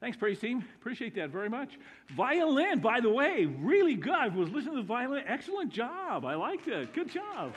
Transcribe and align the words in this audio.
Thanks, 0.00 0.16
praise 0.16 0.38
team. 0.38 0.64
Appreciate 0.80 1.14
that 1.16 1.28
very 1.28 1.50
much. 1.50 1.78
Violin, 2.16 2.80
by 2.80 3.00
the 3.00 3.10
way, 3.10 3.44
really 3.44 3.96
good. 3.96 4.14
I 4.14 4.28
was 4.28 4.48
listening 4.48 4.76
to 4.76 4.80
the 4.80 4.86
violin. 4.86 5.24
Excellent 5.26 5.70
job. 5.70 6.24
I 6.24 6.34
liked 6.36 6.68
it. 6.68 6.94
Good 6.94 7.10
job. 7.10 7.54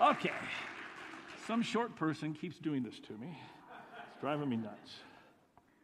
Okay. 0.00 0.30
Some 1.46 1.62
short 1.62 1.96
person 1.96 2.34
keeps 2.34 2.58
doing 2.58 2.82
this 2.82 2.98
to 3.00 3.12
me. 3.14 3.38
It's 4.10 4.20
driving 4.20 4.50
me 4.50 4.56
nuts. 4.56 4.92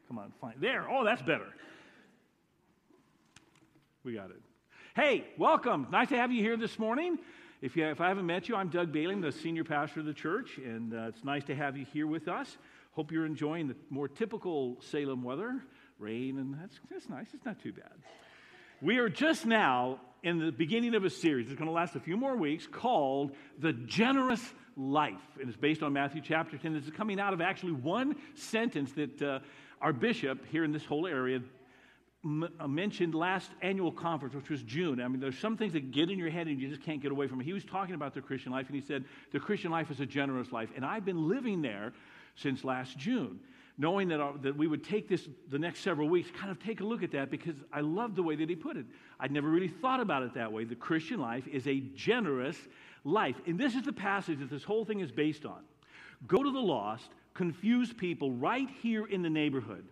Come 0.07 0.19
on, 0.19 0.33
fine. 0.39 0.55
There. 0.61 0.87
Oh, 0.91 1.03
that's 1.03 1.23
better. 1.23 1.49
We 4.05 4.13
got 4.13 4.31
it. 4.31 4.43
Hey, 4.95 5.25
welcome. 5.39 5.87
Nice 5.91 6.11
to 6.11 6.17
have 6.17 6.31
you 6.31 6.43
here 6.43 6.59
this 6.59 6.79
morning. 6.79 7.19
If, 7.63 7.75
you, 7.75 7.87
if 7.87 8.03
I 8.03 8.09
haven't 8.09 8.27
met 8.27 8.49
you, 8.49 8.55
I'm 8.55 8.69
Doug 8.69 8.93
Bailey, 8.93 9.15
the 9.15 9.33
senior 9.33 9.65
pastor 9.65 10.01
of 10.01 10.07
the 10.07 10.15
church, 10.15 10.59
and 10.59 10.93
uh, 10.93 11.09
it's 11.09 11.25
nice 11.25 11.45
to 11.45 11.55
have 11.55 11.77
you 11.77 11.87
here 11.93 12.07
with 12.07 12.29
us. 12.29 12.59
Hope 12.99 13.13
you're 13.13 13.27
enjoying 13.27 13.69
the 13.69 13.77
more 13.91 14.09
typical 14.09 14.77
Salem 14.81 15.23
weather, 15.23 15.63
rain, 16.01 16.37
and 16.37 16.53
that's, 16.61 16.81
that's 16.91 17.09
nice. 17.09 17.29
It's 17.33 17.45
not 17.45 17.63
too 17.63 17.73
bad. 17.73 17.93
We 18.83 18.99
are 18.99 19.09
just 19.09 19.47
now 19.47 20.01
in 20.25 20.41
the 20.41 20.51
beginning 20.51 20.97
of 20.97 21.05
a 21.05 21.11
series. 21.11 21.47
It's 21.47 21.57
going 21.57 21.69
to 21.69 21.73
last 21.73 21.95
a 21.95 22.01
few 22.01 22.17
more 22.17 22.35
weeks 22.35 22.67
called 22.67 23.37
The 23.61 23.73
Generous 23.73 24.43
Life. 24.77 25.23
And 25.39 25.49
it's 25.49 25.57
based 25.57 25.85
on 25.85 25.93
Matthew 25.93 26.21
chapter 26.25 26.59
10. 26.59 26.75
It's 26.75 26.91
coming 26.91 27.21
out 27.21 27.33
of 27.33 27.41
actually 27.41 27.71
one 27.71 28.17
sentence 28.35 28.91
that 28.95 29.23
uh, 29.23 29.39
our 29.81 29.93
bishop 29.93 30.45
here 30.47 30.65
in 30.65 30.73
this 30.73 30.85
whole 30.85 31.07
area 31.07 31.41
m- 32.25 32.49
uh, 32.59 32.67
mentioned 32.67 33.15
last 33.15 33.53
annual 33.63 33.93
conference, 33.93 34.35
which 34.35 34.51
was 34.51 34.65
June. 34.65 35.01
I 35.01 35.07
mean, 35.07 35.21
there's 35.21 35.39
some 35.39 35.57
things 35.57 35.75
that 35.75 35.93
get 35.93 36.11
in 36.11 36.19
your 36.19 36.31
head 36.31 36.49
and 36.49 36.61
you 36.61 36.69
just 36.69 36.83
can't 36.83 37.01
get 37.01 37.13
away 37.13 37.29
from 37.29 37.41
it. 37.41 37.45
He 37.45 37.53
was 37.53 37.65
talking 37.65 37.95
about 37.95 38.15
the 38.15 38.23
Christian 38.23 38.51
life, 38.51 38.67
and 38.67 38.75
he 38.75 38.83
said, 38.83 39.05
The 39.31 39.39
Christian 39.39 39.71
life 39.71 39.89
is 39.93 40.01
a 40.01 40.07
generous 40.07 40.51
life. 40.51 40.71
And 40.75 40.85
I've 40.85 41.05
been 41.05 41.29
living 41.29 41.63
there 41.63 41.93
since 42.37 42.65
last 42.65 42.99
June, 42.99 43.41
knowing 43.77 44.09
that, 44.09 44.21
uh, 44.21 44.33
that 44.43 44.57
we 44.57 44.67
would 44.67 44.85
take 44.85 45.09
this 45.09 45.29
the 45.49 45.59
next 45.59 45.81
several 45.81 46.09
weeks, 46.09 46.31
kind 46.31 46.51
of 46.51 46.63
take 46.63 46.81
a 46.81 46.85
look 46.85 47.03
at 47.03 47.13
that 47.13 47.31
because 47.31 47.57
I 47.73 47.81
love 47.81 48.15
the 48.15 48.23
way 48.23 48.37
that 48.37 48.49
he 48.49 48.57
put 48.57 48.77
it. 48.77 48.87
I'd 49.21 49.33
never 49.33 49.49
really 49.49 49.69
thought 49.69 50.01
about 50.01 50.23
it 50.23 50.35
that 50.35 50.53
way. 50.53 50.65
The 50.65 50.75
Christian 50.75 51.21
life 51.21 51.47
is 51.47 51.67
a 51.67 51.81
generous 51.95 52.57
life. 53.05 53.37
And 53.47 53.59
this 53.59 53.75
is 53.75 53.83
the 53.83 53.93
passage 53.93 54.39
that 54.41 54.51
this 54.51 54.65
whole 54.65 54.85
thing 54.85 55.01
is 55.01 55.13
based 55.13 55.45
on. 55.45 55.61
Go 56.27 56.43
to 56.43 56.51
the 56.51 56.59
lost, 56.59 57.11
confuse 57.35 57.93
people 57.93 58.33
right 58.33 58.69
here 58.83 59.07
in 59.07 59.23
the 59.23 59.31
neighborhood 59.31 59.85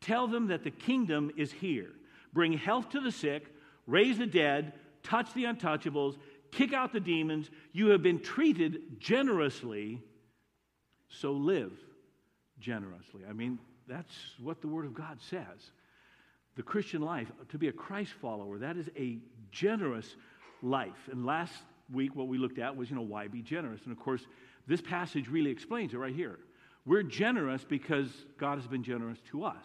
Tell 0.00 0.28
them 0.28 0.48
that 0.48 0.64
the 0.64 0.70
kingdom 0.70 1.30
is 1.36 1.52
here. 1.52 1.90
Bring 2.32 2.52
health 2.52 2.90
to 2.90 3.00
the 3.00 3.10
sick, 3.10 3.46
raise 3.86 4.18
the 4.18 4.26
dead, 4.26 4.74
touch 5.02 5.32
the 5.34 5.44
untouchables, 5.44 6.16
kick 6.52 6.72
out 6.72 6.92
the 6.92 7.00
demons. 7.00 7.50
You 7.72 7.88
have 7.88 8.02
been 8.02 8.20
treated 8.20 9.00
generously, 9.00 10.00
so 11.08 11.32
live 11.32 11.72
generously. 12.60 13.22
I 13.28 13.32
mean, 13.32 13.58
that's 13.86 14.14
what 14.42 14.60
the 14.60 14.68
Word 14.68 14.84
of 14.84 14.94
God 14.94 15.18
says. 15.20 15.72
The 16.56 16.62
Christian 16.62 17.02
life, 17.02 17.28
to 17.50 17.58
be 17.58 17.68
a 17.68 17.72
Christ 17.72 18.12
follower, 18.20 18.58
that 18.58 18.76
is 18.76 18.90
a 18.96 19.18
generous 19.50 20.16
life. 20.62 21.08
And 21.10 21.24
last 21.24 21.54
week, 21.92 22.14
what 22.14 22.28
we 22.28 22.36
looked 22.36 22.58
at 22.58 22.76
was, 22.76 22.90
you 22.90 22.96
know, 22.96 23.02
why 23.02 23.28
be 23.28 23.42
generous? 23.42 23.82
And 23.84 23.92
of 23.92 23.98
course, 23.98 24.26
this 24.66 24.80
passage 24.80 25.28
really 25.28 25.50
explains 25.50 25.94
it 25.94 25.98
right 25.98 26.14
here. 26.14 26.38
We're 26.84 27.02
generous 27.02 27.64
because 27.64 28.08
God 28.38 28.58
has 28.58 28.66
been 28.66 28.82
generous 28.82 29.18
to 29.30 29.44
us. 29.44 29.64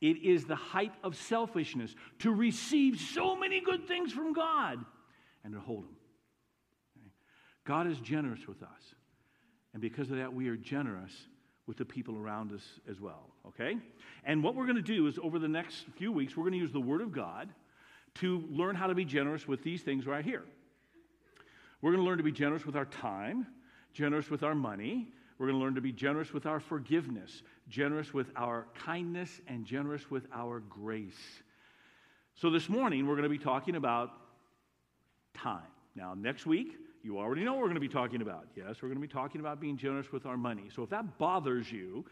It 0.00 0.22
is 0.22 0.44
the 0.44 0.54
height 0.54 0.92
of 1.02 1.16
selfishness 1.16 1.94
to 2.20 2.32
receive 2.32 3.00
so 3.00 3.34
many 3.34 3.60
good 3.60 3.88
things 3.88 4.12
from 4.12 4.32
God 4.32 4.78
and 5.44 5.52
to 5.54 5.60
hold 5.60 5.84
them. 5.84 5.96
God 7.64 7.86
is 7.86 7.98
generous 7.98 8.46
with 8.46 8.62
us. 8.62 8.94
And 9.78 9.80
because 9.80 10.10
of 10.10 10.16
that, 10.16 10.34
we 10.34 10.48
are 10.48 10.56
generous 10.56 11.12
with 11.68 11.76
the 11.76 11.84
people 11.84 12.18
around 12.18 12.50
us 12.50 12.64
as 12.90 13.00
well. 13.00 13.30
Okay? 13.46 13.76
And 14.24 14.42
what 14.42 14.56
we're 14.56 14.64
going 14.64 14.74
to 14.74 14.82
do 14.82 15.06
is 15.06 15.20
over 15.22 15.38
the 15.38 15.46
next 15.46 15.84
few 15.96 16.10
weeks, 16.10 16.36
we're 16.36 16.42
going 16.42 16.54
to 16.54 16.58
use 16.58 16.72
the 16.72 16.80
Word 16.80 17.00
of 17.00 17.12
God 17.12 17.48
to 18.16 18.42
learn 18.50 18.74
how 18.74 18.88
to 18.88 18.94
be 18.96 19.04
generous 19.04 19.46
with 19.46 19.62
these 19.62 19.82
things 19.82 20.04
right 20.04 20.24
here. 20.24 20.42
We're 21.80 21.92
going 21.92 22.02
to 22.02 22.08
learn 22.08 22.18
to 22.18 22.24
be 22.24 22.32
generous 22.32 22.66
with 22.66 22.74
our 22.74 22.86
time, 22.86 23.46
generous 23.92 24.30
with 24.30 24.42
our 24.42 24.56
money. 24.56 25.12
We're 25.38 25.46
going 25.46 25.60
to 25.60 25.64
learn 25.64 25.76
to 25.76 25.80
be 25.80 25.92
generous 25.92 26.32
with 26.32 26.44
our 26.44 26.58
forgiveness, 26.58 27.44
generous 27.68 28.12
with 28.12 28.32
our 28.34 28.66
kindness, 28.84 29.40
and 29.46 29.64
generous 29.64 30.10
with 30.10 30.26
our 30.34 30.58
grace. 30.58 31.14
So, 32.34 32.50
this 32.50 32.68
morning, 32.68 33.06
we're 33.06 33.14
going 33.14 33.22
to 33.22 33.28
be 33.28 33.38
talking 33.38 33.76
about 33.76 34.10
time. 35.34 35.62
Now, 35.94 36.14
next 36.14 36.46
week, 36.46 36.74
you 37.08 37.18
already 37.18 37.42
know 37.42 37.52
what 37.52 37.60
we're 37.60 37.68
going 37.68 37.76
to 37.76 37.80
be 37.80 37.88
talking 37.88 38.20
about. 38.20 38.48
Yes, 38.54 38.82
we're 38.82 38.90
going 38.90 39.00
to 39.00 39.08
be 39.08 39.08
talking 39.08 39.40
about 39.40 39.58
being 39.58 39.78
generous 39.78 40.12
with 40.12 40.26
our 40.26 40.36
money. 40.36 40.64
So, 40.76 40.82
if 40.82 40.90
that 40.90 41.16
bothers 41.16 41.72
you, 41.72 42.04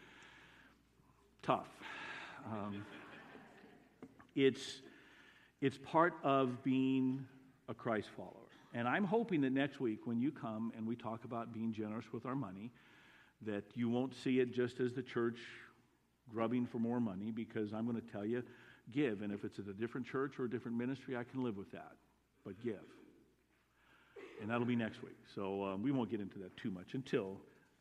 tough. 1.43 1.67
Um, 2.51 2.83
it's, 4.35 4.81
it's 5.61 5.77
part 5.77 6.15
of 6.23 6.63
being 6.63 7.23
a 7.69 7.75
Christ 7.75 8.07
follower. 8.17 8.31
And 8.73 8.87
I'm 8.87 9.03
hoping 9.03 9.41
that 9.41 9.51
next 9.51 9.79
week, 9.79 10.07
when 10.07 10.19
you 10.19 10.31
come 10.31 10.73
and 10.75 10.87
we 10.87 10.95
talk 10.95 11.25
about 11.25 11.53
being 11.53 11.71
generous 11.71 12.05
with 12.11 12.25
our 12.25 12.35
money, 12.35 12.71
that 13.45 13.65
you 13.75 13.89
won't 13.89 14.15
see 14.15 14.39
it 14.39 14.51
just 14.51 14.79
as 14.79 14.93
the 14.93 15.03
church 15.03 15.37
grubbing 16.27 16.65
for 16.65 16.79
more 16.79 16.99
money 16.99 17.29
because 17.29 17.71
I'm 17.71 17.85
going 17.85 18.01
to 18.01 18.11
tell 18.11 18.25
you, 18.25 18.41
give. 18.91 19.21
And 19.21 19.31
if 19.31 19.43
it's 19.43 19.59
at 19.59 19.67
a 19.67 19.73
different 19.73 20.07
church 20.07 20.39
or 20.39 20.45
a 20.45 20.49
different 20.49 20.75
ministry, 20.75 21.15
I 21.15 21.23
can 21.23 21.43
live 21.43 21.55
with 21.55 21.71
that. 21.71 21.91
But 22.43 22.59
give. 22.63 22.81
And 24.41 24.49
that'll 24.49 24.65
be 24.65 24.75
next 24.75 25.01
week. 25.03 25.17
So 25.33 25.63
um, 25.65 25.83
we 25.83 25.91
won't 25.91 26.09
get 26.09 26.19
into 26.19 26.39
that 26.39 26.55
too 26.57 26.71
much 26.71 26.93
until 26.93 27.37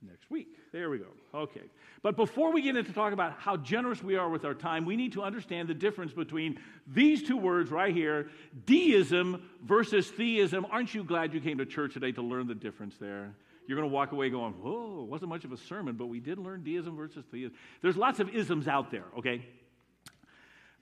next 0.07 0.31
week. 0.31 0.49
There 0.73 0.91
we 0.91 0.99
go. 0.99 1.07
Okay. 1.35 1.63
But 2.03 2.17
before 2.17 2.53
we 2.53 2.63
get 2.63 2.77
into 2.77 2.93
talk 2.93 3.13
about 3.13 3.33
how 3.39 3.57
generous 3.57 4.03
we 4.03 4.17
are 4.17 4.29
with 4.29 4.45
our 4.45 4.55
time, 4.55 4.85
we 4.85 4.97
need 4.97 5.13
to 5.13 5.23
understand 5.23 5.69
the 5.69 5.75
difference 5.75 6.13
between 6.13 6.59
these 6.87 7.23
two 7.23 7.37
words 7.37 7.71
right 7.71 7.95
here 7.95 8.31
deism 8.65 9.43
versus 9.65 10.09
theism. 10.09 10.67
Aren't 10.71 10.95
you 10.95 11.05
glad 11.05 11.33
you 11.33 11.41
came 11.41 11.59
to 11.59 11.67
church 11.67 11.95
today 11.95 12.13
to 12.13 12.23
learn 12.23 12.47
the 12.47 12.55
difference 12.55 12.97
there? 12.99 13.35
you're 13.67 13.77
going 13.77 13.89
to 13.89 13.93
walk 13.93 14.13
away 14.13 14.31
going, 14.31 14.53
whoa, 14.55 15.03
it 15.03 15.09
wasn't 15.09 15.29
much 15.29 15.45
of 15.45 15.53
a 15.53 15.57
sermon, 15.57 15.97
but 15.97 16.07
we 16.07 16.21
did 16.21 16.39
learn 16.39 16.63
deism 16.63 16.97
versus 16.97 17.25
theism. 17.31 17.57
There's 17.83 17.97
lots 17.97 18.21
of 18.21 18.35
isms 18.35 18.69
out 18.69 18.91
there, 18.91 19.05
okay? 19.19 19.45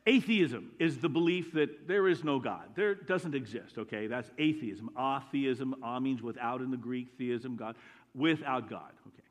Atheism 0.06 0.72
is 0.78 0.98
the 0.98 1.08
belief 1.08 1.52
that 1.54 1.88
there 1.88 2.08
is 2.08 2.22
no 2.22 2.38
God. 2.38 2.64
There 2.74 2.94
doesn't 2.94 3.34
exist, 3.34 3.78
okay? 3.78 4.06
That's 4.06 4.30
atheism. 4.38 4.90
Atheism, 4.98 5.74
a 5.82 6.00
means 6.00 6.20
without 6.20 6.60
in 6.60 6.70
the 6.70 6.76
Greek, 6.76 7.08
theism, 7.16 7.56
God, 7.56 7.76
without 8.14 8.68
God, 8.68 8.92
okay? 9.06 9.22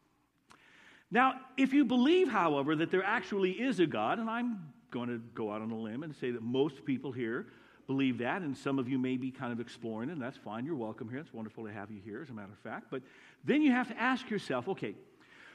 Now, 1.11 1.35
if 1.57 1.73
you 1.73 1.85
believe, 1.85 2.27
however, 2.27 2.75
that 2.75 2.89
there 2.89 3.03
actually 3.03 3.51
is 3.51 3.79
a 3.79 3.85
God, 3.85 4.17
and 4.17 4.27
I'm 4.27 4.73
going 4.89 5.09
to 5.09 5.21
go 5.35 5.51
out 5.51 5.61
on 5.61 5.69
a 5.69 5.77
limb 5.77 6.01
and 6.01 6.15
say 6.15 6.31
that 6.31 6.41
most 6.41 6.83
people 6.85 7.11
here 7.11 7.47
believe 7.85 8.17
that, 8.17 8.41
and 8.41 8.57
some 8.57 8.79
of 8.79 8.89
you 8.89 8.97
may 8.97 9.17
be 9.17 9.29
kind 9.29 9.53
of 9.53 9.59
exploring 9.59 10.09
it, 10.09 10.13
and 10.13 10.21
that's 10.21 10.37
fine. 10.37 10.65
You're 10.65 10.75
welcome 10.75 11.07
here. 11.07 11.19
It's 11.19 11.33
wonderful 11.33 11.65
to 11.65 11.71
have 11.71 11.91
you 11.91 12.01
here, 12.03 12.23
as 12.23 12.29
a 12.29 12.33
matter 12.33 12.51
of 12.51 12.57
fact. 12.59 12.87
But 12.89 13.03
then 13.43 13.61
you 13.61 13.71
have 13.71 13.89
to 13.89 13.99
ask 13.99 14.27
yourself 14.29 14.67
okay, 14.69 14.95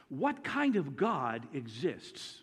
what 0.07 0.43
kind 0.45 0.77
of 0.77 0.95
God 0.95 1.45
exists? 1.53 2.41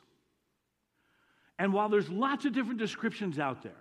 And 1.59 1.72
while 1.72 1.89
there's 1.89 2.09
lots 2.09 2.44
of 2.44 2.53
different 2.53 2.78
descriptions 2.78 3.39
out 3.39 3.62
there, 3.62 3.72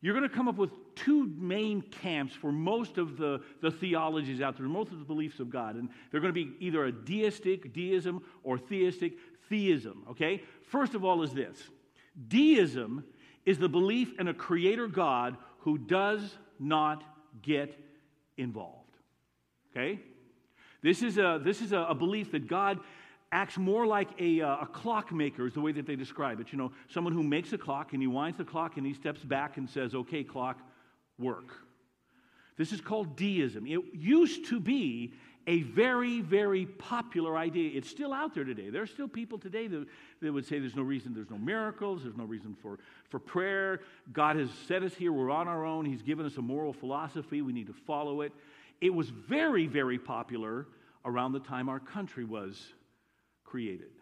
you're 0.00 0.14
going 0.14 0.28
to 0.28 0.34
come 0.34 0.48
up 0.48 0.56
with 0.56 0.70
two 0.94 1.26
main 1.38 1.80
camps 1.80 2.34
for 2.34 2.52
most 2.52 2.98
of 2.98 3.16
the, 3.16 3.40
the 3.62 3.70
theologies 3.70 4.40
out 4.42 4.58
there, 4.58 4.66
most 4.66 4.92
of 4.92 4.98
the 4.98 5.04
beliefs 5.04 5.40
of 5.40 5.48
God. 5.48 5.76
And 5.76 5.88
they're 6.10 6.20
going 6.20 6.34
to 6.34 6.44
be 6.44 6.52
either 6.60 6.84
a 6.84 6.92
deistic 6.92 7.72
deism 7.72 8.22
or 8.42 8.58
theistic 8.58 9.14
theism, 9.48 10.04
okay? 10.10 10.42
First 10.68 10.94
of 10.94 11.04
all, 11.04 11.22
is 11.22 11.32
this 11.32 11.58
deism 12.28 13.04
is 13.44 13.58
the 13.58 13.68
belief 13.68 14.18
in 14.18 14.28
a 14.28 14.34
creator 14.34 14.88
God 14.88 15.36
who 15.60 15.78
does 15.78 16.36
not 16.58 17.02
get 17.42 17.78
involved. 18.36 18.96
Okay? 19.70 20.00
This 20.82 21.02
is 21.02 21.18
a, 21.18 21.40
this 21.42 21.60
is 21.60 21.72
a, 21.72 21.78
a 21.78 21.94
belief 21.94 22.32
that 22.32 22.46
God 22.46 22.78
acts 23.34 23.58
more 23.58 23.84
like 23.84 24.08
a, 24.20 24.40
uh, 24.40 24.62
a 24.62 24.66
clockmaker, 24.66 25.46
is 25.46 25.54
the 25.54 25.60
way 25.60 25.72
that 25.72 25.86
they 25.86 25.96
describe 25.96 26.40
it. 26.40 26.52
You 26.52 26.58
know, 26.58 26.72
someone 26.88 27.12
who 27.12 27.24
makes 27.24 27.52
a 27.52 27.58
clock 27.58 27.92
and 27.92 28.00
he 28.00 28.06
winds 28.06 28.38
the 28.38 28.44
clock 28.44 28.76
and 28.76 28.86
he 28.86 28.94
steps 28.94 29.24
back 29.24 29.56
and 29.56 29.68
says, 29.68 29.92
okay, 29.92 30.22
clock, 30.22 30.60
work. 31.18 31.52
This 32.56 32.72
is 32.72 32.80
called 32.80 33.16
deism. 33.16 33.66
It 33.66 33.80
used 33.92 34.46
to 34.50 34.60
be 34.60 35.12
a 35.48 35.62
very, 35.62 36.20
very 36.20 36.64
popular 36.64 37.36
idea. 37.36 37.76
It's 37.76 37.90
still 37.90 38.12
out 38.12 38.34
there 38.36 38.44
today. 38.44 38.70
There 38.70 38.82
are 38.82 38.86
still 38.86 39.08
people 39.08 39.36
today 39.36 39.66
that, 39.66 39.84
that 40.22 40.32
would 40.32 40.46
say 40.46 40.60
there's 40.60 40.76
no 40.76 40.82
reason, 40.82 41.12
there's 41.12 41.28
no 41.28 41.36
miracles, 41.36 42.04
there's 42.04 42.16
no 42.16 42.24
reason 42.24 42.56
for, 42.62 42.78
for 43.10 43.18
prayer. 43.18 43.80
God 44.12 44.36
has 44.36 44.48
set 44.68 44.84
us 44.84 44.94
here, 44.94 45.12
we're 45.12 45.32
on 45.32 45.48
our 45.48 45.64
own. 45.64 45.84
He's 45.84 46.02
given 46.02 46.24
us 46.24 46.36
a 46.36 46.42
moral 46.42 46.72
philosophy, 46.72 47.42
we 47.42 47.52
need 47.52 47.66
to 47.66 47.74
follow 47.74 48.20
it. 48.20 48.32
It 48.80 48.94
was 48.94 49.08
very, 49.08 49.66
very 49.66 49.98
popular 49.98 50.68
around 51.04 51.32
the 51.32 51.40
time 51.40 51.68
our 51.68 51.80
country 51.80 52.24
was 52.24 52.72
created. 53.54 53.92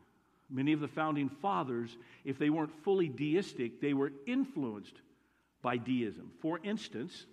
Many 0.49 0.73
of 0.73 0.81
the 0.81 0.89
founding 0.89 1.29
fathers, 1.29 1.95
if 2.25 2.39
they 2.39 2.49
weren't 2.49 2.73
fully 2.85 3.09
deistic, 3.09 3.83
they 3.83 3.93
were 3.93 4.13
influenced 4.27 4.95
by 5.61 5.77
deism. 5.77 6.33
For 6.41 6.59
instance, 6.65 7.27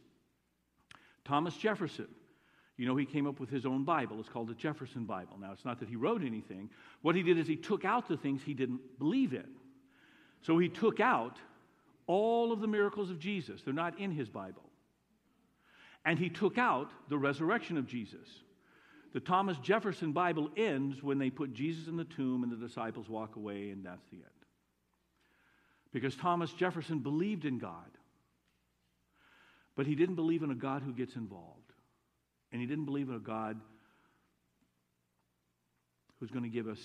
Thomas 1.24 1.56
Jefferson 1.56 2.10
you 2.80 2.86
know, 2.86 2.96
he 2.96 3.06
came 3.06 3.28
up 3.28 3.42
with 3.42 3.50
his 3.50 3.66
own 3.66 3.84
Bible. 3.84 4.22
It's 4.22 4.30
called 4.30 4.48
the 4.48 4.54
Jefferson 4.54 5.04
Bible. 5.04 5.38
Now, 5.38 5.52
it's 5.52 5.66
not 5.66 5.82
that 5.82 5.90
he 5.90 5.98
wrote 5.98 6.24
anything. 6.24 6.70
What 7.02 7.14
he 7.14 7.24
did 7.24 7.38
is 7.38 7.46
he 7.46 7.58
took 7.58 7.84
out 7.84 8.08
the 8.08 8.16
things 8.16 8.42
he 8.42 8.54
didn't 8.54 8.80
believe 8.98 9.34
in. 9.34 9.50
So 10.44 10.58
he 10.58 10.70
took 10.70 11.02
out 11.02 11.36
all 12.08 12.54
of 12.54 12.62
the 12.62 12.68
miracles 12.68 13.10
of 13.10 13.20
Jesus. 13.20 13.64
They're 13.64 13.74
not 13.74 14.00
in 14.00 14.12
his 14.12 14.30
Bible. 14.30 14.64
And 16.06 16.18
he 16.18 16.30
took 16.30 16.58
out 16.58 16.90
the 17.10 17.18
resurrection 17.18 17.78
of 17.78 17.86
Jesus. 17.86 18.30
The 19.14 19.20
Thomas 19.20 19.58
Jefferson 19.58 20.12
Bible 20.12 20.50
ends 20.56 21.02
when 21.02 21.18
they 21.18 21.30
put 21.30 21.54
Jesus 21.54 21.88
in 21.88 21.98
the 21.98 22.04
tomb 22.04 22.44
and 22.44 22.52
the 22.52 22.68
disciples 22.68 23.10
walk 23.10 23.36
away, 23.36 23.72
and 23.72 23.84
that's 23.84 24.06
the 24.12 24.18
end. 24.18 24.26
Because 25.92 26.16
Thomas 26.16 26.52
Jefferson 26.54 27.00
believed 27.00 27.46
in 27.46 27.58
God, 27.58 27.90
but 29.76 29.88
he 29.88 29.96
didn't 29.96 30.16
believe 30.16 30.44
in 30.44 30.52
a 30.52 30.56
God 30.56 30.84
who 30.84 30.94
gets 30.94 31.16
involved. 31.16 31.56
And 32.52 32.62
he 32.62 32.68
didn't 32.68 32.86
believe 32.86 33.10
in 33.10 33.16
a 33.16 33.20
God 33.20 33.60
who's 36.20 36.32
going 36.32 36.44
to 36.44 36.50
give 36.50 36.68
us 36.68 36.80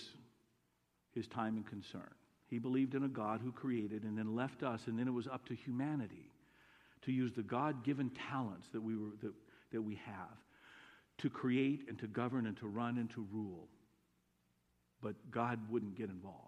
his 1.15 1.27
time 1.27 1.57
and 1.57 1.67
concern. 1.67 2.11
He 2.47 2.59
believed 2.59 2.95
in 2.95 3.05
a 3.05 3.09
God 3.09 3.41
who 3.43 3.51
created 3.51 4.05
and 4.05 4.17
then 4.17 4.35
left 4.35 4.63
us, 4.63 4.83
and 4.87 4.99
then 4.99 5.09
it 5.09 5.13
was 5.13 5.27
up 5.27 5.47
to 5.47 5.55
humanity 5.55 6.31
to 7.03 7.13
use 7.13 7.33
the 7.33 7.43
God 7.43 7.85
given 7.85 8.11
talents 8.31 8.69
that 8.73 8.83
we, 8.83 8.97
were, 8.97 9.11
that, 9.23 9.33
that 9.73 9.83
we 9.83 10.01
have 10.07 10.44
to 11.19 11.31
create 11.31 11.87
and 11.89 11.99
to 11.99 12.07
govern 12.07 12.47
and 12.47 12.57
to 12.59 12.67
run 12.67 12.99
and 12.99 13.11
to 13.11 13.27
rule. 13.33 13.69
But 15.03 15.15
God 15.31 15.59
wouldn't 15.71 15.97
get 15.97 16.09
involved. 16.09 16.39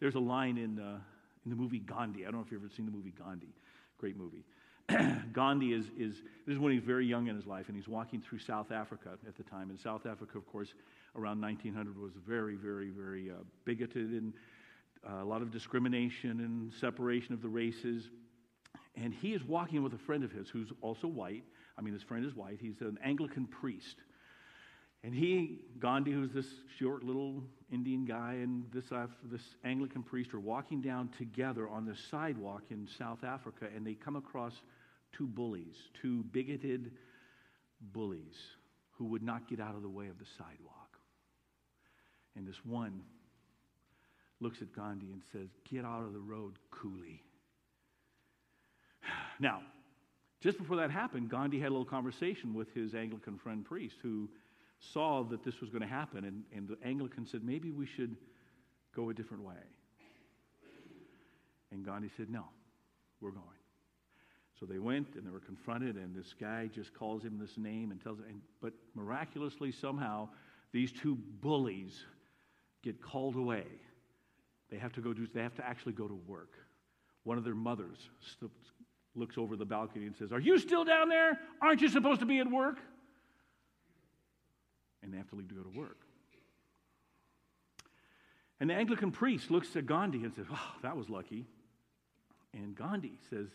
There's 0.00 0.14
a 0.14 0.20
line 0.20 0.58
in, 0.58 0.78
uh, 0.78 0.98
in 1.44 1.50
the 1.50 1.56
movie 1.56 1.78
Gandhi. 1.78 2.22
I 2.22 2.24
don't 2.26 2.34
know 2.34 2.44
if 2.44 2.52
you've 2.52 2.62
ever 2.62 2.72
seen 2.74 2.86
the 2.86 2.92
movie 2.92 3.12
Gandhi. 3.18 3.54
Great 3.98 4.16
movie. 4.16 4.44
Gandhi 5.32 5.72
is, 5.72 5.86
is, 5.98 6.16
this 6.46 6.54
is 6.54 6.58
when 6.58 6.72
he's 6.72 6.82
very 6.82 7.06
young 7.06 7.28
in 7.28 7.36
his 7.36 7.46
life, 7.46 7.68
and 7.68 7.76
he's 7.76 7.88
walking 7.88 8.20
through 8.20 8.38
South 8.38 8.70
Africa 8.70 9.10
at 9.26 9.36
the 9.36 9.42
time. 9.44 9.70
And 9.70 9.80
South 9.80 10.04
Africa, 10.04 10.36
of 10.36 10.46
course, 10.46 10.74
around 11.16 11.40
1900 11.40 11.98
was 11.98 12.12
very, 12.26 12.56
very, 12.56 12.90
very 12.90 13.30
uh, 13.30 13.34
bigoted 13.64 14.10
and 14.10 14.34
uh, 15.08 15.22
a 15.22 15.24
lot 15.24 15.42
of 15.42 15.50
discrimination 15.50 16.40
and 16.40 16.72
separation 16.72 17.34
of 17.34 17.42
the 17.42 17.48
races. 17.48 18.10
And 18.96 19.14
he 19.14 19.32
is 19.32 19.42
walking 19.42 19.82
with 19.82 19.94
a 19.94 19.98
friend 19.98 20.22
of 20.22 20.32
his 20.32 20.48
who's 20.48 20.72
also 20.80 21.06
white. 21.06 21.44
I 21.76 21.82
mean, 21.82 21.94
his 21.94 22.02
friend 22.02 22.24
is 22.24 22.34
white. 22.34 22.58
He's 22.60 22.80
an 22.80 22.98
Anglican 23.04 23.46
priest. 23.46 23.96
And 25.02 25.14
he, 25.14 25.58
Gandhi, 25.80 26.12
who's 26.12 26.32
this 26.32 26.46
short 26.78 27.02
little 27.04 27.42
Indian 27.70 28.06
guy, 28.06 28.38
and 28.42 28.64
this, 28.72 28.84
uh, 28.90 29.06
this 29.30 29.42
Anglican 29.62 30.02
priest 30.02 30.32
are 30.32 30.40
walking 30.40 30.80
down 30.80 31.10
together 31.18 31.68
on 31.68 31.84
the 31.84 31.94
sidewalk 32.10 32.62
in 32.70 32.88
South 32.98 33.22
Africa, 33.22 33.66
and 33.74 33.86
they 33.86 33.94
come 33.94 34.16
across 34.16 34.54
two 35.12 35.26
bullies, 35.26 35.74
two 36.00 36.24
bigoted 36.32 36.92
bullies 37.92 38.36
who 38.92 39.04
would 39.04 39.22
not 39.22 39.48
get 39.48 39.60
out 39.60 39.74
of 39.74 39.82
the 39.82 39.88
way 39.88 40.06
of 40.06 40.18
the 40.18 40.24
sidewalk. 40.38 40.98
And 42.36 42.46
this 42.46 42.64
one 42.64 43.02
looks 44.40 44.62
at 44.62 44.74
Gandhi 44.74 45.12
and 45.12 45.22
says, 45.32 45.48
Get 45.70 45.84
out 45.84 46.02
of 46.02 46.12
the 46.12 46.20
road, 46.20 46.58
coolie. 46.72 47.20
Now, 49.40 49.62
just 50.44 50.58
before 50.58 50.76
that 50.76 50.90
happened, 50.90 51.30
Gandhi 51.30 51.58
had 51.58 51.68
a 51.68 51.70
little 51.70 51.86
conversation 51.86 52.52
with 52.52 52.70
his 52.74 52.94
Anglican 52.94 53.38
friend 53.38 53.64
priest 53.64 53.96
who 54.02 54.28
saw 54.78 55.22
that 55.24 55.42
this 55.42 55.58
was 55.62 55.70
going 55.70 55.80
to 55.80 55.88
happen, 55.88 56.26
and, 56.26 56.42
and 56.54 56.68
the 56.68 56.76
Anglican 56.86 57.26
said, 57.26 57.42
maybe 57.42 57.70
we 57.70 57.86
should 57.86 58.14
go 58.94 59.08
a 59.08 59.14
different 59.14 59.42
way. 59.42 59.54
And 61.72 61.82
Gandhi 61.82 62.10
said, 62.18 62.28
no, 62.28 62.44
we're 63.22 63.30
going. 63.30 63.46
So 64.60 64.66
they 64.66 64.78
went 64.78 65.14
and 65.14 65.26
they 65.26 65.30
were 65.30 65.40
confronted, 65.40 65.96
and 65.96 66.14
this 66.14 66.34
guy 66.38 66.68
just 66.74 66.92
calls 66.92 67.22
him 67.22 67.38
this 67.38 67.56
name 67.56 67.90
and 67.90 68.02
tells 68.02 68.18
him, 68.18 68.42
but 68.60 68.74
miraculously, 68.94 69.72
somehow, 69.72 70.28
these 70.72 70.92
two 70.92 71.16
bullies 71.40 72.04
get 72.82 73.00
called 73.00 73.36
away. 73.36 73.64
They 74.70 74.76
have 74.76 74.92
to 74.92 75.00
go 75.00 75.14
do, 75.14 75.26
they 75.26 75.42
have 75.42 75.56
to 75.56 75.66
actually 75.66 75.94
go 75.94 76.06
to 76.06 76.20
work. 76.26 76.52
One 77.22 77.38
of 77.38 77.44
their 77.44 77.54
mothers 77.54 77.96
looks 79.14 79.38
over 79.38 79.56
the 79.56 79.64
balcony 79.64 80.06
and 80.06 80.16
says, 80.16 80.32
Are 80.32 80.40
you 80.40 80.58
still 80.58 80.84
down 80.84 81.08
there? 81.08 81.38
Aren't 81.60 81.80
you 81.80 81.88
supposed 81.88 82.20
to 82.20 82.26
be 82.26 82.38
at 82.38 82.50
work? 82.50 82.78
and 85.04 85.12
they 85.12 85.18
have 85.18 85.28
to 85.28 85.36
leave 85.36 85.48
to 85.48 85.54
go 85.54 85.62
to 85.62 85.78
work. 85.78 85.98
And 88.58 88.70
the 88.70 88.74
Anglican 88.74 89.12
priest 89.12 89.50
looks 89.50 89.76
at 89.76 89.86
Gandhi 89.86 90.24
and 90.24 90.34
says, 90.34 90.46
Oh, 90.50 90.72
that 90.82 90.96
was 90.96 91.10
lucky. 91.10 91.46
And 92.54 92.74
Gandhi 92.74 93.18
says, 93.28 93.48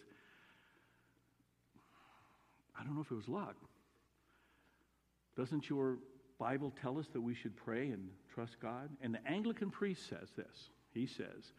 I 2.80 2.84
don't 2.84 2.96
know 2.96 3.02
if 3.02 3.12
it 3.12 3.16
was 3.16 3.28
luck. 3.28 3.56
Doesn't 5.36 5.70
your 5.70 5.98
Bible 6.38 6.72
tell 6.82 7.00
us 7.00 7.08
that 7.14 7.22
we 7.22 7.34
should 7.34 7.56
pray 7.56 7.90
and 7.90 8.10
trust 8.34 8.60
God? 8.62 8.90
And 9.02 9.14
the 9.14 9.26
Anglican 9.28 9.72
priest 9.72 10.08
says 10.08 10.30
this. 10.36 10.70
He 10.94 11.08
says, 11.08 11.54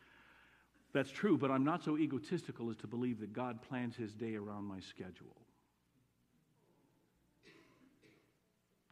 That's 0.92 1.10
true, 1.10 1.38
but 1.38 1.50
I'm 1.50 1.64
not 1.64 1.84
so 1.84 1.96
egotistical 1.96 2.70
as 2.70 2.76
to 2.78 2.86
believe 2.86 3.20
that 3.20 3.32
God 3.32 3.62
plans 3.62 3.96
his 3.96 4.12
day 4.12 4.34
around 4.34 4.64
my 4.64 4.80
schedule. 4.80 5.36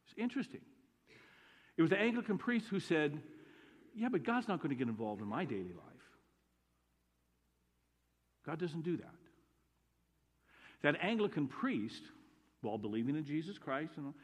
It's 0.06 0.15
interesting. 0.17 0.61
It 1.77 1.83
was 1.83 1.91
the 1.91 1.99
Anglican 1.99 2.39
priest 2.39 2.67
who 2.69 2.81
said, 2.81 3.21
Yeah, 3.95 4.09
but 4.11 4.23
God's 4.23 4.49
not 4.49 4.61
going 4.61 4.71
to 4.71 4.77
get 4.77 4.89
involved 4.89 5.21
in 5.21 5.29
my 5.29 5.45
daily 5.45 5.73
life. 5.75 5.89
God 8.47 8.59
doesn't 8.59 8.83
do 8.83 8.97
that. 8.97 9.15
That 10.83 10.97
Anglican 11.03 11.49
priest, 11.49 12.03
while 12.61 12.79
believing 12.79 13.17
in 13.17 13.25
Jesus 13.25 13.59
Christ, 13.59 13.93
you 13.97 14.05
know, 14.05 14.15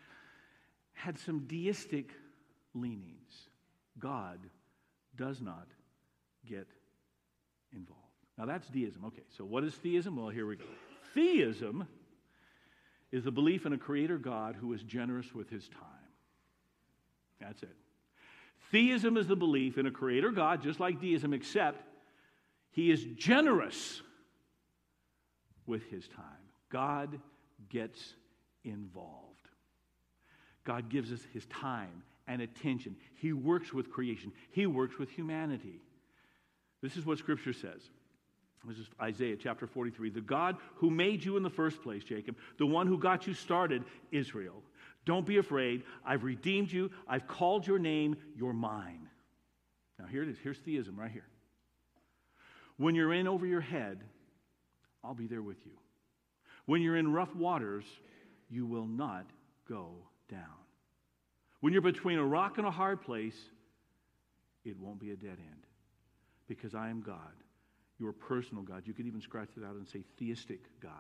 had 0.93 1.19
some 1.19 1.41
deistic 1.47 2.11
leanings. 2.73 3.49
God 3.99 4.39
does 5.17 5.41
not 5.41 5.67
get 6.47 6.69
involved. 7.75 8.01
Now 8.39 8.47
that's 8.47 8.67
deism. 8.69 9.05
Okay, 9.07 9.23
so 9.37 9.45
what 9.45 9.65
is 9.65 9.75
theism? 9.75 10.17
Well, 10.17 10.29
here 10.29 10.47
we 10.47 10.57
go. 10.57 10.65
Theism 11.15 11.87
is 13.13 13.25
the 13.25 13.31
belief 13.31 13.65
in 13.67 13.73
a 13.73 13.79
creator 13.79 14.19
God 14.19 14.57
who 14.57 14.73
is 14.73 14.83
generous 14.83 15.33
with 15.35 15.49
his 15.49 15.69
time. 15.69 15.81
That's 17.41 17.63
it. 17.63 17.77
Theism 18.71 19.17
is 19.17 19.29
the 19.29 19.37
belief 19.37 19.79
in 19.79 19.87
a 19.87 19.91
creator 19.91 20.31
God, 20.31 20.63
just 20.63 20.81
like 20.81 21.01
deism, 21.01 21.33
except 21.33 21.81
he 22.73 22.91
is 22.91 23.05
generous 23.17 24.03
with 25.67 25.85
his 25.91 26.09
time. 26.09 26.25
God 26.71 27.21
gets 27.69 28.15
involved. 28.65 29.49
God 30.65 30.89
gives 30.89 31.13
us 31.13 31.21
his 31.33 31.47
time 31.47 32.03
and 32.27 32.43
attention. 32.43 32.97
He 33.15 33.33
works 33.33 33.73
with 33.73 33.91
creation, 33.91 34.33
he 34.51 34.67
works 34.67 34.99
with 34.99 35.11
humanity. 35.11 35.81
This 36.85 36.99
is 36.99 37.07
what 37.07 37.17
Scripture 37.17 37.55
says. 37.55 37.81
This 38.67 38.77
is 38.77 38.87
Isaiah 39.01 39.37
chapter 39.37 39.67
43. 39.67 40.11
The 40.11 40.21
God 40.21 40.59
who 40.75 40.91
made 40.91 41.25
you 41.25 41.39
in 41.39 41.43
the 41.43 41.49
first 41.49 41.83
place, 41.83 42.05
Jacob, 42.05 42.37
the 42.59 42.67
one 42.67 42.87
who 42.87 42.99
got 42.99 43.27
you 43.27 43.33
started, 43.33 43.85
Israel. 44.13 44.63
Don't 45.07 45.25
be 45.25 45.39
afraid. 45.39 45.83
I've 46.05 46.25
redeemed 46.25 46.71
you. 46.71 46.91
I've 47.09 47.27
called 47.27 47.67
your 47.67 47.79
name. 47.79 48.19
You're 48.37 48.53
mine. 48.53 49.09
Now, 49.99 50.05
here 50.05 50.23
it 50.25 50.29
is. 50.29 50.37
Here's 50.43 50.59
theism 50.59 51.01
right 51.01 51.11
here. 51.11 51.27
When 52.77 52.95
you're 52.95 53.15
in 53.15 53.27
over 53.27 53.47
your 53.47 53.63
head, 53.63 54.05
I'll 55.03 55.15
be 55.15 55.27
there 55.27 55.43
with 55.43 55.65
you. 55.65 55.73
When 56.67 56.83
you're 56.83 56.99
in 56.99 57.15
rough 57.15 57.35
waters, 57.35 57.87
you 58.51 58.67
will 58.67 58.87
not 58.87 59.25
go 59.67 59.89
down. 60.31 60.43
When 61.61 61.73
you're 61.73 61.81
between 61.81 62.19
a 62.19 62.27
rock 62.27 62.59
and 62.59 62.67
a 62.67 62.71
hard 62.71 63.01
place, 63.01 63.39
it 64.67 64.79
won't 64.79 65.01
be 65.01 65.13
a 65.13 65.17
dead 65.17 65.39
end 65.39 65.64
because 66.49 66.75
I 66.75 66.89
am 66.89 67.01
God, 67.01 67.35
your 67.99 68.13
personal 68.13 68.63
God. 68.63 68.83
You 68.85 68.93
could 68.93 69.07
even 69.07 69.21
scratch 69.21 69.51
it 69.57 69.65
out 69.65 69.75
and 69.75 69.89
say 69.89 70.05
theistic 70.19 70.61
God, 70.81 70.93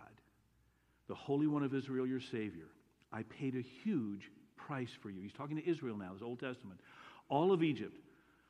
the 1.08 1.14
Holy 1.14 1.46
One 1.46 1.62
of 1.62 1.74
Israel, 1.74 2.06
your 2.06 2.20
Savior. 2.20 2.68
I 3.12 3.22
paid 3.22 3.54
a 3.54 3.62
huge 3.84 4.30
price 4.56 4.90
for 5.02 5.10
you. 5.10 5.22
He's 5.22 5.32
talking 5.32 5.56
to 5.56 5.68
Israel 5.68 5.96
now, 5.96 6.12
this 6.12 6.22
Old 6.22 6.40
Testament. 6.40 6.80
All 7.28 7.52
of 7.52 7.62
Egypt, 7.62 7.96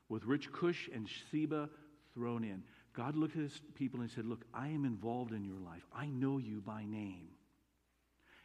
with 0.09 0.25
rich 0.25 0.51
Cush 0.53 0.89
and 0.95 1.09
Seba 1.31 1.69
thrown 2.15 2.45
in. 2.45 2.63
God 2.95 3.17
looked 3.17 3.37
at 3.37 3.43
his 3.43 3.61
people 3.75 4.01
and 4.01 4.11
said, 4.11 4.25
Look, 4.25 4.45
I 4.55 4.69
am 4.69 4.85
involved 4.85 5.33
in 5.33 5.45
your 5.45 5.59
life. 5.59 5.83
I 5.95 6.07
know 6.07 6.39
you 6.39 6.61
by 6.61 6.85
name. 6.85 7.29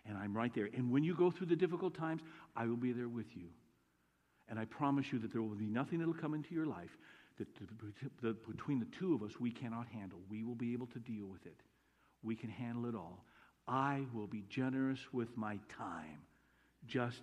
And 0.06 0.18
I'm 0.18 0.36
right 0.36 0.54
there. 0.54 0.70
And 0.76 0.92
when 0.92 1.04
you 1.04 1.14
go 1.14 1.30
through 1.30 1.48
the 1.48 1.56
difficult 1.56 1.96
times, 1.96 2.22
I 2.56 2.66
will 2.66 2.78
be 2.78 2.92
there 2.92 3.08
with 3.08 3.28
you. 3.36 3.50
And 4.48 4.58
I 4.58 4.66
promise 4.66 5.12
you 5.12 5.20
that 5.20 5.32
there 5.32 5.42
will 5.42 5.50
be 5.50 5.68
nothing 5.68 6.00
that 6.00 6.08
will 6.08 6.16
come 6.16 6.34
into 6.34 6.56
your 6.56 6.66
life 6.66 6.98
that, 7.40 7.48
that 8.22 8.48
between 8.48 8.80
the 8.80 8.88
two 8.98 9.16
of 9.16 9.24
us 9.24 9.40
we 9.40 9.52
cannot 9.52 9.88
handle. 9.88 10.20
We 10.30 10.44
will 10.44 10.56
be 10.56 10.74
able 10.74 10.88
to 10.88 11.00
deal 11.00 11.26
with 11.26 11.46
it. 11.46 11.60
We 12.22 12.36
can 12.36 12.50
handle 12.50 12.86
it 12.86 12.96
all. 12.96 13.26
I 13.68 14.02
will 14.14 14.28
be 14.28 14.44
generous 14.50 15.00
with 15.12 15.36
my 15.38 15.58
time 15.76 16.20
just 16.86 17.22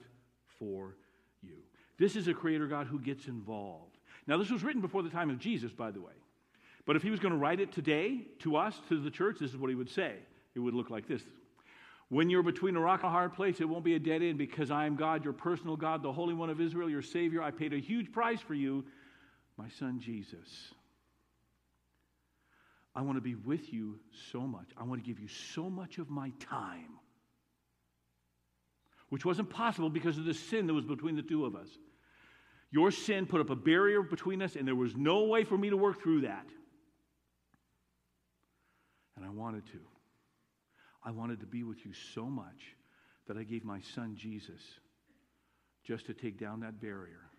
for 0.59 0.97
you. 1.43 1.57
This 1.99 2.17
is 2.17 2.29
a 2.29 2.35
creator 2.35 2.67
God 2.67 2.87
who 2.87 2.99
gets 2.99 3.27
involved. 3.27 3.99
Now, 4.27 4.37
this 4.39 4.51
was 4.51 4.63
written 4.63 4.81
before 4.81 5.03
the 5.03 5.11
time 5.11 5.31
of 5.31 5.39
Jesus, 5.39 5.73
by 5.73 5.91
the 5.91 6.01
way. 6.01 6.13
But 6.85 6.97
if 6.97 7.03
he 7.03 7.11
was 7.11 7.21
going 7.21 7.33
to 7.33 7.39
write 7.39 7.61
it 7.61 7.73
today 7.73 8.21
to 8.41 8.57
us, 8.57 8.81
to 8.89 9.01
the 9.01 9.11
church, 9.11 9.39
this 9.41 9.51
is 9.51 9.57
what 9.57 9.71
he 9.71 9.75
would 9.75 9.91
say. 9.91 10.15
It 10.55 10.61
would 10.61 10.75
look 10.75 10.91
like 10.91 11.09
this 11.09 11.23
When 12.09 12.31
you're 12.31 12.43
between 12.43 12.77
a 12.77 12.81
rock 12.81 13.01
and 13.03 13.09
a 13.09 13.13
hard 13.13 13.35
place, 13.35 13.61
it 13.61 13.69
won't 13.69 13.85
be 13.85 13.95
a 13.95 13.99
dead 13.99 14.23
end 14.23 14.39
because 14.39 14.71
I 14.71 14.87
am 14.87 14.97
God, 14.97 15.25
your 15.25 15.33
personal 15.33 15.77
God, 15.77 16.03
the 16.03 16.13
Holy 16.13 16.35
One 16.35 16.51
of 16.51 16.61
Israel, 16.61 16.89
your 16.89 17.03
Savior. 17.03 17.43
I 17.43 17.51
paid 17.51 17.73
a 17.73 17.79
huge 17.79 18.13
price 18.13 18.41
for 18.41 18.55
you, 18.55 18.85
my 19.57 19.69
son 19.69 20.01
Jesus. 20.01 20.73
I 22.95 23.03
want 23.03 23.19
to 23.19 23.23
be 23.23 23.35
with 23.35 23.73
you 23.73 23.99
so 24.33 24.41
much. 24.41 24.69
I 24.77 24.85
want 24.85 25.03
to 25.03 25.07
give 25.07 25.21
you 25.21 25.29
so 25.29 25.69
much 25.69 25.99
of 25.99 26.09
my 26.09 26.33
time, 26.41 26.99
which 29.11 29.25
wasn't 29.25 29.51
possible 29.51 29.91
because 29.91 30.17
of 30.17 30.25
the 30.25 30.35
sin 30.35 30.67
that 30.67 30.75
was 30.75 30.87
between 30.87 31.15
the 31.15 31.23
two 31.23 31.45
of 31.45 31.55
us. 31.55 31.69
Your 32.71 32.91
sin 32.91 33.27
put 33.27 33.41
up 33.41 33.51
a 33.51 33.57
barrier 33.57 34.03
between 34.03 34.43
us, 34.43 34.57
and 34.57 34.67
there 34.67 34.75
was 34.75 34.97
no 34.97 35.25
way 35.25 35.45
for 35.45 35.57
me 35.57 35.71
to 35.71 35.77
work 35.77 36.03
through 36.03 36.23
that. 36.23 36.47
And 39.17 39.25
I 39.25 39.31
wanted 39.31 39.67
to. 39.67 39.81
I 41.05 41.11
wanted 41.11 41.41
to 41.41 41.47
be 41.47 41.63
with 41.63 41.85
you 41.85 41.93
so 42.15 42.25
much 42.25 42.75
that 43.29 43.37
I 43.37 43.45
gave 43.45 43.65
my 43.65 43.81
son 43.95 44.17
Jesus 44.17 44.61
just 45.85 46.07
to 46.07 46.15
take 46.15 46.39
down 46.39 46.61
that 46.61 46.81
barrier 46.81 47.31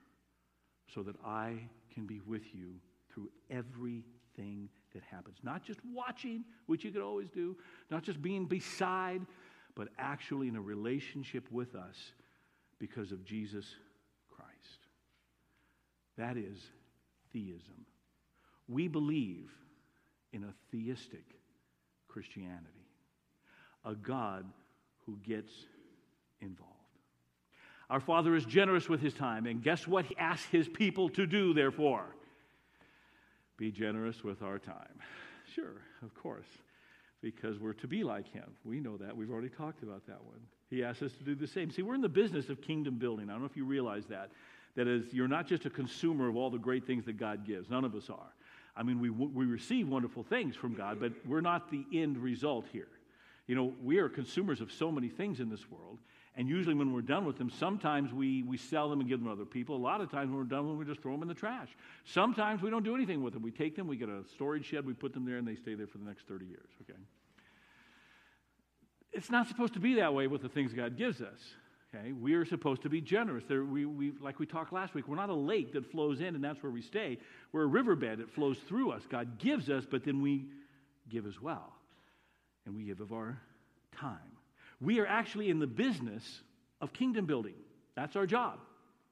so 0.94 1.04
that 1.04 1.16
I 1.26 1.70
can 1.98 2.06
be 2.06 2.20
with 2.28 2.54
you 2.54 2.76
through 3.12 3.28
everything 3.50 4.70
that 4.94 5.02
happens. 5.10 5.38
Not 5.42 5.64
just 5.64 5.80
watching, 5.84 6.44
which 6.68 6.84
you 6.84 6.92
could 6.92 7.02
always 7.02 7.28
do, 7.28 7.58
not 7.90 8.04
just 8.04 8.22
being 8.22 8.46
beside, 8.46 9.22
but 9.76 9.88
actually 9.98 10.48
in 10.48 10.56
a 10.56 10.62
relationship 10.62 11.52
with 11.52 11.74
us 11.74 11.96
because 12.78 13.12
of 13.12 13.26
Jesus 13.26 13.66
Christ. 14.30 14.52
That 16.20 16.38
is 16.38 16.60
theism. 17.34 17.88
We 18.68 18.88
believe 18.88 19.50
in 20.34 20.44
a 20.44 20.54
theistic 20.72 21.26
Christianity, 22.08 22.92
a 23.84 23.96
God 23.96 24.46
who 25.08 25.18
gets 25.26 25.52
involved. 26.42 26.77
Our 27.90 28.00
Father 28.00 28.36
is 28.36 28.46
generous 28.46 28.90
with 28.90 29.02
his 29.02 29.14
time, 29.14 29.46
and 29.46 29.64
guess 29.64 29.88
what 29.88 30.06
he 30.06 30.18
asks 30.18 30.48
his 30.52 30.68
people 30.68 31.10
to 31.10 31.26
do, 31.26 31.54
therefore? 31.54 32.06
Be 33.58 33.72
generous 33.72 34.24
with 34.24 34.42
our 34.42 34.60
time. 34.60 35.00
Sure, 35.56 35.82
of 36.04 36.14
course, 36.14 36.48
because 37.22 37.60
we're 37.60 37.74
to 37.74 37.88
be 37.88 38.04
like 38.04 38.32
him. 38.32 38.50
We 38.66 38.80
know 38.80 38.98
that. 38.98 39.16
We've 39.16 39.32
already 39.32 39.50
talked 39.50 39.84
about 39.84 40.06
that 40.08 40.24
one. 40.24 40.40
He 40.70 40.84
asks 40.84 41.02
us 41.02 41.14
to 41.14 41.24
do 41.24 41.34
the 41.34 41.48
same. 41.48 41.72
See, 41.72 41.82
we're 41.82 41.96
in 41.96 42.02
the 42.02 42.10
business 42.10 42.50
of 42.50 42.62
kingdom 42.62 42.98
building. 42.98 43.30
I 43.30 43.34
don't 43.34 43.42
know 43.42 43.48
if 43.48 43.56
you 43.56 43.66
realize 43.66 44.06
that. 44.08 44.32
That 44.76 44.88
is, 44.88 45.12
you're 45.14 45.28
not 45.28 45.48
just 45.48 45.66
a 45.66 45.70
consumer 45.70 46.28
of 46.30 46.36
all 46.36 46.50
the 46.50 46.60
great 46.60 46.86
things 46.86 47.06
that 47.06 47.18
God 47.18 47.48
gives. 47.48 47.70
None 47.70 47.86
of 47.86 47.96
us 47.96 48.10
are. 48.10 48.34
I 48.76 48.84
mean, 48.84 49.00
we, 49.00 49.10
we 49.10 49.46
receive 49.46 49.88
wonderful 49.88 50.24
things 50.24 50.56
from 50.56 50.76
God, 50.76 51.00
but 51.00 51.14
we're 51.26 51.42
not 51.42 51.72
the 51.72 51.84
end 51.94 52.18
result 52.18 52.66
here. 52.72 52.90
You 53.48 53.56
know, 53.56 53.74
we 53.82 53.98
are 53.98 54.08
consumers 54.08 54.62
of 54.62 54.72
so 54.72 54.92
many 54.92 55.08
things 55.08 55.40
in 55.40 55.50
this 55.50 55.72
world, 55.72 55.98
and 56.38 56.48
usually, 56.48 56.76
when 56.76 56.94
we're 56.94 57.02
done 57.02 57.26
with 57.26 57.40
them, 57.40 57.50
sometimes 57.50 58.14
we, 58.14 58.44
we 58.44 58.58
sell 58.58 58.92
them 58.92 59.00
and 59.00 59.10
give 59.10 59.20
them 59.20 59.28
to 59.28 59.34
other 59.34 59.44
people. 59.44 59.76
A 59.76 59.78
lot 59.78 60.02
of 60.02 60.12
times, 60.12 60.30
when 60.30 60.38
we're 60.38 60.44
done 60.44 60.60
with 60.60 60.74
them, 60.74 60.78
we 60.78 60.86
just 60.86 61.02
throw 61.02 61.14
them 61.14 61.24
in 61.24 61.28
the 61.28 61.34
trash. 61.34 61.70
Sometimes 62.06 62.62
we 62.62 62.70
don't 62.70 62.84
do 62.84 62.94
anything 62.94 63.24
with 63.24 63.34
them. 63.34 63.42
We 63.42 63.50
take 63.50 63.76
them, 63.76 63.88
we 63.88 63.98
get 63.98 64.08
a 64.08 64.22
storage 64.36 64.66
shed, 64.66 64.86
we 64.86 64.94
put 64.94 65.14
them 65.14 65.26
there, 65.26 65.38
and 65.38 65.48
they 65.48 65.56
stay 65.56 65.74
there 65.74 65.88
for 65.88 65.98
the 65.98 66.06
next 66.06 66.28
30 66.28 66.46
years, 66.46 66.70
okay? 66.84 67.00
It's 69.12 69.32
not 69.32 69.48
supposed 69.48 69.74
to 69.74 69.80
be 69.80 69.96
that 69.96 70.14
way 70.14 70.28
with 70.28 70.44
the 70.44 70.50
things 70.50 70.74
God 70.74 70.96
gives 70.96 71.22
us. 71.22 71.40
Okay, 71.96 72.12
we 72.12 72.34
are 72.36 72.46
supposed 72.46 72.84
to 72.84 72.90
be 72.90 73.02
generous. 73.02 73.46
There, 73.48 73.64
we, 73.64 73.86
we, 73.86 74.12
like 74.20 74.40
we 74.40 74.46
talked 74.46 74.74
last 74.74 74.94
week, 74.94 75.08
we're 75.08 75.16
not 75.16 75.30
a 75.30 75.34
lake 75.34 75.72
that 75.74 75.90
flows 75.90 76.20
in 76.20 76.36
and 76.36 76.44
that's 76.44 76.62
where 76.62 76.72
we 76.72 76.82
stay. 76.82 77.18
We're 77.54 77.64
a 77.64 77.68
riverbed 77.68 78.20
that 78.20 78.30
flows 78.30 78.58
through 78.68 78.92
us. 78.92 79.04
God 79.10 79.40
gives 79.40 79.70
us, 79.70 79.86
but 79.90 80.04
then 80.04 80.22
we 80.22 80.48
give 81.10 81.26
as 81.26 81.42
well. 81.42 81.74
And 82.66 82.76
we 82.76 82.84
give 82.84 83.00
of 83.00 83.14
our 83.14 83.42
time. 83.98 84.37
We 84.82 85.00
are 85.00 85.08
actually 85.08 85.50
in 85.50 85.60
the 85.60 85.68
business 85.68 86.42
of 86.82 86.94
kingdom 86.94 87.26
building. 87.26 87.56
That's 87.96 88.16
our 88.16 88.26
job. 88.26 88.60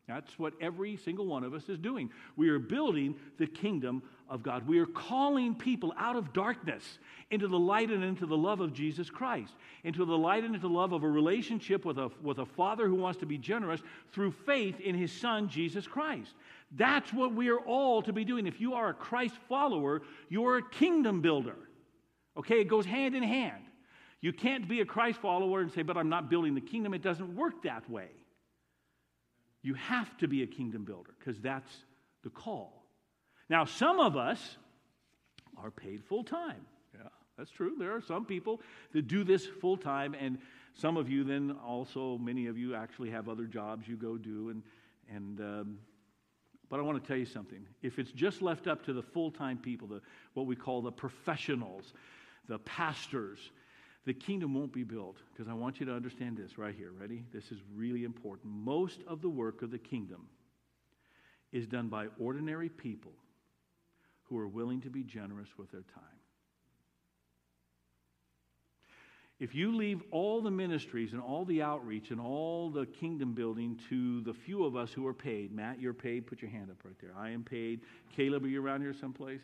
That's 0.07 0.37
what 0.37 0.53
every 0.61 0.97
single 0.97 1.25
one 1.25 1.43
of 1.43 1.55
us 1.55 1.67
is 1.67 1.79
doing. 1.79 2.11
We 2.35 2.49
are 2.49 2.59
building 2.59 3.15
the 3.39 3.47
kingdom 3.47 4.03
of 4.29 4.43
God. 4.43 4.67
We 4.67 4.77
are 4.77 4.85
calling 4.85 5.55
people 5.55 5.95
out 5.97 6.15
of 6.15 6.31
darkness 6.31 6.99
into 7.31 7.47
the 7.47 7.57
light 7.57 7.89
and 7.89 8.03
into 8.03 8.27
the 8.27 8.37
love 8.37 8.59
of 8.59 8.71
Jesus 8.71 9.09
Christ, 9.09 9.53
into 9.83 10.05
the 10.05 10.17
light 10.17 10.43
and 10.43 10.53
into 10.53 10.67
the 10.67 10.73
love 10.73 10.93
of 10.93 11.03
a 11.03 11.09
relationship 11.09 11.85
with 11.85 11.97
a, 11.97 12.11
with 12.21 12.37
a 12.37 12.45
father 12.45 12.87
who 12.87 12.93
wants 12.95 13.19
to 13.21 13.25
be 13.25 13.39
generous 13.39 13.81
through 14.11 14.31
faith 14.31 14.79
in 14.79 14.93
his 14.93 15.11
son, 15.11 15.49
Jesus 15.49 15.87
Christ. 15.87 16.35
That's 16.71 17.11
what 17.11 17.33
we 17.33 17.49
are 17.49 17.59
all 17.59 18.03
to 18.03 18.13
be 18.13 18.25
doing. 18.25 18.45
If 18.45 18.61
you 18.61 18.75
are 18.75 18.89
a 18.89 18.93
Christ 18.93 19.35
follower, 19.49 20.03
you're 20.29 20.57
a 20.57 20.69
kingdom 20.69 21.21
builder. 21.21 21.57
Okay, 22.37 22.61
it 22.61 22.67
goes 22.67 22.85
hand 22.85 23.15
in 23.15 23.23
hand. 23.23 23.63
You 24.25 24.33
can't 24.33 24.67
be 24.67 24.81
a 24.81 24.85
Christ 24.85 25.19
follower 25.19 25.61
and 25.61 25.71
say, 25.71 25.83
but 25.83 25.97
I'm 25.97 26.09
not 26.09 26.31
building 26.31 26.55
the 26.55 26.61
kingdom. 26.61 26.95
It 26.95 27.03
doesn't 27.03 27.35
work 27.35 27.61
that 27.61 27.87
way. 27.87 28.07
You 29.61 29.75
have 29.75 30.17
to 30.17 30.27
be 30.27 30.41
a 30.41 30.47
kingdom 30.47 30.83
builder 30.83 31.11
because 31.19 31.39
that's 31.39 31.71
the 32.23 32.31
call. 32.31 32.87
Now, 33.51 33.65
some 33.65 33.99
of 33.99 34.17
us 34.17 34.57
are 35.55 35.69
paid 35.69 36.03
full 36.03 36.23
time. 36.23 36.65
Yeah, 36.95 37.09
that's 37.37 37.51
true. 37.51 37.75
There 37.77 37.95
are 37.95 38.01
some 38.01 38.25
people 38.25 38.61
that 38.93 39.07
do 39.07 39.23
this 39.23 39.45
full 39.45 39.77
time, 39.77 40.15
and 40.15 40.39
some 40.73 40.97
of 40.97 41.07
you 41.07 41.23
then 41.23 41.55
also, 41.63 42.17
many 42.17 42.47
of 42.47 42.57
you 42.57 42.73
actually 42.73 43.11
have 43.11 43.29
other 43.29 43.45
jobs 43.45 43.87
you 43.87 43.95
go 43.95 44.17
do. 44.17 44.49
And, 44.49 44.63
and 45.13 45.39
um, 45.39 45.77
but 46.67 46.79
I 46.79 46.81
want 46.81 46.99
to 46.99 47.07
tell 47.07 47.17
you 47.17 47.27
something. 47.27 47.63
If 47.83 47.99
it's 47.99 48.11
just 48.11 48.41
left 48.41 48.65
up 48.65 48.83
to 48.85 48.93
the 48.93 49.03
full 49.03 49.29
time 49.29 49.59
people, 49.59 49.87
the, 49.87 50.01
what 50.33 50.47
we 50.47 50.55
call 50.55 50.81
the 50.81 50.91
professionals, 50.91 51.93
the 52.47 52.57
pastors, 52.57 53.51
the 54.05 54.13
kingdom 54.13 54.53
won't 54.53 54.71
be 54.71 54.83
built 54.83 55.17
because 55.31 55.49
I 55.49 55.53
want 55.53 55.79
you 55.79 55.85
to 55.87 55.93
understand 55.93 56.37
this 56.37 56.57
right 56.57 56.75
here. 56.75 56.91
Ready? 56.91 57.25
This 57.33 57.51
is 57.51 57.59
really 57.75 58.03
important. 58.03 58.53
Most 58.53 58.99
of 59.07 59.21
the 59.21 59.29
work 59.29 59.61
of 59.61 59.71
the 59.71 59.79
kingdom 59.79 60.27
is 61.51 61.65
done 61.65 61.87
by 61.87 62.07
ordinary 62.19 62.69
people 62.69 63.13
who 64.23 64.37
are 64.37 64.47
willing 64.47 64.81
to 64.81 64.89
be 64.89 65.03
generous 65.03 65.49
with 65.57 65.71
their 65.71 65.83
time. 65.93 66.03
If 69.37 69.53
you 69.53 69.75
leave 69.75 70.01
all 70.11 70.41
the 70.41 70.51
ministries 70.51 71.11
and 71.11 71.21
all 71.21 71.43
the 71.43 71.61
outreach 71.61 72.11
and 72.11 72.21
all 72.21 72.69
the 72.69 72.85
kingdom 72.85 73.33
building 73.33 73.77
to 73.89 74.21
the 74.21 74.33
few 74.33 74.63
of 74.63 74.77
us 74.77 74.93
who 74.93 75.05
are 75.07 75.13
paid, 75.13 75.51
Matt, 75.51 75.81
you're 75.81 75.93
paid, 75.93 76.25
put 76.25 76.41
your 76.41 76.49
hand 76.51 76.69
up 76.71 76.77
right 76.85 76.95
there. 77.01 77.11
I 77.17 77.31
am 77.31 77.43
paid. 77.43 77.81
Caleb, 78.15 78.45
are 78.45 78.47
you 78.47 78.63
around 78.63 78.81
here 78.81 78.93
someplace? 78.93 79.41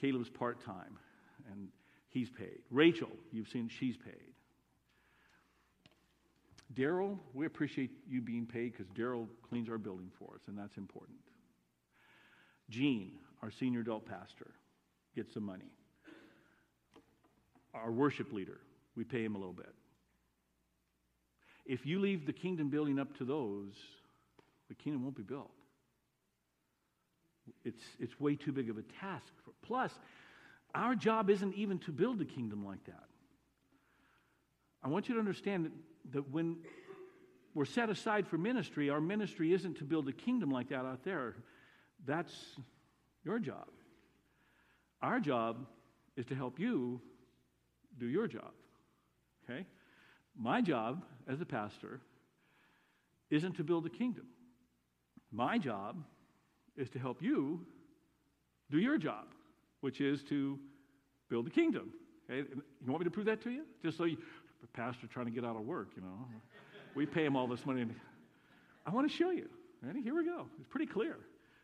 Caleb's 0.00 0.28
part 0.28 0.64
time. 0.64 0.98
And 1.52 1.68
he's 2.12 2.30
paid. 2.30 2.60
Rachel, 2.70 3.10
you've 3.32 3.48
seen 3.48 3.68
she's 3.68 3.96
paid. 3.96 4.32
Daryl, 6.74 7.18
we 7.34 7.44
appreciate 7.46 7.90
you 8.08 8.20
being 8.20 8.46
paid 8.46 8.72
because 8.72 8.86
Daryl 8.96 9.26
cleans 9.48 9.68
our 9.68 9.78
building 9.78 10.10
for 10.18 10.34
us, 10.34 10.42
and 10.46 10.56
that's 10.56 10.76
important. 10.76 11.18
Gene, 12.70 13.12
our 13.42 13.50
senior 13.50 13.80
adult 13.80 14.06
pastor, 14.06 14.52
gets 15.14 15.34
some 15.34 15.44
money. 15.44 15.70
Our 17.74 17.90
worship 17.90 18.32
leader, 18.32 18.60
we 18.96 19.04
pay 19.04 19.24
him 19.24 19.34
a 19.34 19.38
little 19.38 19.52
bit. 19.52 19.74
If 21.66 21.86
you 21.86 22.00
leave 22.00 22.26
the 22.26 22.32
kingdom 22.32 22.70
building 22.70 22.98
up 22.98 23.16
to 23.18 23.24
those, 23.24 23.72
the 24.68 24.74
kingdom 24.74 25.02
won't 25.02 25.16
be 25.16 25.22
built. 25.22 25.50
It's, 27.64 27.82
it's 27.98 28.18
way 28.20 28.36
too 28.36 28.52
big 28.52 28.70
of 28.70 28.78
a 28.78 28.82
task. 29.00 29.32
For, 29.44 29.50
plus, 29.62 29.92
our 30.74 30.94
job 30.94 31.30
isn't 31.30 31.54
even 31.54 31.78
to 31.80 31.92
build 31.92 32.20
a 32.20 32.24
kingdom 32.24 32.64
like 32.64 32.84
that. 32.84 33.04
I 34.82 34.88
want 34.88 35.08
you 35.08 35.14
to 35.14 35.20
understand 35.20 35.66
that, 35.66 35.72
that 36.12 36.30
when 36.30 36.56
we're 37.54 37.64
set 37.64 37.90
aside 37.90 38.26
for 38.26 38.38
ministry, 38.38 38.90
our 38.90 39.00
ministry 39.00 39.52
isn't 39.52 39.76
to 39.78 39.84
build 39.84 40.08
a 40.08 40.12
kingdom 40.12 40.50
like 40.50 40.70
that 40.70 40.84
out 40.84 41.04
there. 41.04 41.36
That's 42.06 42.34
your 43.24 43.38
job. 43.38 43.68
Our 45.02 45.20
job 45.20 45.66
is 46.16 46.26
to 46.26 46.34
help 46.34 46.58
you 46.58 47.00
do 47.98 48.06
your 48.06 48.26
job. 48.26 48.52
Okay? 49.44 49.66
My 50.36 50.62
job 50.62 51.04
as 51.28 51.40
a 51.40 51.46
pastor 51.46 52.00
isn't 53.30 53.56
to 53.56 53.64
build 53.64 53.86
a 53.86 53.90
kingdom. 53.90 54.26
My 55.30 55.58
job 55.58 55.96
is 56.76 56.88
to 56.90 56.98
help 56.98 57.22
you 57.22 57.66
do 58.70 58.78
your 58.78 58.98
job 58.98 59.26
which 59.82 60.00
is 60.00 60.22
to 60.24 60.58
build 61.28 61.46
the 61.46 61.50
kingdom. 61.50 61.92
Okay? 62.30 62.48
You 62.84 62.90
want 62.90 63.00
me 63.00 63.04
to 63.04 63.10
prove 63.10 63.26
that 63.26 63.42
to 63.42 63.50
you? 63.50 63.64
Just 63.82 63.98
so 63.98 64.04
you, 64.04 64.16
pastor 64.72 65.06
trying 65.06 65.26
to 65.26 65.32
get 65.32 65.44
out 65.44 65.56
of 65.56 65.62
work, 65.62 65.90
you 65.94 66.02
know. 66.02 66.26
We 66.94 67.06
pay 67.06 67.24
him 67.24 67.36
all 67.36 67.46
this 67.46 67.64
money. 67.66 67.86
I 68.86 68.90
want 68.90 69.10
to 69.10 69.14
show 69.14 69.30
you. 69.30 69.48
Ready? 69.82 70.02
Here 70.02 70.14
we 70.14 70.24
go. 70.24 70.46
It's 70.58 70.68
pretty 70.68 70.86
clear. 70.86 71.16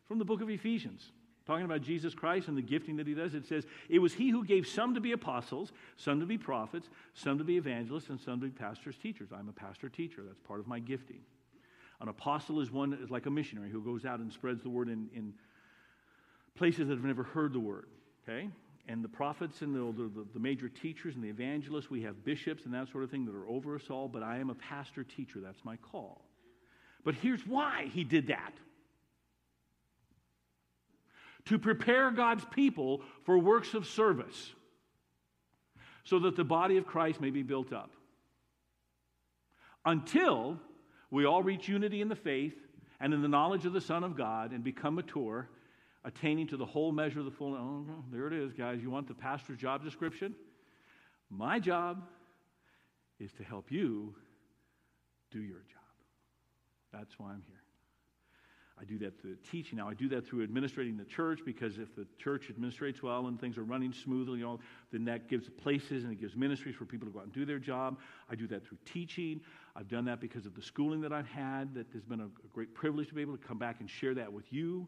From 0.07 0.19
the 0.19 0.25
book 0.25 0.41
of 0.41 0.51
Ephesians, 0.51 1.13
talking 1.47 1.65
about 1.65 1.83
Jesus 1.83 2.15
Christ 2.15 2.49
and 2.49 2.57
the 2.57 2.63
gifting 2.63 2.97
that 2.97 3.07
he 3.07 3.15
does, 3.15 3.35
it 3.35 3.47
says, 3.47 3.65
It 3.89 4.01
was 4.01 4.15
he 4.15 4.31
who 4.31 4.45
gave 4.45 4.67
some 4.67 4.95
to 4.95 5.01
be 5.01 5.13
apostles, 5.13 5.73
some 5.97 6.19
to 6.21 6.27
be 6.27 6.39
prophets, 6.39 6.89
some 7.15 7.39
to 7.39 7.45
be 7.45 7.57
evangelists, 7.57 8.09
and 8.09 8.21
some 8.21 8.41
to 8.41 8.47
be 8.47 8.53
pastors, 8.53 8.97
teachers. 9.01 9.29
I'm 9.33 9.49
a 9.49 9.53
pastor 9.53 9.89
teacher. 9.89 10.23
That's 10.27 10.41
part 10.41 10.61
of 10.61 10.67
my 10.67 10.79
gifting. 10.79 11.21
An 12.01 12.09
apostle 12.09 12.61
is 12.61 12.71
one 12.71 12.93
is 12.95 13.11
like 13.11 13.27
a 13.27 13.31
missionary 13.31 13.71
who 13.71 13.83
goes 13.83 14.05
out 14.05 14.21
and 14.21 14.33
spreads 14.33 14.63
the 14.63 14.71
word 14.71 14.89
in, 14.89 15.09
in 15.15 15.35
places 16.57 16.89
that 16.89 16.95
have 16.95 17.05
never 17.05 17.23
heard 17.23 17.53
the 17.53 17.61
word. 17.61 17.89
Okay? 18.29 18.49
And 18.89 19.05
the 19.05 19.09
prophets 19.09 19.61
and 19.63 19.75
the, 19.75 19.93
the, 20.03 20.27
the, 20.33 20.41
major 20.41 20.69
teachers 20.69 21.15
and 21.15 21.23
the 21.23 21.29
evangelists, 21.29 21.91
we 21.91 22.03
have 22.03 22.25
bishops 22.25 22.65
and 22.65 22.73
that 22.73 22.89
sort 22.91 23.05
of 23.05 23.11
thing 23.11 23.27
that 23.27 23.35
are 23.35 23.47
over 23.47 23.75
us 23.75 23.91
all, 23.91 24.09
but 24.09 24.23
I 24.23 24.39
am 24.39 24.49
a 24.49 24.55
pastor 24.55 25.05
teacher. 25.05 25.41
That's 25.41 25.63
my 25.63 25.77
call. 25.77 26.23
But 27.05 27.15
here's 27.15 27.47
why 27.47 27.91
he 27.93 28.05
did 28.05 28.29
that 28.29 28.53
to 31.47 31.59
prepare 31.59 32.11
God's 32.11 32.45
people 32.47 33.01
for 33.25 33.39
works 33.39 33.73
of 33.75 33.87
service. 33.87 34.53
so 36.05 36.19
that 36.21 36.37
the 36.37 36.45
body 36.45 36.79
of 36.79 36.87
Christ 36.87 37.21
may 37.21 37.29
be 37.29 37.43
built 37.43 37.71
up. 37.71 37.91
Until 39.85 40.59
we 41.11 41.27
all 41.27 41.43
reach 41.43 41.69
unity 41.69 42.01
in 42.01 42.09
the 42.09 42.17
faith 42.17 42.55
and 42.99 43.13
in 43.13 43.21
the 43.21 43.29
knowledge 43.29 43.67
of 43.67 43.75
the 43.75 43.81
Son 43.83 44.03
of 44.05 44.17
God 44.17 44.53
and 44.53 44.65
become 44.65 44.95
mature, 44.95 45.51
attaining 46.09 46.47
to 46.47 46.57
the 46.57 46.65
whole 46.65 46.91
measure 46.91 47.19
of 47.19 47.27
the 47.27 47.31
full. 47.31 47.55
Oh, 47.55 47.85
there 48.11 48.27
it 48.27 48.33
is, 48.33 48.55
guys. 48.55 48.81
You 48.83 48.91
want 48.91 49.07
the 49.07 49.15
pastor's 49.15 49.59
job 49.59 49.85
description? 49.85 50.35
My 51.31 51.59
job 51.61 52.03
is 53.21 53.31
to 53.35 53.45
help 53.45 53.71
you 53.71 54.15
do 55.31 55.41
your 55.41 55.59
job. 55.59 55.83
That's 56.93 57.19
why 57.19 57.33
I'm 57.33 57.43
here. 57.47 57.57
I 58.81 58.85
do 58.85 58.97
that 59.01 59.21
through 59.21 59.37
teaching. 59.51 59.77
Now, 59.77 59.89
I 59.89 59.95
do 59.95 60.09
that 60.11 60.27
through 60.27 60.45
administrating 60.45 60.97
the 60.97 61.05
church 61.05 61.41
because 61.45 61.79
if 61.79 61.95
the 61.95 62.07
church 62.17 62.45
administrates 62.49 63.03
well 63.03 63.27
and 63.27 63.39
things 63.39 63.59
are 63.59 63.65
running 63.65 63.93
smoothly, 63.93 64.39
you 64.39 64.45
know, 64.45 64.61
then 64.93 65.05
that 65.07 65.29
gives 65.29 65.51
places 65.51 66.05
and 66.05 66.13
it 66.13 66.21
gives 66.21 66.37
ministries 66.37 66.77
for 66.77 66.87
people 66.87 67.07
to 67.07 67.13
go 67.13 67.19
out 67.19 67.25
and 67.25 67.35
do 67.35 67.45
their 67.45 67.59
job. 67.59 67.99
I 68.31 68.35
do 68.35 68.47
that 68.47 68.65
through 68.65 68.79
teaching. 68.87 69.41
I've 69.77 69.89
done 69.89 70.05
that 70.07 70.21
because 70.21 70.47
of 70.47 70.55
the 70.55 70.63
schooling 70.63 71.01
that 71.03 71.13
I've 71.13 71.27
had. 71.27 71.75
That 71.75 71.87
has 71.93 72.05
been 72.05 72.21
a, 72.21 72.27
a 72.27 72.49
great 72.55 72.73
privilege 72.73 73.09
to 73.09 73.15
be 73.15 73.21
able 73.21 73.37
to 73.37 73.45
come 73.45 73.59
back 73.59 73.81
and 73.81 73.91
share 73.91 74.15
that 74.15 74.33
with 74.33 74.51
you. 74.53 74.87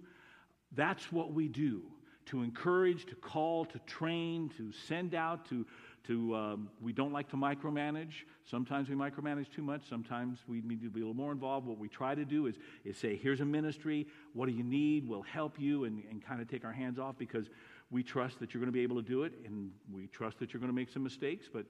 That's 0.72 1.10
what 1.12 1.32
we 1.32 1.48
do 1.48 1.82
to 2.26 2.42
encourage, 2.42 3.06
to 3.06 3.16
call, 3.16 3.64
to 3.64 3.78
train, 3.80 4.50
to 4.56 4.70
send 4.72 5.14
out, 5.14 5.48
to 5.48 5.66
to 6.06 6.34
um, 6.34 6.70
we 6.80 6.92
don't 6.92 7.12
like 7.12 7.28
to 7.30 7.36
micromanage. 7.36 8.24
Sometimes 8.44 8.88
we 8.88 8.94
micromanage 8.94 9.50
too 9.54 9.62
much. 9.62 9.82
Sometimes 9.88 10.38
we 10.48 10.60
need 10.62 10.82
to 10.82 10.88
be 10.88 11.00
a 11.00 11.02
little 11.02 11.14
more 11.14 11.32
involved. 11.32 11.66
What 11.66 11.78
we 11.78 11.88
try 11.88 12.14
to 12.14 12.24
do 12.24 12.46
is, 12.46 12.56
is 12.84 12.96
say 12.96 13.16
here's 13.16 13.40
a 13.40 13.44
ministry. 13.44 14.06
What 14.32 14.46
do 14.46 14.52
you 14.52 14.64
need? 14.64 15.06
We'll 15.06 15.22
help 15.22 15.60
you 15.60 15.84
and, 15.84 16.02
and 16.10 16.24
kind 16.24 16.40
of 16.40 16.48
take 16.48 16.64
our 16.64 16.72
hands 16.72 16.98
off 16.98 17.18
because 17.18 17.50
we 17.90 18.02
trust 18.02 18.38
that 18.40 18.54
you're 18.54 18.60
going 18.60 18.72
to 18.72 18.76
be 18.76 18.82
able 18.82 18.96
to 18.96 19.08
do 19.08 19.24
it 19.24 19.32
and 19.44 19.70
we 19.92 20.06
trust 20.06 20.38
that 20.38 20.52
you're 20.52 20.60
going 20.60 20.72
to 20.72 20.76
make 20.76 20.90
some 20.90 21.02
mistakes 21.02 21.46
but 21.52 21.66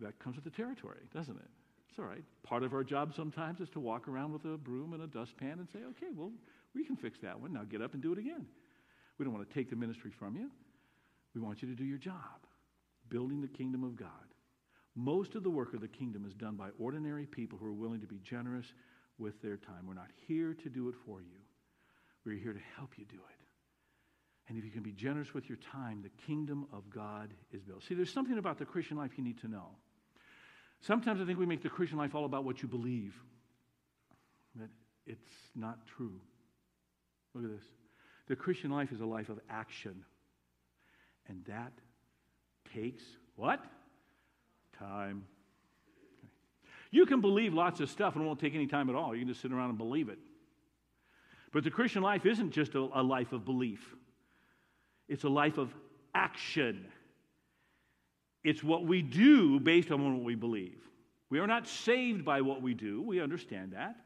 that 0.00 0.18
comes 0.18 0.36
with 0.36 0.44
the 0.44 0.50
territory 0.50 1.00
doesn't 1.14 1.36
it? 1.36 1.50
It's 1.88 1.98
all 1.98 2.06
right. 2.06 2.24
Part 2.42 2.62
of 2.62 2.72
our 2.72 2.82
job 2.82 3.14
sometimes 3.14 3.60
is 3.60 3.68
to 3.70 3.80
walk 3.80 4.08
around 4.08 4.32
with 4.32 4.44
a 4.44 4.56
broom 4.56 4.92
and 4.92 5.02
a 5.02 5.06
dustpan 5.06 5.58
and 5.58 5.68
say 5.70 5.80
okay 5.90 6.12
well 6.14 6.32
we 6.74 6.84
can 6.84 6.96
fix 6.96 7.18
that 7.20 7.40
one 7.40 7.52
now 7.52 7.64
get 7.64 7.82
up 7.82 7.94
and 7.94 8.02
do 8.02 8.12
it 8.12 8.18
again 8.18 8.46
we 9.18 9.24
don't 9.24 9.34
want 9.34 9.48
to 9.48 9.54
take 9.54 9.70
the 9.70 9.76
ministry 9.76 10.10
from 10.10 10.36
you 10.36 10.50
we 11.34 11.40
want 11.40 11.62
you 11.62 11.68
to 11.68 11.74
do 11.74 11.84
your 11.84 11.98
job 11.98 12.42
building 13.12 13.42
the 13.42 13.48
kingdom 13.48 13.84
of 13.84 13.94
God. 13.94 14.08
Most 14.94 15.34
of 15.34 15.42
the 15.42 15.50
work 15.50 15.74
of 15.74 15.80
the 15.80 15.88
kingdom 15.88 16.24
is 16.26 16.34
done 16.34 16.56
by 16.56 16.70
ordinary 16.78 17.26
people 17.26 17.58
who 17.58 17.66
are 17.66 17.72
willing 17.72 18.00
to 18.00 18.06
be 18.06 18.18
generous 18.18 18.66
with 19.18 19.40
their 19.42 19.58
time. 19.58 19.86
We're 19.86 19.94
not 19.94 20.10
here 20.26 20.54
to 20.54 20.68
do 20.70 20.88
it 20.88 20.94
for 21.06 21.20
you, 21.20 21.38
we're 22.24 22.38
here 22.38 22.54
to 22.54 22.60
help 22.76 22.92
you 22.96 23.04
do 23.04 23.16
it. 23.16 23.38
And 24.48 24.58
if 24.58 24.64
you 24.64 24.70
can 24.70 24.82
be 24.82 24.92
generous 24.92 25.32
with 25.32 25.48
your 25.48 25.58
time, 25.58 26.02
the 26.02 26.10
kingdom 26.26 26.66
of 26.72 26.90
God 26.90 27.32
is 27.52 27.62
built. 27.62 27.84
See, 27.84 27.94
there's 27.94 28.12
something 28.12 28.38
about 28.38 28.58
the 28.58 28.64
Christian 28.64 28.96
life 28.96 29.12
you 29.16 29.22
need 29.22 29.40
to 29.42 29.48
know. 29.48 29.68
Sometimes 30.80 31.20
I 31.20 31.24
think 31.24 31.38
we 31.38 31.46
make 31.46 31.62
the 31.62 31.68
Christian 31.68 31.96
life 31.96 32.14
all 32.14 32.24
about 32.24 32.44
what 32.44 32.60
you 32.60 32.68
believe, 32.68 33.14
but 34.56 34.68
it's 35.06 35.30
not 35.54 35.86
true. 35.86 36.20
Look 37.34 37.44
at 37.44 37.50
this. 37.50 37.64
The 38.28 38.36
Christian 38.36 38.70
life 38.70 38.92
is 38.92 39.00
a 39.00 39.06
life 39.06 39.28
of 39.28 39.40
action, 39.50 40.04
and 41.28 41.44
that 41.46 41.72
takes 42.74 43.02
what? 43.36 43.64
Time. 44.78 45.24
Okay. 46.18 46.28
You 46.90 47.06
can 47.06 47.20
believe 47.20 47.54
lots 47.54 47.80
of 47.80 47.90
stuff 47.90 48.14
and 48.14 48.24
it 48.24 48.26
won't 48.26 48.40
take 48.40 48.54
any 48.54 48.66
time 48.66 48.88
at 48.88 48.96
all. 48.96 49.14
You 49.14 49.20
can 49.20 49.28
just 49.28 49.40
sit 49.40 49.52
around 49.52 49.70
and 49.70 49.78
believe 49.78 50.08
it. 50.08 50.18
But 51.52 51.64
the 51.64 51.70
Christian 51.70 52.02
life 52.02 52.26
isn't 52.26 52.50
just 52.50 52.74
a, 52.74 52.88
a 52.94 53.02
life 53.02 53.32
of 53.32 53.44
belief, 53.44 53.94
it's 55.08 55.24
a 55.24 55.28
life 55.28 55.58
of 55.58 55.74
action. 56.14 56.86
It's 58.44 58.64
what 58.64 58.84
we 58.84 59.02
do 59.02 59.60
based 59.60 59.92
on 59.92 60.16
what 60.16 60.24
we 60.24 60.34
believe. 60.34 60.80
We 61.30 61.38
are 61.38 61.46
not 61.46 61.68
saved 61.68 62.24
by 62.24 62.40
what 62.40 62.60
we 62.60 62.74
do, 62.74 63.00
we 63.00 63.20
understand 63.20 63.72
that. 63.72 63.96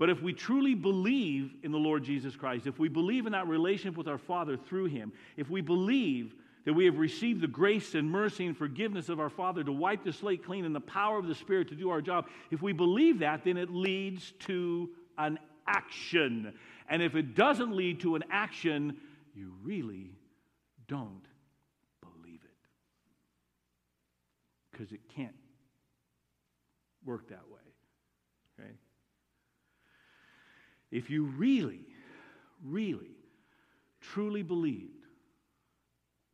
But 0.00 0.08
if 0.08 0.22
we 0.22 0.32
truly 0.32 0.74
believe 0.74 1.52
in 1.62 1.72
the 1.72 1.78
Lord 1.78 2.04
Jesus 2.04 2.34
Christ, 2.34 2.66
if 2.66 2.78
we 2.78 2.88
believe 2.88 3.26
in 3.26 3.32
that 3.32 3.46
relationship 3.46 3.98
with 3.98 4.08
our 4.08 4.16
Father 4.16 4.56
through 4.56 4.86
Him, 4.86 5.12
if 5.36 5.50
we 5.50 5.60
believe 5.60 6.34
that 6.64 6.72
we 6.72 6.86
have 6.86 6.96
received 6.96 7.42
the 7.42 7.46
grace 7.46 7.94
and 7.94 8.10
mercy 8.10 8.46
and 8.46 8.56
forgiveness 8.56 9.10
of 9.10 9.20
our 9.20 9.28
Father 9.28 9.62
to 9.62 9.72
wipe 9.72 10.02
the 10.02 10.14
slate 10.14 10.42
clean 10.42 10.64
and 10.64 10.74
the 10.74 10.80
power 10.80 11.18
of 11.18 11.26
the 11.26 11.34
Spirit 11.34 11.68
to 11.68 11.74
do 11.74 11.90
our 11.90 12.00
job, 12.00 12.28
if 12.50 12.62
we 12.62 12.72
believe 12.72 13.18
that, 13.18 13.44
then 13.44 13.58
it 13.58 13.68
leads 13.68 14.32
to 14.46 14.88
an 15.18 15.38
action. 15.66 16.54
And 16.88 17.02
if 17.02 17.14
it 17.14 17.34
doesn't 17.34 17.76
lead 17.76 18.00
to 18.00 18.14
an 18.14 18.24
action, 18.30 18.96
you 19.34 19.52
really 19.62 20.12
don't 20.88 21.26
believe 22.00 22.40
it. 22.42 22.68
Because 24.72 24.92
it 24.92 25.00
can't 25.14 25.36
work 27.04 27.28
that 27.28 27.50
way. 27.50 27.60
Okay? 28.58 28.72
If 30.90 31.10
you 31.10 31.24
really, 31.24 31.80
really, 32.64 33.16
truly 34.00 34.42
believed 34.42 35.06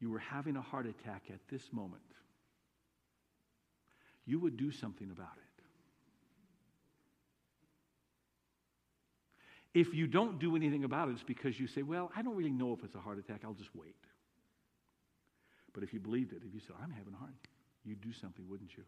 you 0.00 0.10
were 0.10 0.18
having 0.18 0.56
a 0.56 0.62
heart 0.62 0.86
attack 0.86 1.24
at 1.30 1.40
this 1.50 1.62
moment, 1.72 2.02
you 4.24 4.38
would 4.40 4.56
do 4.56 4.72
something 4.72 5.10
about 5.10 5.36
it. 5.36 5.42
If 9.78 9.94
you 9.94 10.06
don't 10.06 10.38
do 10.38 10.56
anything 10.56 10.84
about 10.84 11.10
it, 11.10 11.12
it's 11.12 11.22
because 11.22 11.60
you 11.60 11.66
say, 11.66 11.82
Well, 11.82 12.10
I 12.16 12.22
don't 12.22 12.34
really 12.34 12.50
know 12.50 12.72
if 12.72 12.82
it's 12.82 12.94
a 12.94 12.98
heart 12.98 13.18
attack, 13.18 13.42
I'll 13.44 13.52
just 13.52 13.74
wait. 13.74 13.94
But 15.74 15.82
if 15.82 15.92
you 15.92 16.00
believed 16.00 16.32
it, 16.32 16.40
if 16.46 16.54
you 16.54 16.60
said, 16.60 16.76
I'm 16.82 16.90
having 16.90 17.12
a 17.12 17.18
heart, 17.18 17.34
you'd 17.84 18.00
do 18.00 18.12
something, 18.12 18.48
wouldn't 18.48 18.74
you? 18.78 18.84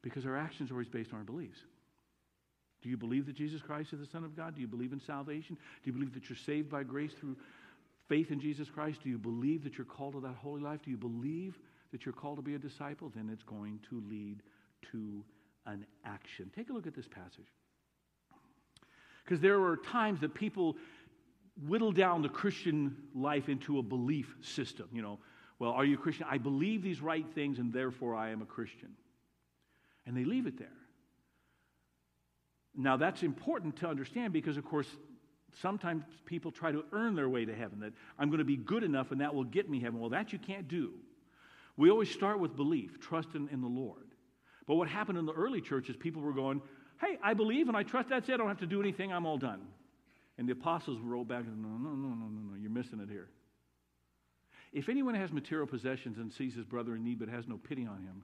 Because 0.00 0.24
our 0.24 0.36
actions 0.36 0.70
are 0.70 0.74
always 0.74 0.88
based 0.88 1.12
on 1.12 1.18
our 1.18 1.24
beliefs. 1.24 1.58
Do 2.82 2.88
you 2.88 2.96
believe 2.96 3.26
that 3.26 3.34
Jesus 3.34 3.60
Christ 3.60 3.92
is 3.92 4.00
the 4.00 4.06
Son 4.06 4.24
of 4.24 4.36
God? 4.36 4.54
Do 4.54 4.60
you 4.60 4.68
believe 4.68 4.92
in 4.92 5.00
salvation? 5.00 5.56
Do 5.56 5.90
you 5.90 5.92
believe 5.92 6.14
that 6.14 6.28
you're 6.28 6.36
saved 6.36 6.70
by 6.70 6.82
grace 6.82 7.12
through 7.12 7.36
faith 8.08 8.30
in 8.30 8.40
Jesus 8.40 8.70
Christ? 8.70 9.02
Do 9.02 9.10
you 9.10 9.18
believe 9.18 9.64
that 9.64 9.76
you're 9.76 9.84
called 9.84 10.14
to 10.14 10.20
that 10.20 10.36
holy 10.36 10.62
life? 10.62 10.80
Do 10.82 10.90
you 10.90 10.96
believe 10.96 11.58
that 11.92 12.06
you're 12.06 12.14
called 12.14 12.36
to 12.36 12.42
be 12.42 12.54
a 12.54 12.58
disciple? 12.58 13.12
Then 13.14 13.28
it's 13.32 13.42
going 13.42 13.80
to 13.90 14.02
lead 14.08 14.42
to 14.92 15.22
an 15.66 15.84
action. 16.04 16.50
Take 16.54 16.70
a 16.70 16.72
look 16.72 16.86
at 16.86 16.94
this 16.94 17.06
passage. 17.06 17.46
Because 19.24 19.40
there 19.40 19.62
are 19.62 19.76
times 19.76 20.20
that 20.20 20.34
people 20.34 20.76
whittle 21.66 21.92
down 21.92 22.22
the 22.22 22.28
Christian 22.28 22.96
life 23.14 23.48
into 23.48 23.78
a 23.78 23.82
belief 23.82 24.34
system. 24.40 24.88
You 24.92 25.02
know, 25.02 25.18
well, 25.58 25.72
are 25.72 25.84
you 25.84 25.94
a 25.94 25.98
Christian? 25.98 26.26
I 26.28 26.38
believe 26.38 26.82
these 26.82 27.00
right 27.00 27.26
things 27.34 27.58
and 27.58 27.72
therefore 27.72 28.14
I 28.14 28.30
am 28.30 28.40
a 28.40 28.46
Christian. 28.46 28.90
And 30.06 30.16
they 30.16 30.24
leave 30.24 30.46
it 30.46 30.58
there. 30.58 30.68
Now, 32.76 32.96
that's 32.96 33.22
important 33.22 33.76
to 33.78 33.88
understand 33.88 34.32
because, 34.32 34.56
of 34.56 34.64
course, 34.64 34.86
sometimes 35.60 36.04
people 36.24 36.50
try 36.50 36.72
to 36.72 36.84
earn 36.92 37.14
their 37.14 37.28
way 37.28 37.44
to 37.44 37.54
heaven, 37.54 37.80
that 37.80 37.92
I'm 38.18 38.28
going 38.28 38.38
to 38.38 38.44
be 38.44 38.56
good 38.56 38.84
enough 38.84 39.10
and 39.10 39.20
that 39.20 39.34
will 39.34 39.44
get 39.44 39.68
me 39.68 39.80
heaven. 39.80 39.98
Well, 39.98 40.10
that 40.10 40.32
you 40.32 40.38
can't 40.38 40.68
do. 40.68 40.92
We 41.76 41.90
always 41.90 42.10
start 42.10 42.38
with 42.38 42.56
belief, 42.56 43.00
trust 43.00 43.34
in, 43.34 43.48
in 43.48 43.60
the 43.60 43.68
Lord. 43.68 44.08
But 44.66 44.76
what 44.76 44.88
happened 44.88 45.18
in 45.18 45.26
the 45.26 45.32
early 45.32 45.60
churches, 45.60 45.96
people 45.96 46.22
were 46.22 46.32
going, 46.32 46.60
hey, 47.00 47.18
I 47.22 47.34
believe 47.34 47.68
and 47.68 47.76
I 47.76 47.82
trust, 47.82 48.08
that's 48.08 48.28
it, 48.28 48.34
I 48.34 48.36
don't 48.36 48.48
have 48.48 48.60
to 48.60 48.66
do 48.66 48.80
anything, 48.80 49.12
I'm 49.12 49.26
all 49.26 49.38
done. 49.38 49.62
And 50.38 50.48
the 50.48 50.52
apostles 50.52 51.00
rolled 51.00 51.28
back 51.28 51.44
no, 51.46 51.52
no, 51.52 51.90
no, 51.90 52.08
no, 52.08 52.08
no, 52.08 52.50
no, 52.50 52.56
you're 52.60 52.70
missing 52.70 53.00
it 53.00 53.08
here. 53.10 53.28
If 54.72 54.88
anyone 54.88 55.14
has 55.14 55.32
material 55.32 55.66
possessions 55.66 56.18
and 56.18 56.32
sees 56.32 56.54
his 56.54 56.64
brother 56.64 56.94
in 56.94 57.02
need 57.02 57.18
but 57.18 57.28
has 57.28 57.48
no 57.48 57.56
pity 57.56 57.86
on 57.86 58.02
him, 58.02 58.22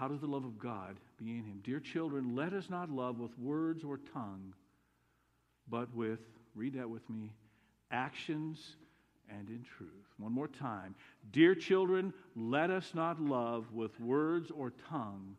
how 0.00 0.08
does 0.08 0.20
the 0.22 0.26
love 0.26 0.46
of 0.46 0.58
God 0.58 0.96
be 1.18 1.32
in 1.32 1.44
him? 1.44 1.60
Dear 1.62 1.78
children, 1.78 2.34
let 2.34 2.54
us 2.54 2.70
not 2.70 2.90
love 2.90 3.18
with 3.18 3.38
words 3.38 3.84
or 3.84 4.00
tongue, 4.14 4.54
but 5.68 5.94
with, 5.94 6.20
read 6.54 6.72
that 6.72 6.88
with 6.88 7.08
me, 7.10 7.34
actions 7.90 8.76
and 9.28 9.50
in 9.50 9.62
truth. 9.76 9.90
One 10.16 10.32
more 10.32 10.48
time. 10.48 10.94
Dear 11.32 11.54
children, 11.54 12.14
let 12.34 12.70
us 12.70 12.92
not 12.94 13.20
love 13.20 13.74
with 13.74 14.00
words 14.00 14.50
or 14.50 14.72
tongue, 14.88 15.36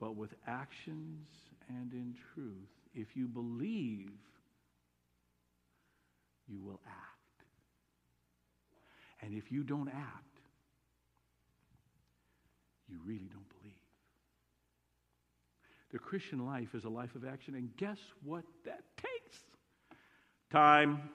but 0.00 0.16
with 0.16 0.34
actions 0.44 1.28
and 1.68 1.92
in 1.92 2.16
truth. 2.34 2.66
If 2.96 3.16
you 3.16 3.28
believe, 3.28 4.10
you 6.48 6.60
will 6.60 6.80
act. 6.84 7.46
And 9.22 9.34
if 9.34 9.52
you 9.52 9.62
don't 9.62 9.88
act, 9.88 10.40
you 12.88 12.98
really 13.06 13.28
don't 13.32 13.48
believe. 13.60 13.83
The 15.94 16.00
Christian 16.00 16.44
life 16.44 16.74
is 16.74 16.82
a 16.82 16.88
life 16.88 17.14
of 17.14 17.24
action, 17.24 17.54
and 17.54 17.70
guess 17.76 17.98
what 18.24 18.42
that 18.64 18.82
takes? 18.96 19.38
Time. 20.50 21.08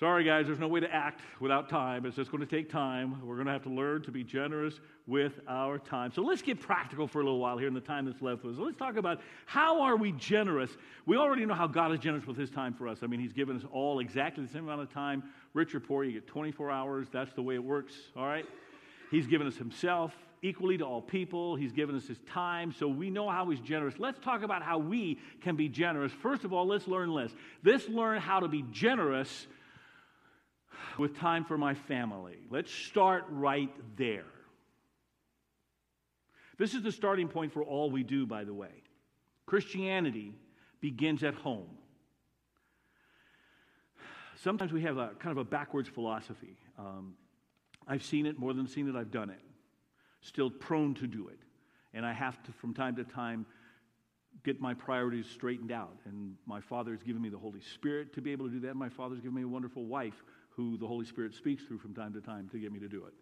Sorry, 0.00 0.24
guys, 0.24 0.46
there's 0.46 0.58
no 0.58 0.66
way 0.66 0.80
to 0.80 0.92
act 0.92 1.20
without 1.38 1.68
time. 1.68 2.04
It's 2.04 2.16
just 2.16 2.32
going 2.32 2.44
to 2.44 2.50
take 2.50 2.68
time. 2.68 3.24
We're 3.24 3.36
going 3.36 3.46
to 3.46 3.52
have 3.52 3.62
to 3.62 3.70
learn 3.70 4.02
to 4.02 4.10
be 4.10 4.24
generous 4.24 4.80
with 5.06 5.38
our 5.46 5.78
time. 5.78 6.10
So 6.10 6.22
let's 6.22 6.42
get 6.42 6.58
practical 6.58 7.06
for 7.06 7.20
a 7.20 7.22
little 7.22 7.38
while 7.38 7.58
here 7.58 7.68
in 7.68 7.74
the 7.74 7.80
time 7.80 8.06
that's 8.06 8.20
left 8.20 8.42
with 8.42 8.54
us. 8.54 8.60
Let's 8.60 8.76
talk 8.76 8.96
about 8.96 9.20
how 9.44 9.82
are 9.82 9.94
we 9.94 10.10
generous. 10.10 10.76
We 11.06 11.16
already 11.16 11.46
know 11.46 11.54
how 11.54 11.68
God 11.68 11.92
is 11.92 12.00
generous 12.00 12.26
with 12.26 12.36
his 12.36 12.50
time 12.50 12.74
for 12.74 12.88
us. 12.88 13.04
I 13.04 13.06
mean, 13.06 13.20
he's 13.20 13.32
given 13.32 13.54
us 13.56 13.62
all 13.70 14.00
exactly 14.00 14.44
the 14.44 14.50
same 14.50 14.64
amount 14.64 14.80
of 14.80 14.92
time. 14.92 15.22
Rich 15.54 15.76
or 15.76 15.80
poor, 15.80 16.02
you 16.02 16.14
get 16.14 16.26
24 16.26 16.72
hours. 16.72 17.06
That's 17.12 17.32
the 17.34 17.42
way 17.42 17.54
it 17.54 17.62
works, 17.62 17.94
all 18.16 18.26
right? 18.26 18.46
He's 19.12 19.28
given 19.28 19.46
us 19.46 19.56
himself 19.56 20.12
equally 20.46 20.78
to 20.78 20.84
all 20.84 21.02
people. 21.02 21.56
He's 21.56 21.72
given 21.72 21.96
us 21.96 22.06
his 22.06 22.18
time, 22.32 22.72
so 22.72 22.86
we 22.86 23.10
know 23.10 23.28
how 23.28 23.50
he's 23.50 23.60
generous. 23.60 23.94
Let's 23.98 24.18
talk 24.20 24.42
about 24.42 24.62
how 24.62 24.78
we 24.78 25.18
can 25.40 25.56
be 25.56 25.68
generous. 25.68 26.12
First 26.12 26.44
of 26.44 26.52
all, 26.52 26.66
let's 26.66 26.86
learn 26.86 27.14
this. 27.14 27.32
Let's 27.64 27.88
learn 27.88 28.20
how 28.20 28.40
to 28.40 28.48
be 28.48 28.64
generous 28.70 29.46
with 30.98 31.16
time 31.18 31.44
for 31.44 31.58
my 31.58 31.74
family. 31.74 32.36
Let's 32.50 32.72
start 32.72 33.24
right 33.28 33.70
there. 33.96 34.24
This 36.58 36.74
is 36.74 36.82
the 36.82 36.92
starting 36.92 37.28
point 37.28 37.52
for 37.52 37.62
all 37.62 37.90
we 37.90 38.02
do, 38.02 38.24
by 38.24 38.44
the 38.44 38.54
way. 38.54 38.70
Christianity 39.44 40.32
begins 40.80 41.22
at 41.22 41.34
home. 41.34 41.68
Sometimes 44.36 44.72
we 44.72 44.82
have 44.82 44.96
a 44.96 45.10
kind 45.18 45.32
of 45.32 45.38
a 45.38 45.44
backwards 45.44 45.88
philosophy. 45.88 46.56
Um, 46.78 47.14
I've 47.86 48.04
seen 48.04 48.26
it 48.26 48.38
more 48.38 48.52
than 48.52 48.66
seen 48.68 48.88
it, 48.88 48.96
I've 48.96 49.10
done 49.10 49.30
it. 49.30 49.40
Still 50.20 50.50
prone 50.50 50.94
to 50.94 51.06
do 51.06 51.28
it. 51.28 51.38
And 51.94 52.04
I 52.04 52.12
have 52.12 52.42
to, 52.44 52.52
from 52.52 52.74
time 52.74 52.96
to 52.96 53.04
time, 53.04 53.46
get 54.44 54.60
my 54.60 54.74
priorities 54.74 55.26
straightened 55.26 55.72
out. 55.72 55.96
And 56.04 56.36
my 56.46 56.60
Father 56.60 56.92
has 56.92 57.02
given 57.02 57.22
me 57.22 57.28
the 57.28 57.38
Holy 57.38 57.60
Spirit 57.60 58.12
to 58.14 58.20
be 58.20 58.32
able 58.32 58.46
to 58.46 58.52
do 58.52 58.60
that. 58.60 58.76
My 58.76 58.88
Father's 58.88 59.20
given 59.20 59.34
me 59.34 59.42
a 59.42 59.48
wonderful 59.48 59.84
wife 59.84 60.22
who 60.50 60.76
the 60.76 60.86
Holy 60.86 61.06
Spirit 61.06 61.34
speaks 61.34 61.64
through 61.64 61.78
from 61.78 61.94
time 61.94 62.12
to 62.14 62.20
time 62.20 62.48
to 62.50 62.58
get 62.58 62.72
me 62.72 62.80
to 62.80 62.88
do 62.88 63.04
it. 63.06 63.14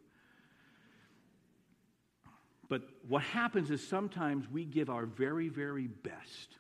But 2.69 2.83
what 3.07 3.23
happens 3.23 3.71
is 3.71 3.87
sometimes 3.87 4.49
we 4.51 4.65
give 4.65 4.89
our 4.89 5.07
very, 5.07 5.49
very 5.49 5.87
best 5.87 6.57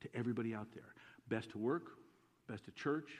to 0.00 0.08
everybody 0.14 0.54
out 0.54 0.68
there 0.74 0.94
best 1.28 1.50
to 1.50 1.58
work, 1.58 1.90
best 2.48 2.64
to 2.64 2.70
church, 2.70 3.10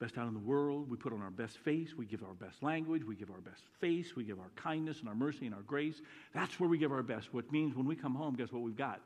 best 0.00 0.18
out 0.18 0.26
in 0.26 0.34
the 0.34 0.40
world. 0.40 0.90
We 0.90 0.96
put 0.96 1.12
on 1.12 1.22
our 1.22 1.30
best 1.30 1.58
face. 1.58 1.94
We 1.96 2.06
give 2.06 2.22
our 2.22 2.34
best 2.34 2.62
language. 2.62 3.04
We 3.04 3.14
give 3.14 3.30
our 3.30 3.40
best 3.40 3.62
face. 3.80 4.16
We 4.16 4.24
give 4.24 4.38
our 4.38 4.50
kindness 4.56 5.00
and 5.00 5.08
our 5.08 5.14
mercy 5.14 5.46
and 5.46 5.54
our 5.54 5.62
grace. 5.62 6.00
That's 6.34 6.58
where 6.58 6.68
we 6.68 6.78
give 6.78 6.92
our 6.92 7.02
best. 7.02 7.32
What 7.32 7.50
means 7.52 7.74
when 7.76 7.86
we 7.86 7.96
come 7.96 8.14
home, 8.14 8.34
guess 8.34 8.52
what 8.52 8.62
we've 8.62 8.76
got? 8.76 9.00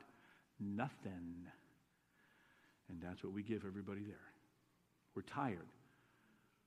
Nothing. 0.59 1.45
And 2.89 3.01
that's 3.01 3.23
what 3.23 3.33
we 3.33 3.43
give 3.43 3.63
everybody 3.65 4.01
there. 4.01 4.15
We're 5.15 5.21
tired. 5.21 5.67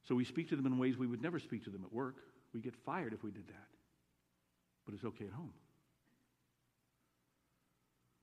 So 0.09 0.15
we 0.15 0.25
speak 0.25 0.49
to 0.51 0.57
them 0.57 0.67
in 0.67 0.79
ways 0.79 0.97
we 0.97 1.07
would 1.07 1.23
never 1.23 1.39
speak 1.39 1.65
to 1.65 1.71
them 1.71 1.83
at 1.85 1.93
work. 1.93 2.17
We 2.55 2.61
get 2.61 2.75
fired 2.85 3.13
if 3.13 3.23
we 3.23 3.31
did 3.31 3.47
that. 3.49 3.69
But 4.85 4.95
it's 4.95 5.05
okay 5.05 5.27
at 5.27 5.33
home. 5.33 5.53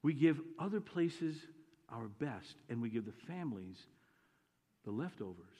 We 0.02 0.14
give 0.14 0.40
other 0.58 0.80
places 0.80 1.36
our 1.90 2.08
best, 2.08 2.56
and 2.70 2.82
we 2.82 2.90
give 2.90 3.06
the 3.06 3.14
families 3.28 3.78
the 4.86 4.92
leftovers. 4.92 5.58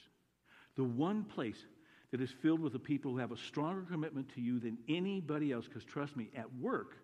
The 0.76 0.84
one 0.84 1.24
place 1.24 1.58
that 2.10 2.20
is 2.20 2.30
filled 2.42 2.60
with 2.60 2.72
the 2.72 2.78
people 2.78 3.12
who 3.12 3.18
have 3.18 3.32
a 3.32 3.36
stronger 3.36 3.82
commitment 3.82 4.34
to 4.34 4.40
you 4.40 4.58
than 4.58 4.78
anybody 4.88 5.52
else, 5.52 5.66
because 5.66 5.84
trust 5.84 6.16
me, 6.16 6.30
at 6.36 6.52
work, 6.56 6.96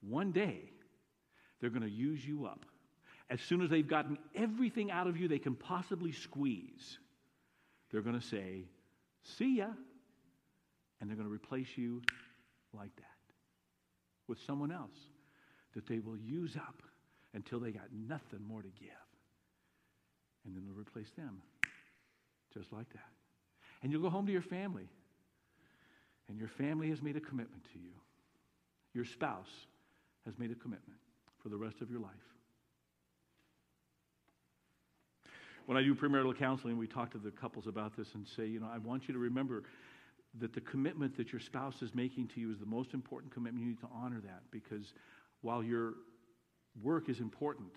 one 0.00 0.32
day, 0.32 0.60
they're 1.60 1.70
going 1.70 1.82
to 1.82 1.90
use 1.90 2.24
you 2.24 2.46
up. 2.46 2.64
As 3.30 3.40
soon 3.40 3.62
as 3.62 3.70
they've 3.70 3.86
gotten 3.86 4.18
everything 4.34 4.90
out 4.90 5.06
of 5.06 5.16
you 5.16 5.26
they 5.26 5.38
can 5.38 5.54
possibly 5.54 6.12
squeeze, 6.12 6.98
they're 7.90 8.02
going 8.02 8.18
to 8.18 8.26
say, 8.26 8.64
See 9.22 9.58
ya. 9.58 9.68
And 11.00 11.08
they're 11.10 11.16
going 11.16 11.28
to 11.28 11.34
replace 11.34 11.68
you 11.76 12.02
like 12.72 12.94
that 12.96 13.04
with 14.28 14.38
someone 14.46 14.70
else 14.70 14.96
that 15.74 15.86
they 15.86 15.98
will 15.98 16.16
use 16.16 16.56
up 16.56 16.82
until 17.34 17.58
they 17.58 17.70
got 17.70 17.86
nothing 17.92 18.40
more 18.46 18.62
to 18.62 18.68
give. 18.68 18.90
And 20.44 20.54
then 20.54 20.64
they'll 20.64 20.78
replace 20.78 21.10
them 21.16 21.42
just 22.54 22.72
like 22.72 22.88
that. 22.92 23.10
And 23.82 23.90
you'll 23.90 24.02
go 24.02 24.10
home 24.10 24.26
to 24.26 24.32
your 24.32 24.42
family. 24.42 24.88
And 26.28 26.38
your 26.38 26.48
family 26.48 26.88
has 26.90 27.02
made 27.02 27.16
a 27.16 27.20
commitment 27.20 27.64
to 27.72 27.78
you. 27.78 27.90
Your 28.94 29.04
spouse 29.04 29.50
has 30.24 30.38
made 30.38 30.50
a 30.50 30.54
commitment 30.54 30.98
for 31.42 31.48
the 31.48 31.56
rest 31.56 31.80
of 31.80 31.90
your 31.90 32.00
life. 32.00 32.10
When 35.66 35.76
I 35.76 35.82
do 35.82 35.94
premarital 35.94 36.38
counseling, 36.38 36.76
we 36.76 36.86
talk 36.86 37.12
to 37.12 37.18
the 37.18 37.30
couples 37.30 37.66
about 37.66 37.96
this 37.96 38.08
and 38.14 38.26
say, 38.36 38.46
you 38.46 38.60
know, 38.60 38.68
I 38.72 38.78
want 38.78 39.08
you 39.08 39.14
to 39.14 39.20
remember 39.20 39.62
that 40.40 40.54
the 40.54 40.60
commitment 40.60 41.16
that 41.16 41.32
your 41.32 41.40
spouse 41.40 41.82
is 41.82 41.90
making 41.94 42.28
to 42.28 42.40
you 42.40 42.50
is 42.50 42.58
the 42.58 42.66
most 42.66 42.94
important 42.94 43.32
commitment. 43.32 43.62
You 43.62 43.70
need 43.70 43.80
to 43.80 43.88
honor 43.94 44.20
that 44.24 44.42
because 44.50 44.92
while 45.42 45.62
your 45.62 45.94
work 46.82 47.08
is 47.08 47.20
important, 47.20 47.70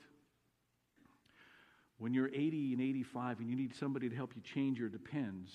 when 1.97 2.13
you're 2.13 2.27
80 2.27 2.73
and 2.73 2.81
85 2.81 3.39
and 3.39 3.49
you 3.49 3.55
need 3.55 3.75
somebody 3.75 4.09
to 4.09 4.15
help 4.15 4.31
you 4.35 4.41
change 4.53 4.77
your 4.79 4.89
depends, 4.89 5.51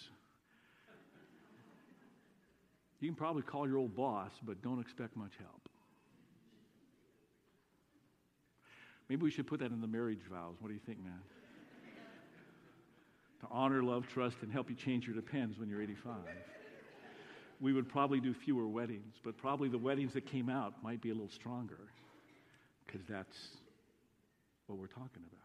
you 3.00 3.08
can 3.08 3.16
probably 3.16 3.42
call 3.42 3.66
your 3.66 3.78
old 3.78 3.96
boss, 3.96 4.30
but 4.42 4.62
don't 4.62 4.80
expect 4.80 5.16
much 5.16 5.32
help. 5.38 5.68
Maybe 9.08 9.22
we 9.22 9.30
should 9.30 9.46
put 9.46 9.60
that 9.60 9.72
in 9.72 9.80
the 9.80 9.86
marriage 9.86 10.20
vows. 10.30 10.54
What 10.60 10.68
do 10.68 10.74
you 10.74 10.80
think, 10.86 11.02
man? 11.02 11.20
to 13.40 13.46
honor, 13.50 13.82
love, 13.82 14.06
trust, 14.06 14.36
and 14.42 14.52
help 14.52 14.68
you 14.68 14.76
change 14.76 15.06
your 15.06 15.14
depends 15.14 15.58
when 15.58 15.68
you're 15.68 15.82
85. 15.82 16.14
We 17.58 17.72
would 17.72 17.88
probably 17.88 18.20
do 18.20 18.32
fewer 18.32 18.68
weddings, 18.68 19.16
but 19.24 19.36
probably 19.36 19.68
the 19.68 19.78
weddings 19.78 20.14
that 20.14 20.26
came 20.26 20.48
out 20.48 20.74
might 20.82 21.00
be 21.00 21.10
a 21.10 21.14
little 21.14 21.30
stronger 21.30 21.78
because 22.86 23.02
that's 23.08 23.36
what 24.66 24.78
we're 24.78 24.86
talking 24.86 25.22
about. 25.30 25.39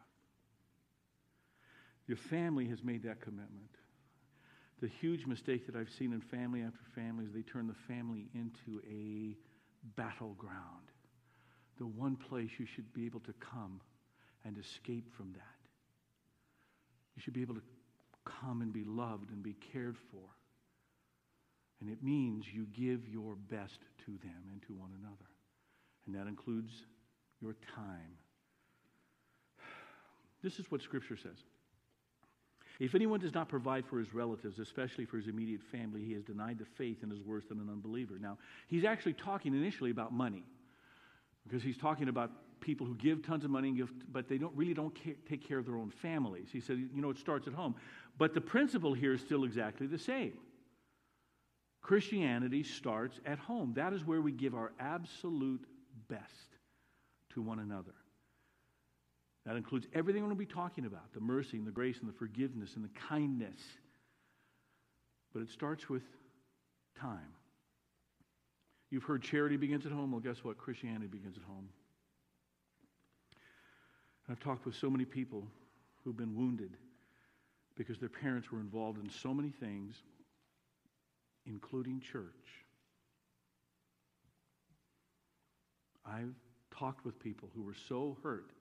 Your 2.07 2.17
family 2.17 2.67
has 2.67 2.83
made 2.83 3.03
that 3.03 3.21
commitment. 3.21 3.69
The 4.81 4.87
huge 4.87 5.25
mistake 5.25 5.65
that 5.65 5.75
I've 5.75 5.89
seen 5.89 6.13
in 6.13 6.21
family 6.21 6.61
after 6.61 6.79
family 6.93 7.25
is 7.25 7.31
they 7.33 7.41
turn 7.41 7.67
the 7.67 7.93
family 7.93 8.27
into 8.33 8.81
a 8.87 9.35
battleground. 9.95 10.91
The 11.77 11.87
one 11.87 12.15
place 12.15 12.51
you 12.57 12.65
should 12.65 12.93
be 12.93 13.05
able 13.05 13.21
to 13.21 13.33
come 13.33 13.81
and 14.43 14.57
escape 14.57 15.15
from 15.15 15.31
that. 15.33 15.41
You 17.15 17.21
should 17.21 17.33
be 17.33 17.41
able 17.41 17.55
to 17.55 17.61
come 18.25 18.61
and 18.61 18.73
be 18.73 18.83
loved 18.83 19.31
and 19.31 19.41
be 19.41 19.55
cared 19.73 19.97
for. 20.11 20.21
And 21.79 21.89
it 21.89 22.03
means 22.03 22.45
you 22.51 22.67
give 22.73 23.07
your 23.07 23.35
best 23.35 23.79
to 24.05 24.11
them 24.23 24.49
and 24.51 24.61
to 24.63 24.73
one 24.73 24.91
another. 24.99 25.29
And 26.05 26.15
that 26.15 26.27
includes 26.27 26.71
your 27.41 27.55
time. 27.75 28.17
This 30.43 30.59
is 30.59 30.69
what 30.69 30.83
Scripture 30.83 31.17
says. 31.17 31.37
If 32.79 32.95
anyone 32.95 33.19
does 33.19 33.33
not 33.33 33.47
provide 33.47 33.85
for 33.85 33.99
his 33.99 34.13
relatives, 34.13 34.59
especially 34.59 35.05
for 35.05 35.17
his 35.17 35.27
immediate 35.27 35.61
family, 35.61 36.03
he 36.03 36.13
has 36.13 36.23
denied 36.23 36.59
the 36.59 36.65
faith 36.65 37.03
and 37.03 37.11
is 37.11 37.21
worse 37.21 37.45
than 37.45 37.59
an 37.59 37.69
unbeliever. 37.69 38.17
Now, 38.19 38.37
he's 38.67 38.83
actually 38.83 39.13
talking 39.13 39.53
initially 39.53 39.91
about 39.91 40.11
money 40.13 40.43
because 41.47 41.63
he's 41.63 41.77
talking 41.77 42.09
about 42.09 42.31
people 42.59 42.85
who 42.85 42.95
give 42.95 43.25
tons 43.25 43.45
of 43.45 43.51
money, 43.51 43.71
give, 43.71 43.91
but 44.11 44.27
they 44.27 44.37
don't 44.37 44.55
really 44.55 44.73
don't 44.73 44.93
care, 44.95 45.13
take 45.29 45.47
care 45.47 45.57
of 45.59 45.65
their 45.65 45.77
own 45.77 45.89
families. 45.89 46.49
He 46.51 46.59
said, 46.59 46.77
you 46.77 47.01
know, 47.01 47.09
it 47.11 47.17
starts 47.17 47.47
at 47.47 47.53
home. 47.53 47.75
But 48.17 48.33
the 48.33 48.41
principle 48.41 48.93
here 48.93 49.13
is 49.13 49.21
still 49.21 49.43
exactly 49.43 49.87
the 49.87 49.99
same. 49.99 50.33
Christianity 51.81 52.63
starts 52.63 53.19
at 53.25 53.37
home. 53.37 53.73
That 53.75 53.93
is 53.93 54.03
where 54.03 54.21
we 54.21 54.31
give 54.31 54.55
our 54.55 54.71
absolute 54.79 55.63
best 56.09 56.57
to 57.33 57.41
one 57.41 57.59
another. 57.59 57.93
That 59.45 59.55
includes 59.55 59.85
everything 59.93 60.23
we're 60.23 60.29
going 60.29 60.39
to 60.39 60.45
be 60.47 60.53
talking 60.53 60.85
about 60.85 61.13
the 61.13 61.19
mercy 61.19 61.57
and 61.57 61.67
the 61.67 61.71
grace 61.71 61.97
and 61.99 62.09
the 62.09 62.17
forgiveness 62.17 62.71
and 62.75 62.83
the 62.83 62.99
kindness. 63.07 63.59
But 65.33 65.43
it 65.43 65.49
starts 65.49 65.87
with 65.87 66.03
time. 66.99 67.33
You've 68.89 69.03
heard 69.03 69.21
charity 69.21 69.57
begins 69.57 69.85
at 69.85 69.91
home. 69.91 70.11
Well, 70.11 70.21
guess 70.21 70.43
what? 70.43 70.57
Christianity 70.57 71.07
begins 71.07 71.37
at 71.37 71.43
home. 71.43 71.69
I've 74.29 74.39
talked 74.39 74.65
with 74.65 74.75
so 74.75 74.89
many 74.89 75.05
people 75.05 75.45
who've 76.03 76.17
been 76.17 76.35
wounded 76.35 76.71
because 77.75 77.99
their 77.99 78.09
parents 78.09 78.51
were 78.51 78.59
involved 78.59 78.97
in 79.03 79.09
so 79.09 79.33
many 79.33 79.49
things, 79.49 79.95
including 81.45 81.99
church. 81.99 82.23
I've 86.05 86.33
talked 86.75 87.05
with 87.05 87.19
people 87.19 87.49
who 87.55 87.63
were 87.63 87.75
so 87.87 88.17
hurt 88.23 88.51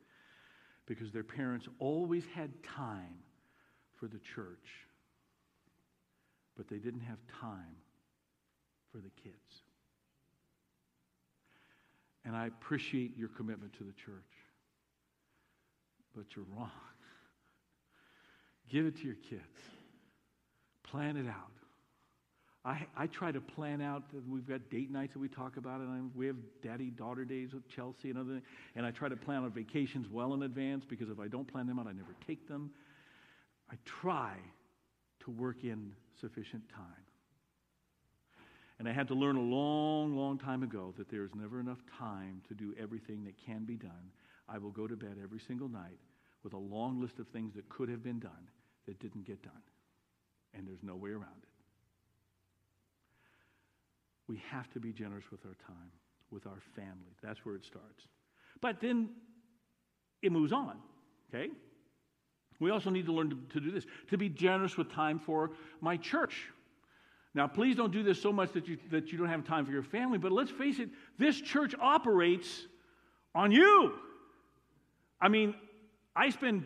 because 0.86 1.10
their 1.12 1.24
parents 1.24 1.66
always 1.78 2.24
had 2.34 2.50
time 2.62 3.18
for 3.98 4.06
the 4.06 4.18
church, 4.18 4.86
but 6.56 6.68
they 6.68 6.76
didn't 6.76 7.00
have 7.00 7.18
time 7.40 7.76
for 8.92 8.98
the 8.98 9.10
kids. 9.22 9.62
And 12.24 12.36
I 12.36 12.46
appreciate 12.46 13.16
your 13.16 13.28
commitment 13.28 13.72
to 13.74 13.84
the 13.84 13.92
church, 13.92 14.32
but 16.14 16.24
you're 16.34 16.46
wrong. 16.56 16.70
Give 18.70 18.86
it 18.86 18.96
to 18.98 19.04
your 19.04 19.16
kids. 19.16 19.42
plan 20.82 21.16
it 21.16 21.26
out. 21.26 21.50
I, 22.64 22.86
I 22.96 23.06
try 23.08 23.30
to 23.30 23.40
plan 23.42 23.82
out, 23.82 24.04
we've 24.26 24.48
got 24.48 24.70
date 24.70 24.90
nights 24.90 25.12
that 25.12 25.18
we 25.18 25.28
talk 25.28 25.58
about, 25.58 25.80
and 25.80 25.90
I, 25.90 26.18
we 26.18 26.26
have 26.26 26.36
daddy 26.62 26.88
daughter 26.88 27.24
days 27.26 27.52
with 27.52 27.68
Chelsea 27.68 28.08
and 28.08 28.18
other 28.18 28.30
things. 28.34 28.44
and 28.74 28.86
I 28.86 28.90
try 28.90 29.10
to 29.10 29.16
plan 29.16 29.42
our 29.42 29.50
vacations 29.50 30.06
well 30.10 30.32
in 30.32 30.42
advance 30.44 30.82
because 30.88 31.10
if 31.10 31.20
I 31.20 31.28
don't 31.28 31.46
plan 31.46 31.66
them 31.66 31.78
out, 31.78 31.86
I 31.86 31.92
never 31.92 32.16
take 32.26 32.48
them. 32.48 32.70
I 33.70 33.74
try 33.84 34.36
to 35.24 35.30
work 35.30 35.62
in 35.62 35.92
sufficient 36.20 36.62
time. 36.70 36.86
And 38.78 38.88
I 38.88 38.92
had 38.92 39.08
to 39.08 39.14
learn 39.14 39.36
a 39.36 39.40
long, 39.40 40.16
long 40.16 40.38
time 40.38 40.62
ago 40.62 40.94
that 40.96 41.10
there's 41.10 41.30
never 41.34 41.60
enough 41.60 41.78
time 41.98 42.40
to 42.48 42.54
do 42.54 42.74
everything 42.80 43.24
that 43.24 43.34
can 43.44 43.64
be 43.64 43.76
done. 43.76 44.10
I 44.48 44.58
will 44.58 44.70
go 44.70 44.86
to 44.86 44.96
bed 44.96 45.16
every 45.22 45.40
single 45.46 45.68
night 45.68 45.98
with 46.42 46.54
a 46.54 46.58
long 46.58 47.00
list 47.00 47.18
of 47.18 47.28
things 47.28 47.54
that 47.56 47.68
could 47.68 47.88
have 47.88 48.02
been 48.02 48.20
done 48.20 48.48
that 48.86 48.98
didn't 49.00 49.26
get 49.26 49.42
done. 49.42 49.52
And 50.54 50.66
there's 50.66 50.82
no 50.82 50.96
way 50.96 51.10
around 51.10 51.42
it. 51.42 51.53
We 54.28 54.42
have 54.50 54.70
to 54.72 54.80
be 54.80 54.92
generous 54.92 55.24
with 55.30 55.44
our 55.44 55.54
time, 55.66 55.90
with 56.30 56.46
our 56.46 56.60
family. 56.74 57.14
That's 57.22 57.44
where 57.44 57.54
it 57.54 57.64
starts. 57.64 58.06
But 58.60 58.80
then 58.80 59.10
it 60.22 60.32
moves 60.32 60.52
on, 60.52 60.76
okay? 61.32 61.50
We 62.60 62.70
also 62.70 62.90
need 62.90 63.06
to 63.06 63.12
learn 63.12 63.30
to, 63.30 63.36
to, 63.54 63.60
do 63.60 63.70
this 63.70 63.84
to 64.10 64.16
be 64.16 64.28
generous 64.28 64.76
with 64.76 64.90
time 64.90 65.18
for 65.18 65.50
my 65.80 65.96
church. 65.96 66.46
Now, 67.34 67.48
please 67.48 67.76
don't 67.76 67.92
do 67.92 68.02
this 68.02 68.22
so 68.22 68.32
much 68.32 68.52
that 68.52 68.68
you, 68.68 68.78
that 68.90 69.10
you 69.10 69.18
don't 69.18 69.28
have 69.28 69.44
time 69.44 69.66
for 69.66 69.72
your 69.72 69.82
family, 69.82 70.18
but 70.18 70.30
let's 70.30 70.52
face 70.52 70.78
it, 70.78 70.88
this 71.18 71.40
church 71.40 71.74
operates 71.80 72.66
on 73.34 73.50
you. 73.50 73.94
I 75.20 75.28
mean, 75.28 75.54
I 76.14 76.30
spend 76.30 76.64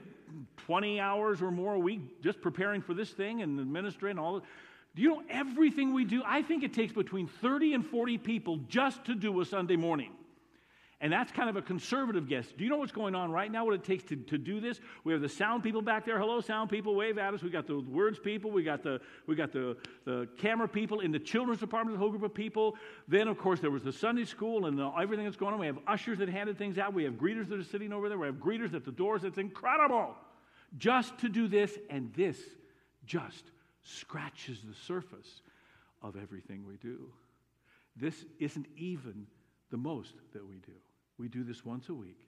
20 0.58 1.00
hours 1.00 1.40
or 1.40 1.50
more 1.50 1.74
a 1.74 1.78
week 1.78 2.22
just 2.22 2.42
preparing 2.42 2.82
for 2.82 2.92
this 2.92 3.10
thing 3.10 3.40
and 3.40 3.58
administering 3.58 4.18
all. 4.18 4.42
Do 4.98 5.04
you 5.04 5.10
know 5.10 5.22
everything 5.30 5.94
we 5.94 6.04
do? 6.04 6.24
I 6.26 6.42
think 6.42 6.64
it 6.64 6.74
takes 6.74 6.92
between 6.92 7.28
30 7.28 7.74
and 7.74 7.86
40 7.86 8.18
people 8.18 8.56
just 8.68 9.04
to 9.04 9.14
do 9.14 9.40
a 9.40 9.44
Sunday 9.44 9.76
morning. 9.76 10.10
And 11.00 11.12
that's 11.12 11.30
kind 11.30 11.48
of 11.48 11.54
a 11.54 11.62
conservative 11.62 12.28
guess. 12.28 12.48
Do 12.58 12.64
you 12.64 12.70
know 12.70 12.78
what's 12.78 12.90
going 12.90 13.14
on 13.14 13.30
right 13.30 13.48
now, 13.48 13.64
what 13.64 13.74
it 13.74 13.84
takes 13.84 14.02
to, 14.06 14.16
to 14.16 14.36
do 14.36 14.58
this? 14.58 14.80
We 15.04 15.12
have 15.12 15.22
the 15.22 15.28
sound 15.28 15.62
people 15.62 15.82
back 15.82 16.04
there. 16.04 16.18
Hello, 16.18 16.40
sound 16.40 16.68
people, 16.68 16.96
wave 16.96 17.16
at 17.16 17.32
us. 17.32 17.44
We 17.44 17.50
got 17.50 17.68
the 17.68 17.78
words 17.78 18.18
people. 18.18 18.50
We 18.50 18.64
got 18.64 18.82
the, 18.82 19.00
we 19.28 19.36
got 19.36 19.52
the, 19.52 19.76
the 20.04 20.28
camera 20.36 20.66
people. 20.66 20.98
In 20.98 21.12
the 21.12 21.20
children's 21.20 21.60
department, 21.60 21.96
a 21.96 22.00
whole 22.00 22.10
group 22.10 22.24
of 22.24 22.34
people. 22.34 22.74
Then, 23.06 23.28
of 23.28 23.38
course, 23.38 23.60
there 23.60 23.70
was 23.70 23.84
the 23.84 23.92
Sunday 23.92 24.24
school 24.24 24.66
and 24.66 24.76
the, 24.76 24.90
everything 25.00 25.26
that's 25.26 25.36
going 25.36 25.54
on. 25.54 25.60
We 25.60 25.66
have 25.66 25.78
ushers 25.86 26.18
that 26.18 26.28
handed 26.28 26.58
things 26.58 26.76
out. 26.76 26.92
We 26.92 27.04
have 27.04 27.12
greeters 27.12 27.48
that 27.50 27.60
are 27.60 27.62
sitting 27.62 27.92
over 27.92 28.08
there. 28.08 28.18
We 28.18 28.26
have 28.26 28.40
greeters 28.40 28.74
at 28.74 28.84
the 28.84 28.90
doors. 28.90 29.22
It's 29.22 29.38
incredible. 29.38 30.16
Just 30.76 31.16
to 31.18 31.28
do 31.28 31.46
this, 31.46 31.78
and 31.88 32.12
this 32.14 32.36
just 33.06 33.44
scratches 33.88 34.58
the 34.62 34.74
surface 34.74 35.42
of 36.02 36.16
everything 36.16 36.64
we 36.66 36.76
do. 36.76 37.10
This 37.96 38.24
isn't 38.38 38.66
even 38.76 39.26
the 39.70 39.76
most 39.76 40.14
that 40.32 40.46
we 40.46 40.56
do. 40.56 40.72
We 41.18 41.28
do 41.28 41.42
this 41.42 41.64
once 41.64 41.88
a 41.88 41.94
week. 41.94 42.18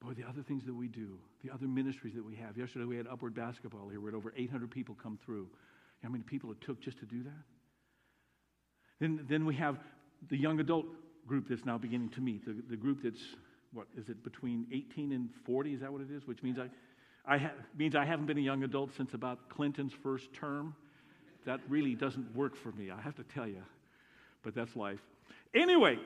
Boy, 0.00 0.12
the 0.12 0.24
other 0.28 0.42
things 0.42 0.64
that 0.66 0.74
we 0.74 0.88
do, 0.88 1.18
the 1.42 1.50
other 1.50 1.66
ministries 1.66 2.14
that 2.14 2.24
we 2.24 2.36
have. 2.36 2.56
Yesterday 2.58 2.84
we 2.84 2.96
had 2.96 3.06
Upward 3.06 3.34
Basketball 3.34 3.88
here. 3.88 4.00
We 4.00 4.08
had 4.08 4.14
over 4.14 4.32
800 4.36 4.70
people 4.70 4.94
come 5.02 5.18
through. 5.24 5.48
How 6.02 6.10
many 6.10 6.22
people 6.22 6.52
it 6.52 6.60
took 6.60 6.80
just 6.80 6.98
to 6.98 7.06
do 7.06 7.22
that? 7.22 7.44
Then, 9.00 9.24
then 9.28 9.46
we 9.46 9.54
have 9.54 9.78
the 10.28 10.36
young 10.36 10.60
adult 10.60 10.86
group 11.26 11.48
that's 11.48 11.64
now 11.64 11.78
beginning 11.78 12.10
to 12.10 12.20
meet. 12.20 12.44
The, 12.44 12.62
the 12.68 12.76
group 12.76 13.02
that's, 13.02 13.20
what, 13.72 13.86
is 13.96 14.08
it 14.08 14.22
between 14.22 14.66
18 14.72 15.12
and 15.12 15.30
40? 15.44 15.74
Is 15.74 15.80
that 15.80 15.92
what 15.92 16.02
it 16.02 16.10
is? 16.10 16.26
Which 16.26 16.42
means 16.42 16.58
I, 16.58 16.68
I 17.26 17.38
ha- 17.38 17.52
means 17.76 17.96
I 17.96 18.04
haven't 18.04 18.26
been 18.26 18.38
a 18.38 18.42
young 18.42 18.62
adult 18.62 18.94
since 18.96 19.14
about 19.14 19.48
Clinton's 19.48 19.92
first 19.92 20.32
term. 20.32 20.74
That 21.44 21.60
really 21.68 21.94
doesn't 21.94 22.34
work 22.34 22.56
for 22.56 22.72
me, 22.72 22.90
I 22.90 23.00
have 23.00 23.16
to 23.16 23.24
tell 23.24 23.46
you. 23.46 23.62
But 24.42 24.54
that's 24.54 24.76
life. 24.76 25.00
Anyway, 25.54 25.98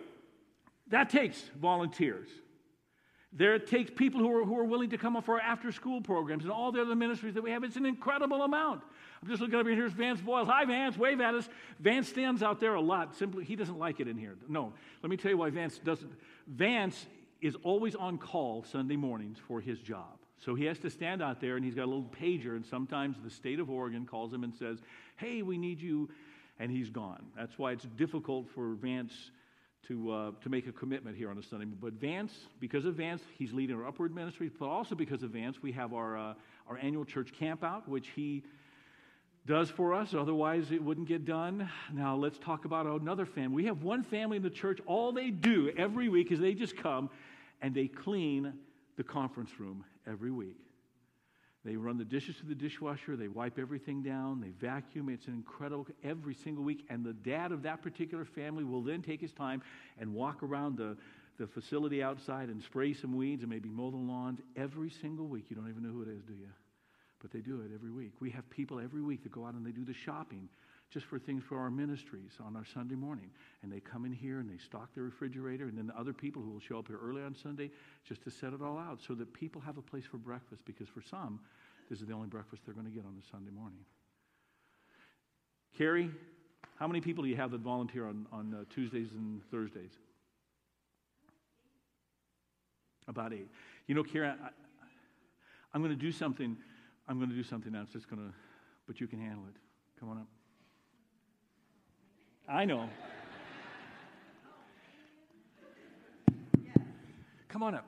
that 0.88 1.10
takes 1.10 1.42
volunteers. 1.60 2.28
There 3.32 3.54
it 3.54 3.68
takes 3.68 3.90
people 3.90 4.20
who 4.20 4.40
are, 4.40 4.44
who 4.44 4.58
are 4.58 4.64
willing 4.64 4.90
to 4.90 4.98
come 4.98 5.14
up 5.14 5.24
for 5.24 5.40
after 5.40 5.70
school 5.70 6.00
programs 6.00 6.42
and 6.42 6.52
all 6.52 6.72
the 6.72 6.80
other 6.80 6.96
ministries 6.96 7.34
that 7.34 7.42
we 7.42 7.50
have. 7.52 7.62
It's 7.62 7.76
an 7.76 7.86
incredible 7.86 8.42
amount. 8.42 8.82
I'm 9.22 9.28
just 9.28 9.40
looking 9.40 9.58
up 9.58 9.66
here. 9.66 9.76
Here's 9.76 9.92
Vance 9.92 10.20
Boyle. 10.20 10.44
Hi, 10.46 10.64
Vance. 10.64 10.96
Wave 10.96 11.20
at 11.20 11.34
us. 11.34 11.48
Vance 11.78 12.08
stands 12.08 12.42
out 12.42 12.58
there 12.58 12.74
a 12.74 12.80
lot. 12.80 13.14
Simply, 13.14 13.44
he 13.44 13.54
doesn't 13.54 13.78
like 13.78 14.00
it 14.00 14.08
in 14.08 14.16
here. 14.16 14.36
No, 14.48 14.72
let 15.02 15.10
me 15.10 15.16
tell 15.16 15.30
you 15.30 15.36
why 15.36 15.50
Vance 15.50 15.78
doesn't. 15.78 16.12
Vance 16.48 17.06
is 17.40 17.56
always 17.62 17.94
on 17.94 18.18
call 18.18 18.64
Sunday 18.64 18.96
mornings 18.96 19.38
for 19.46 19.60
his 19.60 19.78
job. 19.78 20.19
So 20.44 20.54
he 20.54 20.64
has 20.64 20.78
to 20.80 20.90
stand 20.90 21.22
out 21.22 21.40
there 21.40 21.56
and 21.56 21.64
he's 21.64 21.74
got 21.74 21.84
a 21.84 21.92
little 21.92 22.10
pager, 22.20 22.56
and 22.56 22.64
sometimes 22.64 23.16
the 23.22 23.30
state 23.30 23.60
of 23.60 23.70
Oregon 23.70 24.06
calls 24.06 24.32
him 24.32 24.42
and 24.42 24.54
says, 24.54 24.78
Hey, 25.16 25.42
we 25.42 25.58
need 25.58 25.80
you, 25.80 26.08
and 26.58 26.70
he's 26.70 26.90
gone. 26.90 27.26
That's 27.36 27.58
why 27.58 27.72
it's 27.72 27.84
difficult 27.96 28.48
for 28.54 28.74
Vance 28.74 29.12
to, 29.88 30.12
uh, 30.12 30.30
to 30.42 30.48
make 30.48 30.66
a 30.66 30.72
commitment 30.72 31.16
here 31.16 31.30
on 31.30 31.38
a 31.38 31.42
Sunday. 31.42 31.66
But 31.66 31.94
Vance, 31.94 32.32
because 32.58 32.84
of 32.84 32.94
Vance, 32.94 33.22
he's 33.38 33.52
leading 33.52 33.76
our 33.76 33.86
upward 33.86 34.14
ministry, 34.14 34.50
but 34.58 34.66
also 34.66 34.94
because 34.94 35.22
of 35.22 35.30
Vance, 35.30 35.62
we 35.62 35.72
have 35.72 35.92
our, 35.92 36.16
uh, 36.16 36.34
our 36.68 36.78
annual 36.78 37.04
church 37.04 37.32
campout, 37.38 37.86
which 37.88 38.08
he 38.14 38.42
does 39.46 39.70
for 39.70 39.94
us, 39.94 40.14
otherwise 40.14 40.70
it 40.70 40.82
wouldn't 40.82 41.08
get 41.08 41.24
done. 41.24 41.68
Now 41.92 42.14
let's 42.14 42.38
talk 42.38 42.66
about 42.66 42.86
another 42.86 43.24
family. 43.24 43.56
We 43.56 43.64
have 43.66 43.82
one 43.82 44.04
family 44.04 44.36
in 44.36 44.42
the 44.42 44.50
church, 44.50 44.80
all 44.86 45.12
they 45.12 45.30
do 45.30 45.72
every 45.76 46.08
week 46.08 46.30
is 46.30 46.38
they 46.38 46.54
just 46.54 46.76
come 46.76 47.10
and 47.62 47.74
they 47.74 47.88
clean 47.88 48.52
the 49.00 49.04
conference 49.04 49.58
room 49.58 49.82
every 50.06 50.30
week. 50.30 50.58
They 51.64 51.76
run 51.76 51.96
the 51.96 52.04
dishes 52.04 52.36
to 52.36 52.44
the 52.44 52.54
dishwasher, 52.54 53.16
they 53.16 53.28
wipe 53.28 53.58
everything 53.58 54.02
down, 54.02 54.42
they 54.42 54.50
vacuum. 54.50 55.08
It's 55.08 55.26
an 55.26 55.32
incredible 55.32 55.86
every 56.04 56.34
single 56.34 56.62
week. 56.62 56.84
And 56.90 57.02
the 57.02 57.14
dad 57.14 57.50
of 57.50 57.62
that 57.62 57.80
particular 57.80 58.26
family 58.26 58.62
will 58.62 58.82
then 58.82 59.00
take 59.00 59.22
his 59.22 59.32
time 59.32 59.62
and 59.98 60.12
walk 60.12 60.42
around 60.42 60.76
the, 60.76 60.98
the 61.38 61.46
facility 61.46 62.02
outside 62.02 62.50
and 62.50 62.62
spray 62.62 62.92
some 62.92 63.16
weeds 63.16 63.42
and 63.42 63.48
maybe 63.48 63.70
mow 63.70 63.90
the 63.90 63.96
lawns 63.96 64.40
every 64.54 64.90
single 64.90 65.28
week. 65.28 65.46
You 65.48 65.56
don't 65.56 65.70
even 65.70 65.82
know 65.82 65.92
who 65.92 66.02
it 66.02 66.08
is, 66.08 66.22
do 66.24 66.34
you? 66.34 66.50
But 67.22 67.30
they 67.30 67.40
do 67.40 67.62
it 67.62 67.70
every 67.74 67.90
week. 67.90 68.12
We 68.20 68.28
have 68.32 68.50
people 68.50 68.80
every 68.80 69.00
week 69.00 69.22
that 69.22 69.32
go 69.32 69.46
out 69.46 69.54
and 69.54 69.64
they 69.64 69.72
do 69.72 69.86
the 69.86 69.94
shopping 69.94 70.50
just 70.90 71.06
for 71.06 71.18
things 71.18 71.42
for 71.42 71.58
our 71.58 71.70
ministries 71.70 72.32
on 72.44 72.56
our 72.56 72.64
Sunday 72.64 72.96
morning. 72.96 73.30
And 73.62 73.72
they 73.72 73.80
come 73.80 74.04
in 74.04 74.12
here 74.12 74.40
and 74.40 74.50
they 74.50 74.58
stock 74.58 74.92
the 74.94 75.02
refrigerator, 75.02 75.66
and 75.66 75.78
then 75.78 75.86
the 75.86 75.98
other 75.98 76.12
people 76.12 76.42
who 76.42 76.50
will 76.50 76.60
show 76.60 76.78
up 76.78 76.88
here 76.88 76.98
early 77.02 77.22
on 77.22 77.34
Sunday 77.34 77.70
just 78.04 78.22
to 78.24 78.30
set 78.30 78.52
it 78.52 78.60
all 78.60 78.76
out 78.76 78.98
so 79.06 79.14
that 79.14 79.32
people 79.32 79.60
have 79.60 79.78
a 79.78 79.82
place 79.82 80.04
for 80.04 80.18
breakfast 80.18 80.62
because 80.64 80.88
for 80.88 81.00
some, 81.00 81.40
this 81.88 82.00
is 82.00 82.06
the 82.06 82.12
only 82.12 82.28
breakfast 82.28 82.62
they're 82.64 82.74
going 82.74 82.86
to 82.86 82.92
get 82.92 83.04
on 83.04 83.14
a 83.20 83.30
Sunday 83.30 83.50
morning. 83.50 83.78
Carrie, 85.78 86.10
how 86.76 86.86
many 86.86 87.00
people 87.00 87.22
do 87.22 87.30
you 87.30 87.36
have 87.36 87.52
that 87.52 87.60
volunteer 87.60 88.06
on, 88.06 88.26
on 88.32 88.54
uh, 88.54 88.64
Tuesdays 88.74 89.12
and 89.12 89.40
Thursdays? 89.50 89.92
About 93.06 93.32
eight. 93.32 93.48
You 93.86 93.94
know, 93.94 94.02
Carrie, 94.02 94.28
I, 94.28 94.34
I'm 95.72 95.82
going 95.82 95.94
to 95.94 96.00
do 96.00 96.12
something. 96.12 96.56
I'm 97.08 97.18
going 97.18 97.30
to 97.30 97.36
do 97.36 97.44
something 97.44 97.74
else. 97.74 97.86
It's 97.86 98.04
just 98.04 98.10
going 98.10 98.26
to, 98.26 98.34
but 98.86 99.00
you 99.00 99.06
can 99.06 99.20
handle 99.20 99.44
it. 99.48 99.56
Come 99.98 100.10
on 100.10 100.18
up. 100.18 100.39
I 102.50 102.64
know. 102.64 102.88
Come 107.48 107.62
on 107.62 107.76
up. 107.76 107.86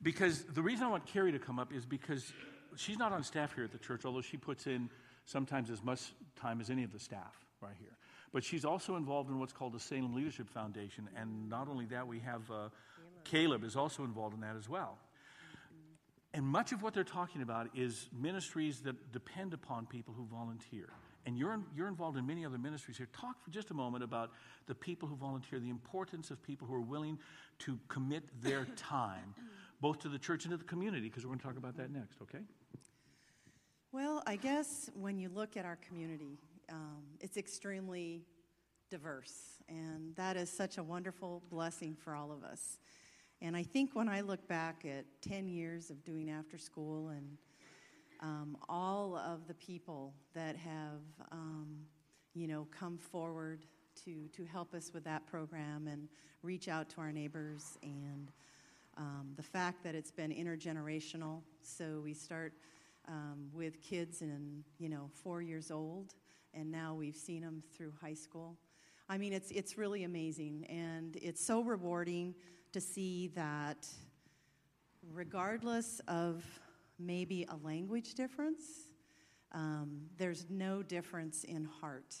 Because 0.00 0.44
the 0.44 0.62
reason 0.62 0.86
I 0.86 0.88
want 0.90 1.06
Carrie 1.06 1.32
to 1.32 1.40
come 1.40 1.58
up 1.58 1.72
is 1.72 1.84
because 1.84 2.32
she's 2.76 2.98
not 2.98 3.10
on 3.12 3.24
staff 3.24 3.54
here 3.54 3.64
at 3.64 3.72
the 3.72 3.78
church, 3.78 4.04
although 4.04 4.20
she 4.20 4.36
puts 4.36 4.68
in 4.68 4.88
sometimes 5.24 5.70
as 5.70 5.82
much 5.82 6.12
time 6.36 6.60
as 6.60 6.70
any 6.70 6.84
of 6.84 6.92
the 6.92 7.00
staff 7.00 7.36
right 7.60 7.74
here. 7.80 7.96
But 8.32 8.44
she's 8.44 8.64
also 8.64 8.94
involved 8.94 9.28
in 9.28 9.40
what's 9.40 9.52
called 9.52 9.72
the 9.72 9.80
Salem 9.80 10.14
Leadership 10.14 10.48
Foundation. 10.48 11.08
And 11.16 11.48
not 11.48 11.66
only 11.68 11.86
that, 11.86 12.06
we 12.06 12.20
have 12.20 12.48
uh, 12.48 12.68
Caleb 13.24 13.64
is 13.64 13.74
also 13.74 14.04
involved 14.04 14.34
in 14.34 14.40
that 14.42 14.54
as 14.56 14.68
well. 14.68 14.98
And 16.32 16.46
much 16.46 16.70
of 16.70 16.80
what 16.80 16.94
they're 16.94 17.02
talking 17.02 17.42
about 17.42 17.70
is 17.74 18.08
ministries 18.16 18.82
that 18.82 19.10
depend 19.10 19.52
upon 19.52 19.86
people 19.86 20.14
who 20.16 20.26
volunteer 20.26 20.90
and 21.26 21.36
you're, 21.36 21.60
you're 21.76 21.88
involved 21.88 22.16
in 22.16 22.26
many 22.26 22.44
other 22.44 22.58
ministries 22.58 22.96
here. 22.96 23.08
Talk 23.12 23.42
for 23.42 23.50
just 23.50 23.70
a 23.70 23.74
moment 23.74 24.02
about 24.02 24.30
the 24.66 24.74
people 24.74 25.08
who 25.08 25.16
volunteer, 25.16 25.58
the 25.58 25.70
importance 25.70 26.30
of 26.30 26.42
people 26.42 26.66
who 26.66 26.74
are 26.74 26.80
willing 26.80 27.18
to 27.60 27.78
commit 27.88 28.24
their 28.42 28.64
time, 28.76 29.34
both 29.80 29.98
to 30.00 30.08
the 30.08 30.18
church 30.18 30.44
and 30.44 30.52
to 30.52 30.56
the 30.56 30.64
community, 30.64 31.08
because 31.08 31.24
we're 31.24 31.30
going 31.30 31.40
to 31.40 31.46
talk 31.46 31.56
about 31.56 31.76
that 31.76 31.90
next, 31.90 32.20
okay? 32.22 32.44
Well, 33.92 34.22
I 34.26 34.36
guess 34.36 34.90
when 34.94 35.18
you 35.18 35.28
look 35.28 35.56
at 35.56 35.64
our 35.64 35.76
community, 35.76 36.38
um, 36.70 37.02
it's 37.20 37.36
extremely 37.36 38.22
diverse, 38.90 39.62
and 39.68 40.14
that 40.16 40.36
is 40.36 40.50
such 40.50 40.78
a 40.78 40.82
wonderful 40.82 41.42
blessing 41.50 41.96
for 41.96 42.14
all 42.14 42.32
of 42.32 42.44
us. 42.44 42.78
And 43.42 43.56
I 43.56 43.62
think 43.62 43.94
when 43.94 44.08
I 44.08 44.20
look 44.20 44.46
back 44.48 44.84
at 44.84 45.06
10 45.22 45.48
years 45.48 45.90
of 45.90 46.04
doing 46.04 46.30
after 46.30 46.58
school 46.58 47.08
and 47.08 47.38
um, 48.20 48.56
all 48.68 49.16
of 49.16 49.46
the 49.46 49.54
people 49.54 50.14
that 50.34 50.56
have, 50.56 51.00
um, 51.32 51.68
you 52.34 52.46
know, 52.46 52.66
come 52.70 52.98
forward 52.98 53.64
to, 54.04 54.28
to 54.28 54.44
help 54.44 54.74
us 54.74 54.92
with 54.92 55.04
that 55.04 55.26
program 55.26 55.86
and 55.86 56.08
reach 56.42 56.68
out 56.68 56.88
to 56.90 57.00
our 57.00 57.12
neighbors 57.12 57.78
and 57.82 58.30
um, 58.96 59.32
the 59.36 59.42
fact 59.42 59.82
that 59.84 59.94
it's 59.94 60.10
been 60.10 60.30
intergenerational. 60.30 61.40
So 61.62 62.00
we 62.02 62.14
start 62.14 62.52
um, 63.08 63.48
with 63.52 63.80
kids 63.80 64.22
in, 64.22 64.62
you 64.78 64.88
know 64.88 65.10
four 65.22 65.42
years 65.42 65.70
old, 65.70 66.14
and 66.54 66.70
now 66.70 66.94
we've 66.94 67.16
seen 67.16 67.42
them 67.42 67.62
through 67.76 67.92
high 68.00 68.14
school. 68.14 68.56
I 69.08 69.18
mean, 69.18 69.32
it's 69.32 69.50
it's 69.50 69.76
really 69.78 70.04
amazing, 70.04 70.66
and 70.68 71.16
it's 71.16 71.44
so 71.44 71.62
rewarding 71.62 72.34
to 72.72 72.80
see 72.80 73.28
that, 73.34 73.88
regardless 75.12 76.00
of 76.06 76.44
maybe 77.00 77.46
a 77.48 77.56
language 77.66 78.14
difference, 78.14 78.62
um, 79.52 80.02
there's 80.16 80.46
no 80.50 80.82
difference 80.82 81.44
in 81.44 81.64
heart, 81.64 82.14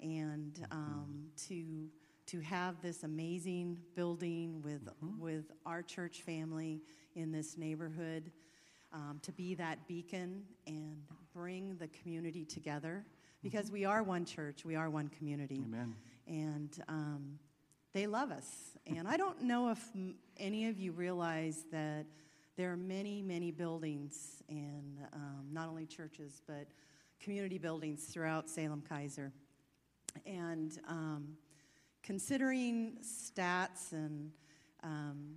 and 0.00 0.64
um, 0.70 1.26
to 1.48 1.88
to 2.26 2.40
have 2.40 2.80
this 2.80 3.02
amazing 3.02 3.78
building 3.96 4.62
with 4.62 4.84
Mhm. 5.02 5.18
with 5.18 5.50
our 5.66 5.82
church 5.82 6.22
family 6.22 6.82
in 7.14 7.32
this 7.32 7.56
neighborhood, 7.58 8.30
um, 8.92 9.18
to 9.22 9.32
be 9.32 9.54
that 9.56 9.86
beacon 9.88 10.46
and 10.66 11.02
bring 11.32 11.76
the 11.78 11.88
community 11.88 12.44
together, 12.44 13.04
because 13.42 13.70
we 13.72 13.84
are 13.84 14.02
one 14.02 14.24
church, 14.24 14.64
we 14.64 14.76
are 14.76 14.88
one 14.88 15.08
community, 15.08 15.62
Amen. 15.64 15.96
and 16.26 16.82
um, 16.88 17.38
they 17.92 18.06
love 18.06 18.30
us. 18.30 18.78
And 18.86 19.06
I 19.08 19.16
don't 19.16 19.42
know 19.42 19.70
if 19.70 19.90
m- 19.94 20.14
any 20.36 20.68
of 20.68 20.78
you 20.78 20.92
realize 20.92 21.64
that 21.72 22.06
there 22.56 22.70
are 22.70 22.76
many, 22.76 23.22
many 23.22 23.50
buildings, 23.50 24.42
and 24.48 24.98
um, 25.14 25.46
not 25.50 25.68
only 25.68 25.86
churches, 25.86 26.42
but 26.46 26.66
community 27.18 27.56
buildings 27.56 28.04
throughout 28.04 28.50
Salem 28.50 28.82
Keizer. 28.90 29.30
And 30.26 30.78
um, 30.86 31.28
considering 32.02 32.98
stats 33.02 33.92
and 33.92 34.30
um, 34.82 35.36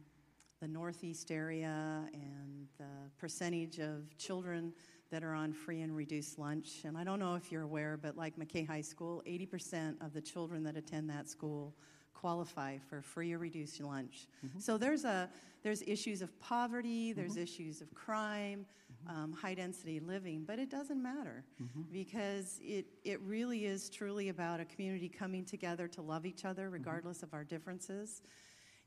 the 0.59 0.67
Northeast 0.67 1.31
area 1.31 2.01
and 2.13 2.67
the 2.77 3.09
percentage 3.17 3.79
of 3.79 4.17
children 4.17 4.73
that 5.09 5.23
are 5.23 5.33
on 5.33 5.53
free 5.53 5.81
and 5.81 5.95
reduced 5.95 6.37
lunch, 6.37 6.81
and 6.83 6.97
I 6.97 7.05
don't 7.05 7.19
know 7.19 7.35
if 7.35 7.49
you're 7.49 7.61
aware, 7.61 7.95
but 7.95 8.17
like 8.17 8.35
McKay 8.37 8.67
High 8.67 8.81
School, 8.81 9.23
80% 9.25 10.03
of 10.05 10.11
the 10.11 10.21
children 10.21 10.63
that 10.63 10.75
attend 10.75 11.09
that 11.11 11.29
school 11.29 11.73
qualify 12.15 12.77
for 12.89 13.01
free 13.01 13.33
or 13.33 13.37
reduced 13.37 13.79
lunch. 13.81 14.27
So 14.57 14.77
there's 14.77 15.05
a 15.05 15.29
there's 15.63 15.81
issues 15.87 16.21
of 16.21 16.29
poverty, 16.39 17.11
there's 17.13 17.37
issues 17.37 17.81
of 17.81 17.93
crime, 17.93 18.65
um, 19.09 19.33
high 19.33 19.55
density 19.55 19.99
living, 19.99 20.43
but 20.45 20.59
it 20.59 20.69
doesn't 20.69 21.01
matter 21.01 21.43
because 21.91 22.59
it 22.63 22.85
it 23.03 23.19
really 23.21 23.65
is 23.65 23.89
truly 23.89 24.29
about 24.29 24.59
a 24.59 24.65
community 24.65 25.09
coming 25.09 25.45
together 25.45 25.87
to 25.87 26.01
love 26.01 26.25
each 26.25 26.45
other 26.45 26.69
regardless 26.69 27.23
of 27.23 27.33
our 27.33 27.43
differences, 27.43 28.21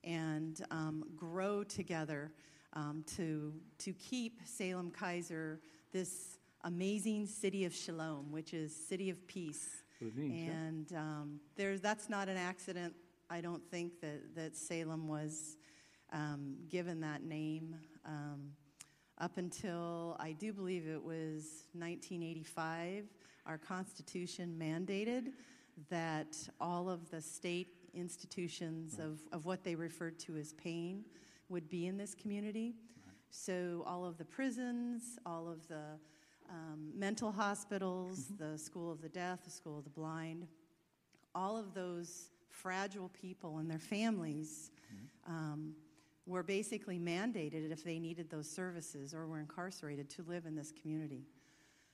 and 0.05 0.65
um, 0.71 1.05
grow 1.17 1.63
together 1.65 2.33
um, 2.75 3.05
to 3.17 3.53
to 3.79 3.93
keep 3.93 4.41
Salem 4.45 4.91
Keizer 4.91 5.59
this 5.93 6.39
amazing 6.65 7.27
city 7.27 7.65
of 7.65 7.75
shalom, 7.75 8.31
which 8.31 8.55
is 8.55 8.75
city 8.75 9.11
of 9.11 9.27
peace. 9.27 9.83
Means. 10.01 10.47
yeah. 10.47 10.53
And 10.53 10.93
um, 10.95 11.41
there's, 11.57 11.81
that's 11.81 12.09
not 12.09 12.29
an 12.29 12.37
accident. 12.37 12.95
I 13.31 13.41
don't 13.41 13.63
think 13.71 14.01
that, 14.01 14.35
that 14.35 14.57
Salem 14.57 15.07
was 15.07 15.57
um, 16.13 16.57
given 16.71 17.01
that 17.01 17.23
name. 17.23 17.77
Um, 18.07 18.53
up 19.19 19.37
until, 19.37 20.17
I 20.19 20.33
do 20.33 20.53
believe 20.53 20.87
it 20.87 21.03
was 21.03 21.67
1985, 21.75 23.05
our 23.45 23.59
Constitution 23.59 24.57
mandated 24.59 25.33
that 25.91 26.37
all 26.61 26.89
of 26.89 27.11
the 27.11 27.21
state 27.21 27.69
institutions 27.95 28.99
of, 28.99 29.19
of 29.33 29.45
what 29.45 29.63
they 29.63 29.75
referred 29.75 30.19
to 30.21 30.37
as 30.37 30.53
pain 30.55 31.05
would 31.49 31.69
be 31.69 31.87
in 31.87 31.97
this 31.97 32.15
community. 32.15 32.75
So 33.31 33.85
all 33.87 34.07
of 34.07 34.17
the 34.17 34.25
prisons, 34.25 35.19
all 35.27 35.49
of 35.49 35.67
the 35.69 35.99
um, 36.49 36.93
mental 36.95 37.31
hospitals, 37.31 38.33
the 38.39 38.57
School 38.57 38.91
of 38.91 39.03
the 39.03 39.09
Deaf, 39.09 39.45
the 39.45 39.51
School 39.51 39.79
of 39.79 39.85
the 39.85 39.91
Blind, 39.91 40.47
all 41.35 41.59
of 41.59 41.75
those 41.75 42.31
fragile 42.63 43.11
people 43.11 43.59
and 43.59 43.71
their 43.71 43.79
families 43.79 44.71
um, 45.27 45.75
were 46.27 46.43
basically 46.43 46.99
mandated 46.99 47.71
if 47.71 47.85
they 47.85 47.99
needed 47.99 48.31
those 48.31 48.49
services 48.51 49.15
or 49.15 49.27
were 49.27 49.41
incarcerated 49.41 50.09
to 50.11 50.23
live 50.23 50.47
in 50.47 50.55
this 50.55 50.73
community. 50.73 51.25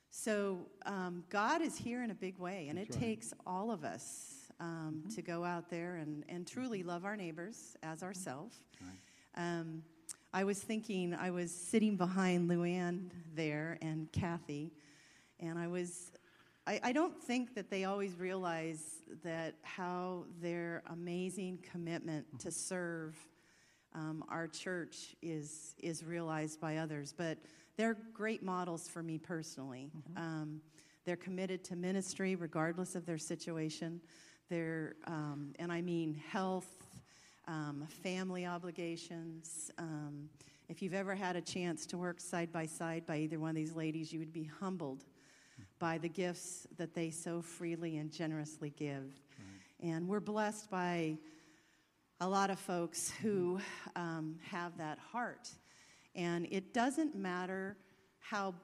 So 0.09 0.59
um, 0.85 1.23
God 1.29 1.61
is 1.61 1.77
here 1.77 2.03
in 2.03 2.11
a 2.11 2.15
big 2.15 2.37
way, 2.37 2.67
and 2.69 2.77
That's 2.77 2.89
it 2.89 2.93
right. 2.93 3.03
takes 3.03 3.33
all 3.45 3.69
of 3.71 3.83
us 3.83 4.51
um, 4.59 5.03
to 5.13 5.21
go 5.21 5.43
out 5.43 5.69
there 5.69 5.95
and, 5.97 6.23
and 6.29 6.47
truly 6.47 6.83
love 6.83 7.03
our 7.05 7.17
neighbors 7.17 7.75
as 7.83 8.01
ourselves. 8.01 8.61
Um, 9.35 9.83
I 10.33 10.43
was 10.43 10.59
thinking, 10.59 11.13
I 11.13 11.31
was 11.31 11.51
sitting 11.51 11.97
behind 11.97 12.49
Luann 12.49 13.09
there 13.35 13.77
and 13.81 14.11
Kathy, 14.11 14.71
and 15.39 15.59
I 15.59 15.67
was, 15.67 16.11
I, 16.67 16.79
I 16.83 16.91
don't 16.91 17.21
think 17.21 17.53
that 17.55 17.69
they 17.69 17.85
always 17.85 18.17
realize 18.17 19.01
that 19.23 19.55
how 19.61 20.25
their 20.41 20.81
amazing 20.91 21.59
commitment 21.71 22.25
to 22.39 22.51
serve 22.51 23.15
um, 23.93 24.23
our 24.29 24.47
church 24.47 25.15
is, 25.21 25.75
is 25.79 26.03
realized 26.03 26.59
by 26.59 26.77
others. 26.77 27.13
But 27.15 27.37
they're 27.77 27.97
great 28.13 28.43
models 28.43 28.87
for 28.87 29.03
me 29.03 29.17
personally. 29.17 29.91
Um, 30.17 30.61
they're 31.05 31.15
committed 31.15 31.63
to 31.65 31.75
ministry 31.75 32.35
regardless 32.35 32.95
of 32.95 33.05
their 33.05 33.19
situation. 33.19 34.01
They're, 34.49 34.95
um, 35.05 35.53
and 35.59 35.71
I 35.71 35.81
mean 35.81 36.19
health, 36.29 36.87
um, 37.47 37.85
family 38.01 38.45
obligations. 38.45 39.69
Um, 39.77 40.29
if 40.67 40.81
you've 40.81 40.95
ever 40.95 41.13
had 41.13 41.35
a 41.35 41.41
chance 41.41 41.85
to 41.87 41.97
work 41.97 42.19
side 42.19 42.51
by 42.51 42.65
side 42.65 43.05
by 43.05 43.17
either 43.17 43.39
one 43.39 43.51
of 43.51 43.55
these 43.55 43.75
ladies, 43.75 44.11
you 44.11 44.17
would 44.19 44.33
be 44.33 44.49
humbled 44.59 45.03
by 45.85 45.99
the 45.99 46.09
gifts 46.09 46.65
that 46.77 46.95
they 46.95 47.11
so 47.11 47.43
freely 47.43 47.97
and 47.97 48.11
generously 48.11 48.73
give. 48.75 49.13
And 49.87 50.07
we're 50.07 50.19
blessed 50.19 50.71
by 50.71 51.15
a 52.19 52.27
lot 52.27 52.49
of 52.49 52.57
folks 52.57 53.11
who 53.21 53.59
um, 53.95 54.39
have 54.49 54.75
that 54.79 54.97
heart. 54.97 55.47
And 56.15 56.47
it 56.49 56.73
doesn't 56.73 57.13
matter 57.15 57.77
how 58.17 58.55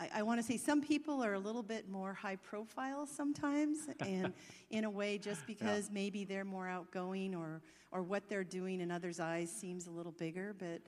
I, 0.00 0.08
I 0.16 0.22
want 0.24 0.40
to 0.40 0.44
say 0.44 0.56
some 0.56 0.82
people 0.82 1.22
are 1.22 1.34
a 1.34 1.38
little 1.38 1.62
bit 1.62 1.88
more 1.88 2.12
high 2.12 2.38
profile 2.42 3.06
sometimes, 3.06 3.78
and 4.00 4.32
in 4.70 4.82
a 4.82 4.90
way, 4.90 5.16
just 5.16 5.46
because 5.46 5.92
maybe 5.92 6.24
they're 6.24 6.44
more 6.44 6.66
outgoing 6.66 7.36
or, 7.36 7.62
or 7.92 8.02
what 8.02 8.28
they're 8.28 8.42
doing 8.42 8.80
in 8.80 8.90
others' 8.90 9.20
eyes 9.20 9.48
seems 9.48 9.86
a 9.86 9.92
little 9.92 10.10
bigger, 10.18 10.56
but 10.58 10.80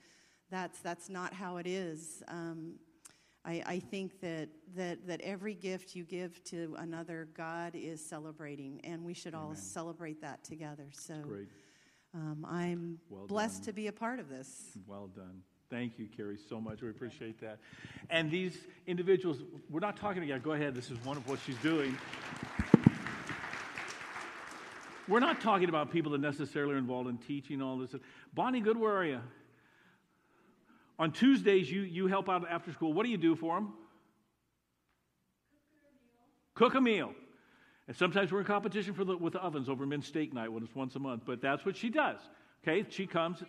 that's, 0.51 0.81
that's 0.81 1.09
not 1.09 1.33
how 1.33 1.59
it 1.59 1.69
is. 1.69 2.25
Um, 2.27 2.73
I, 3.45 3.63
I 3.67 3.79
think 3.81 4.21
that, 4.21 4.49
that, 4.77 5.07
that 5.09 5.21
every 5.21 5.55
gift 5.55 5.97
you 5.97 6.05
give 6.05 6.43
to 6.45 6.77
another, 6.79 7.29
God 7.37 7.73
is 7.75 8.05
celebrating, 8.05 8.81
and 8.85 9.05
we 9.05 9.15
should 9.15 9.35
all 9.35 9.55
celebrate 9.55 10.21
that 10.23 10.45
together. 10.45 10.87
So 10.93 11.15
Great. 11.23 11.49
um, 12.15 12.47
I'm 12.49 12.99
Well 13.11 13.27
blessed 13.27 13.63
done. 13.63 13.67
to 13.67 13.73
be 13.73 13.87
a 13.89 13.93
part 13.93 14.21
of 14.21 14.29
this. 14.29 14.79
Well 14.87 15.09
done. 15.09 15.43
Thank 15.71 15.99
you, 15.99 16.07
Carrie, 16.15 16.39
so 16.49 16.61
much. 16.61 16.83
We 16.83 16.91
appreciate 16.91 17.41
that. 17.41 17.59
And 18.11 18.31
these 18.31 18.59
individuals, 18.87 19.39
we're 19.71 19.81
not 19.81 19.97
talking 19.97 20.21
together. 20.21 20.39
Go 20.39 20.53
ahead. 20.53 20.75
This 20.75 20.91
is 20.91 21.03
one 21.05 21.17
of 21.17 21.27
what 21.29 21.39
she's 21.45 21.57
doing. 21.59 21.97
We're 25.09 25.21
not 25.21 25.41
talking 25.41 25.69
about 25.69 25.91
people 25.91 26.13
that 26.13 26.21
necessarily 26.21 26.75
are 26.75 26.79
involved 26.79 27.09
in 27.09 27.19
teaching 27.19 27.61
all 27.61 27.77
this. 27.79 27.95
Bonnie 28.35 28.61
Good, 28.61 28.77
where 28.77 28.93
are 28.97 29.05
you? 29.05 29.21
On 31.03 31.11
Tuesdays, 31.11 31.69
you, 31.69 31.81
you 31.81 32.07
help 32.07 32.29
out 32.29 32.47
after 32.49 32.71
school. 32.73 32.93
What 32.93 33.05
do 33.05 33.11
you 33.11 33.19
do 33.19 33.35
for 33.35 33.57
them? 33.57 33.73
Cook 36.55 36.75
a 36.77 36.81
meal. 36.81 37.09
Cook 37.09 37.09
a 37.09 37.11
meal. 37.11 37.15
And 37.89 37.97
sometimes 37.97 38.31
we're 38.31 38.39
in 38.39 38.47
competition 38.47 38.95
for 38.95 39.03
the, 39.03 39.17
with 39.17 39.33
the 39.33 39.41
ovens 39.41 39.69
over 39.69 39.85
men's 39.85 40.07
steak 40.07 40.33
night 40.33 40.53
when 40.53 40.63
it's 40.63 40.77
once 40.77 40.95
a 40.95 41.01
month, 41.01 41.25
but 41.27 41.43
that's 41.43 41.67
what 41.67 41.77
she 41.77 41.91
does. 41.91 42.21
Okay, 42.63 42.87
she 42.89 43.09
comes. 43.09 43.43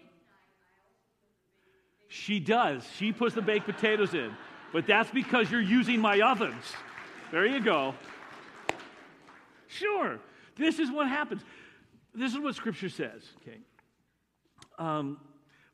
She 2.08 2.39
does. 2.39 2.84
She 2.98 3.13
puts 3.13 3.36
the 3.36 3.44
baked 3.44 3.68
potatoes 3.68 4.16
in. 4.16 4.32
But 4.72 4.88
that's 4.88 5.12
because 5.12 5.52
you're 5.52 5.62
using 5.62 6.02
my 6.02 6.22
ovens. 6.22 6.63
There 7.32 7.46
you 7.46 7.63
go. 7.63 7.94
Sure. 9.68 10.20
This 10.56 10.80
is 10.80 10.89
what 10.89 11.08
happens. 11.08 11.44
This 12.16 12.34
is 12.34 12.39
what 12.39 12.56
Scripture 12.56 12.89
says. 12.89 13.22
Okay. 13.44 13.60
Um, 14.80 15.20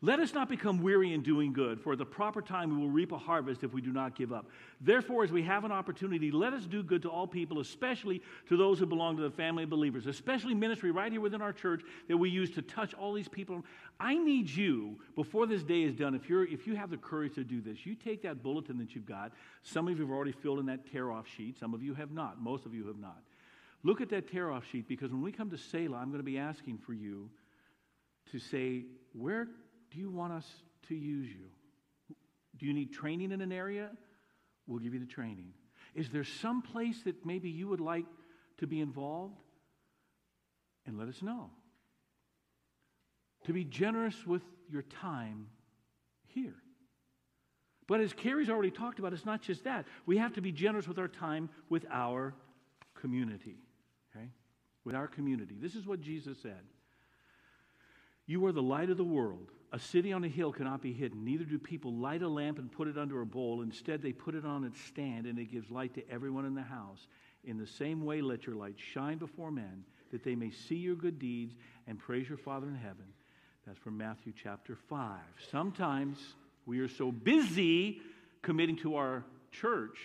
let 0.02 0.22
us 0.22 0.34
not 0.34 0.48
become 0.48 0.82
weary 0.82 1.14
in 1.14 1.22
doing 1.22 1.52
good, 1.52 1.82
for 1.82 1.92
at 1.92 1.98
the 2.00 2.06
proper 2.06 2.42
time 2.42 2.70
we 2.70 2.78
will 2.78 2.90
reap 2.90 3.12
a 3.12 3.18
harvest 3.18 3.66
if 3.66 3.74
we 3.74 3.82
do 3.82 3.92
not 3.92 4.16
give 4.16 4.32
up. 4.32 4.48
Therefore, 4.80 5.26
as 5.26 5.32
we 5.32 5.44
have 5.44 5.66
an 5.66 5.74
opportunity, 5.74 6.32
let 6.32 6.54
us 6.54 6.66
do 6.66 6.82
good 6.84 7.02
to 7.02 7.10
all 7.10 7.28
people, 7.28 7.60
especially 7.60 8.22
to 8.48 8.56
those 8.56 8.80
who 8.80 8.86
belong 8.86 9.18
to 9.18 9.24
the 9.24 9.30
family 9.30 9.64
of 9.64 9.70
believers, 9.70 10.08
especially 10.08 10.54
ministry 10.54 10.92
right 10.92 11.12
here 11.12 11.20
within 11.20 11.42
our 11.42 11.52
church 11.52 11.82
that 12.08 12.16
we 12.16 12.30
use 12.30 12.50
to 12.52 12.62
touch 12.62 12.94
all 12.94 13.12
these 13.12 13.28
people. 13.28 13.66
I 14.00 14.18
need 14.18 14.50
you, 14.50 15.02
before 15.18 15.46
this 15.46 15.64
day 15.64 15.84
is 15.84 15.96
done, 15.96 16.16
if, 16.16 16.30
you're, 16.30 16.46
if 16.46 16.66
you 16.66 16.78
have 16.78 16.92
the 16.92 16.98
courage 16.98 17.36
to 17.36 17.44
do 17.44 17.60
this, 17.60 17.86
you 17.86 17.94
take 17.94 18.22
that 18.24 18.42
bulletin 18.42 18.78
that 18.78 18.96
you've 18.96 19.06
got. 19.06 19.34
Some 19.64 19.90
of 19.90 19.98
you 19.98 20.06
have 20.06 20.16
already 20.16 20.32
filled 20.32 20.60
in 20.60 20.66
that 20.68 20.90
tear 20.90 21.12
off 21.12 21.28
sheet, 21.28 21.60
some 21.60 21.74
of 21.74 21.84
you 21.84 21.94
have 21.96 22.12
not, 22.12 22.42
most 22.42 22.66
of 22.66 22.74
you 22.74 22.88
have 22.88 23.00
not. 23.00 23.20
Look 23.84 24.00
at 24.00 24.10
that 24.10 24.32
tear 24.32 24.50
off 24.50 24.64
sheet 24.66 24.88
because 24.88 25.12
when 25.12 25.22
we 25.22 25.34
come 25.34 25.50
to 25.50 25.58
Selah, 25.58 25.98
I'm 25.98 26.08
going 26.08 26.20
to 26.20 26.24
be 26.24 26.38
asking 26.38 26.78
for 26.78 26.94
you 26.94 27.30
to 28.32 28.40
say, 28.40 28.84
where 29.14 29.48
do 29.92 30.00
you 30.00 30.10
want 30.10 30.34
us 30.34 30.46
to 30.88 30.96
use 30.96 31.28
you? 31.28 32.16
Do 32.58 32.66
you 32.66 32.74
need 32.74 32.94
training 32.94 33.32
in 33.32 33.42
an 33.42 33.52
area? 33.52 33.90
we'll 34.70 34.80
give 34.80 34.94
you 34.94 35.00
the 35.00 35.06
training. 35.06 35.52
Is 35.96 36.10
there 36.10 36.24
some 36.24 36.62
place 36.62 37.02
that 37.04 37.26
maybe 37.26 37.50
you 37.50 37.68
would 37.68 37.82
like 37.82 38.06
to 38.60 38.68
be 38.68 38.80
involved? 38.80 39.36
And 40.86 40.98
let 40.98 41.08
us 41.08 41.22
know. 41.22 41.50
To 43.46 43.54
be 43.54 43.64
generous 43.64 44.16
with 44.26 44.44
your 44.70 44.84
time 44.84 45.48
here. 46.28 46.56
But 47.88 48.00
as 48.00 48.14
Carrie's 48.14 48.50
already 48.50 48.72
talked 48.72 49.00
about, 49.00 49.14
it's 49.14 49.26
not 49.26 49.42
just 49.42 49.64
that. 49.64 49.86
We 50.06 50.18
have 50.18 50.34
to 50.34 50.42
be 50.42 50.52
generous 50.52 50.88
with 50.88 51.00
our 51.00 51.08
time 51.08 51.50
with 51.70 51.86
our 51.92 52.36
community. 52.94 53.58
Okay? 54.16 54.28
With 54.86 54.96
our 54.96 55.08
community. 55.08 55.58
This 55.60 55.76
is 55.76 55.86
what 55.86 56.02
Jesus 56.02 56.38
said. 56.42 56.62
You 58.28 58.46
are 58.46 58.52
the 58.52 58.62
light 58.62 58.92
of 58.92 58.98
the 58.98 59.04
world. 59.04 59.50
A 59.72 59.80
city 59.80 60.12
on 60.14 60.24
a 60.24 60.28
hill 60.28 60.52
cannot 60.52 60.82
be 60.82 60.94
hidden. 60.94 61.24
Neither 61.24 61.44
do 61.44 61.60
people 61.60 61.94
light 61.94 62.24
a 62.24 62.28
lamp 62.28 62.58
and 62.58 62.72
put 62.72 62.88
it 62.88 62.98
under 62.98 63.22
a 63.22 63.26
bowl. 63.26 63.62
Instead, 63.62 64.02
they 64.02 64.12
put 64.12 64.34
it 64.34 64.44
on 64.44 64.64
its 64.64 64.82
stand, 64.82 65.28
and 65.28 65.38
it 65.38 65.52
gives 65.52 65.70
light 65.70 65.94
to 65.94 66.10
everyone 66.10 66.46
in 66.46 66.56
the 66.56 66.64
house. 66.64 67.08
In 67.44 67.58
the 67.58 67.68
same 67.68 68.04
way, 68.04 68.22
let 68.22 68.48
your 68.48 68.56
light 68.56 68.76
shine 68.78 69.20
before 69.20 69.52
men, 69.52 69.84
that 70.12 70.24
they 70.24 70.36
may 70.36 70.50
see 70.50 70.76
your 70.76 70.96
good 70.96 71.20
deeds 71.20 71.54
and 71.88 72.00
praise 72.00 72.28
your 72.28 72.40
Father 72.40 72.68
in 72.68 72.76
heaven. 72.76 73.06
That's 73.68 73.78
from 73.78 73.96
Matthew 73.96 74.34
chapter 74.36 74.76
5. 74.76 75.20
Sometimes 75.52 76.18
we 76.66 76.80
are 76.80 76.88
so 76.88 77.12
busy 77.12 78.02
committing 78.42 78.78
to 78.78 78.96
our 78.96 79.24
church 79.52 79.98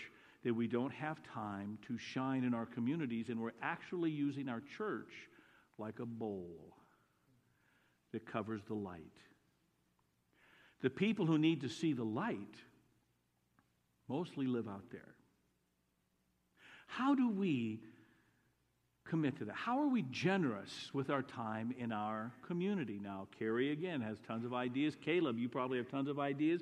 that 0.45 0.53
we 0.53 0.67
don't 0.67 0.93
have 0.93 1.23
time 1.23 1.79
to 1.87 1.97
shine 1.97 2.45
in 2.45 2.53
our 2.53 2.67
communities, 2.67 3.31
and 3.31 3.41
we're 3.41 3.53
actually 3.63 4.11
using 4.11 4.51
our 4.51 4.63
church 4.77 5.11
like 5.79 6.01
a 6.01 6.07
bowl 6.07 6.77
that 8.13 8.31
covers 8.31 8.61
the 8.69 8.75
light. 8.75 9.01
The 10.85 10.91
people 10.91 11.25
who 11.25 11.39
need 11.39 11.63
to 11.63 11.71
see 11.71 11.95
the 11.95 12.05
light 12.05 12.57
mostly 14.07 14.47
live 14.47 14.69
out 14.69 14.91
there. 14.93 15.15
How 16.87 17.15
do 17.15 17.31
we 17.31 17.81
commit 19.07 19.39
to 19.39 19.47
that? 19.47 19.55
How 19.55 19.81
are 19.81 19.89
we 19.89 20.03
generous 20.11 20.91
with 20.93 21.09
our 21.09 21.23
time 21.23 21.75
in 21.79 21.91
our 21.91 22.35
community? 22.47 23.01
Now, 23.03 23.29
Carrie 23.39 23.73
again 23.73 24.03
has 24.03 24.19
tons 24.29 24.45
of 24.45 24.53
ideas. 24.53 24.95
Caleb, 25.03 25.39
you 25.39 25.49
probably 25.49 25.79
have 25.79 25.89
tons 25.89 26.07
of 26.07 26.19
ideas. 26.19 26.61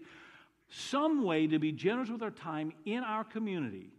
Some 0.68 1.24
way 1.24 1.48
to 1.48 1.58
be 1.58 1.72
generous 1.72 2.08
with 2.08 2.22
our 2.22 2.30
time 2.30 2.72
in 2.86 3.02
our 3.02 3.24
community 3.24 3.90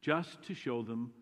just 0.00 0.40
to 0.44 0.54
show 0.54 0.80
them 0.80 1.12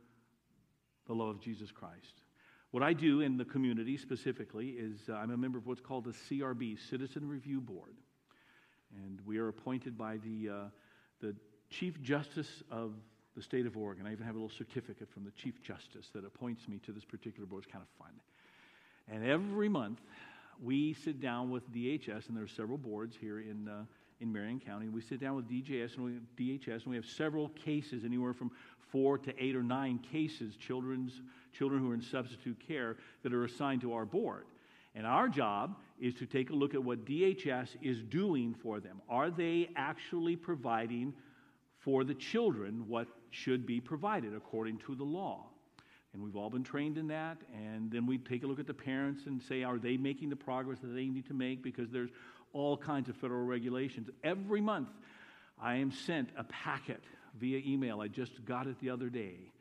the 1.09 1.12
love 1.12 1.30
of 1.30 1.41
Jesus 1.41 1.72
Christ. 1.72 2.22
What 2.70 2.84
I 2.84 2.93
do 2.93 3.20
in 3.20 3.36
the 3.36 3.45
community 3.45 3.97
specifically 3.97 4.76
is 4.78 5.09
uh, 5.09 5.14
I'm 5.14 5.32
a 5.32 5.36
member 5.36 5.59
of 5.59 5.66
what's 5.66 5.80
called 5.80 6.05
the 6.05 6.12
CRB, 6.12 6.78
Citizen 6.89 7.26
Review 7.26 7.61
Board. 7.61 7.97
And 8.97 9.20
we 9.26 9.39
are 9.39 9.49
appointed 9.49 9.97
by 9.97 10.18
the, 10.18 10.49
uh, 10.49 10.55
the 11.20 11.34
Chief 11.70 12.01
Justice 12.03 12.62
of 12.70 12.93
the 13.36 13.43
state 13.43 13.66
of 13.66 13.76
Oregon. 13.76 14.07
I 14.07 14.12
even 14.12 14.26
have 14.26 14.34
a 14.34 14.39
little 14.39 14.57
certificate 14.57 15.09
from 15.11 15.24
the 15.24 15.30
Chief 15.32 15.62
Justice 15.62 16.09
that 16.14 16.24
appoints 16.24 16.66
me 16.68 16.78
to 16.86 16.93
this 16.93 17.05
particular 17.05 17.47
board. 17.47 17.64
It's 17.64 17.72
kind 17.72 17.84
of 17.84 18.05
fun. 18.05 18.14
And 19.11 19.24
every 19.24 19.68
month, 19.68 20.01
we 20.62 20.95
sit 20.95 21.20
down 21.20 21.51
with 21.51 21.70
DHS, 21.72 22.28
and 22.28 22.36
there 22.36 22.45
are 22.45 22.49
several 22.49 22.78
boards 22.78 23.16
here 23.16 23.41
in, 23.41 23.68
uh, 23.68 23.84
in 24.20 24.32
Marion 24.32 24.61
County. 24.61 24.89
We 24.89 25.01
sit 25.01 25.20
down 25.20 25.36
with 25.36 25.49
DJS 25.49 25.97
and 25.97 26.05
we, 26.05 26.59
DHS, 26.59 26.82
and 26.82 26.86
we 26.86 26.97
have 26.97 27.07
several 27.07 27.51
cases, 27.51 28.05
anywhere 28.05 28.34
from 28.34 28.51
four 28.91 29.18
to 29.18 29.43
eight 29.43 29.55
or 29.55 29.62
nine 29.62 29.99
cases, 29.99 30.57
children's, 30.57 31.20
children 31.53 31.80
who 31.80 31.91
are 31.91 31.95
in 31.95 32.03
substitute 32.03 32.59
care, 32.66 32.97
that 33.22 33.32
are 33.32 33.45
assigned 33.45 33.82
to 33.82 33.93
our 33.93 34.05
board. 34.05 34.47
And 34.95 35.07
our 35.07 35.28
job 35.28 35.76
is 36.01 36.14
to 36.14 36.26
take 36.26 36.51
a 36.51 36.55
look 36.55 36.74
at 36.74 36.82
what 36.82 37.05
DHS 37.05 37.68
is 37.82 38.03
doing 38.03 38.55
for 38.62 38.80
them. 38.80 39.01
Are 39.09 39.30
they 39.30 39.70
actually 39.76 40.36
providing 40.36 41.12
for 41.78 42.05
the 42.05 42.14
children 42.14 42.84
what 42.89 43.09
should 43.30 43.66
be 43.66 43.80
provided 43.80 44.34
according 44.34 44.78
to 44.86 44.95
the 44.95 45.05
law? 45.05 45.47
And 46.12 46.22
we've 46.22 46.36
all 46.36 46.51
been 46.51 46.64
trained 46.64 46.97
in 46.99 47.09
that. 47.09 47.39
And 47.55 47.91
then 47.91 48.07
we 48.07 48.18
take 48.18 48.43
a 48.43 48.47
look 48.47 48.59
at 48.59 48.66
the 48.66 48.74
parents 48.74 49.26
and 49.26 49.43
say, 49.43 49.62
are 49.62 49.78
they 49.78 49.97
making 49.97 50.30
the 50.30 50.36
progress 50.36 50.78
that 50.80 50.89
they 50.89 51.07
need 51.07 51.26
to 51.26 51.34
make? 51.34 51.62
Because 51.62 51.91
there's 51.91 52.11
all 52.53 52.76
kinds 52.76 53.09
of 53.09 53.16
federal 53.16 53.45
regulations. 53.45 54.09
Every 54.24 54.61
month, 54.61 54.89
I 55.61 55.76
am 55.76 55.93
sent 55.93 56.30
a 56.36 56.45
packet 56.45 57.03
via 57.39 57.61
email. 57.64 58.01
I 58.01 58.09
just 58.09 58.45
got 58.45 58.66
it 58.66 58.78
the 58.80 58.91
other 58.91 59.11
day. 59.11 59.53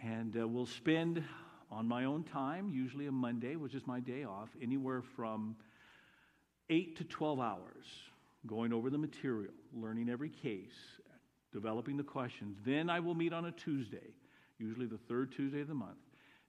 And 0.00 0.36
uh, 0.38 0.46
we'll 0.46 0.66
spend 0.66 1.22
on 1.72 1.88
my 1.88 2.04
own 2.04 2.22
time, 2.22 2.68
usually 2.68 3.06
a 3.06 3.12
Monday, 3.12 3.56
which 3.56 3.74
is 3.74 3.86
my 3.86 3.98
day 3.98 4.24
off, 4.24 4.50
anywhere 4.60 5.02
from 5.16 5.56
8 6.68 6.96
to 6.98 7.04
12 7.04 7.40
hours 7.40 7.86
going 8.46 8.72
over 8.72 8.90
the 8.90 8.98
material, 8.98 9.52
learning 9.74 10.08
every 10.08 10.28
case, 10.28 10.74
developing 11.52 11.96
the 11.96 12.02
questions. 12.02 12.56
Then 12.64 12.90
I 12.90 13.00
will 13.00 13.14
meet 13.14 13.32
on 13.32 13.46
a 13.46 13.52
Tuesday, 13.52 14.14
usually 14.58 14.86
the 14.86 14.98
third 14.98 15.32
Tuesday 15.32 15.60
of 15.60 15.68
the 15.68 15.74
month, 15.74 15.98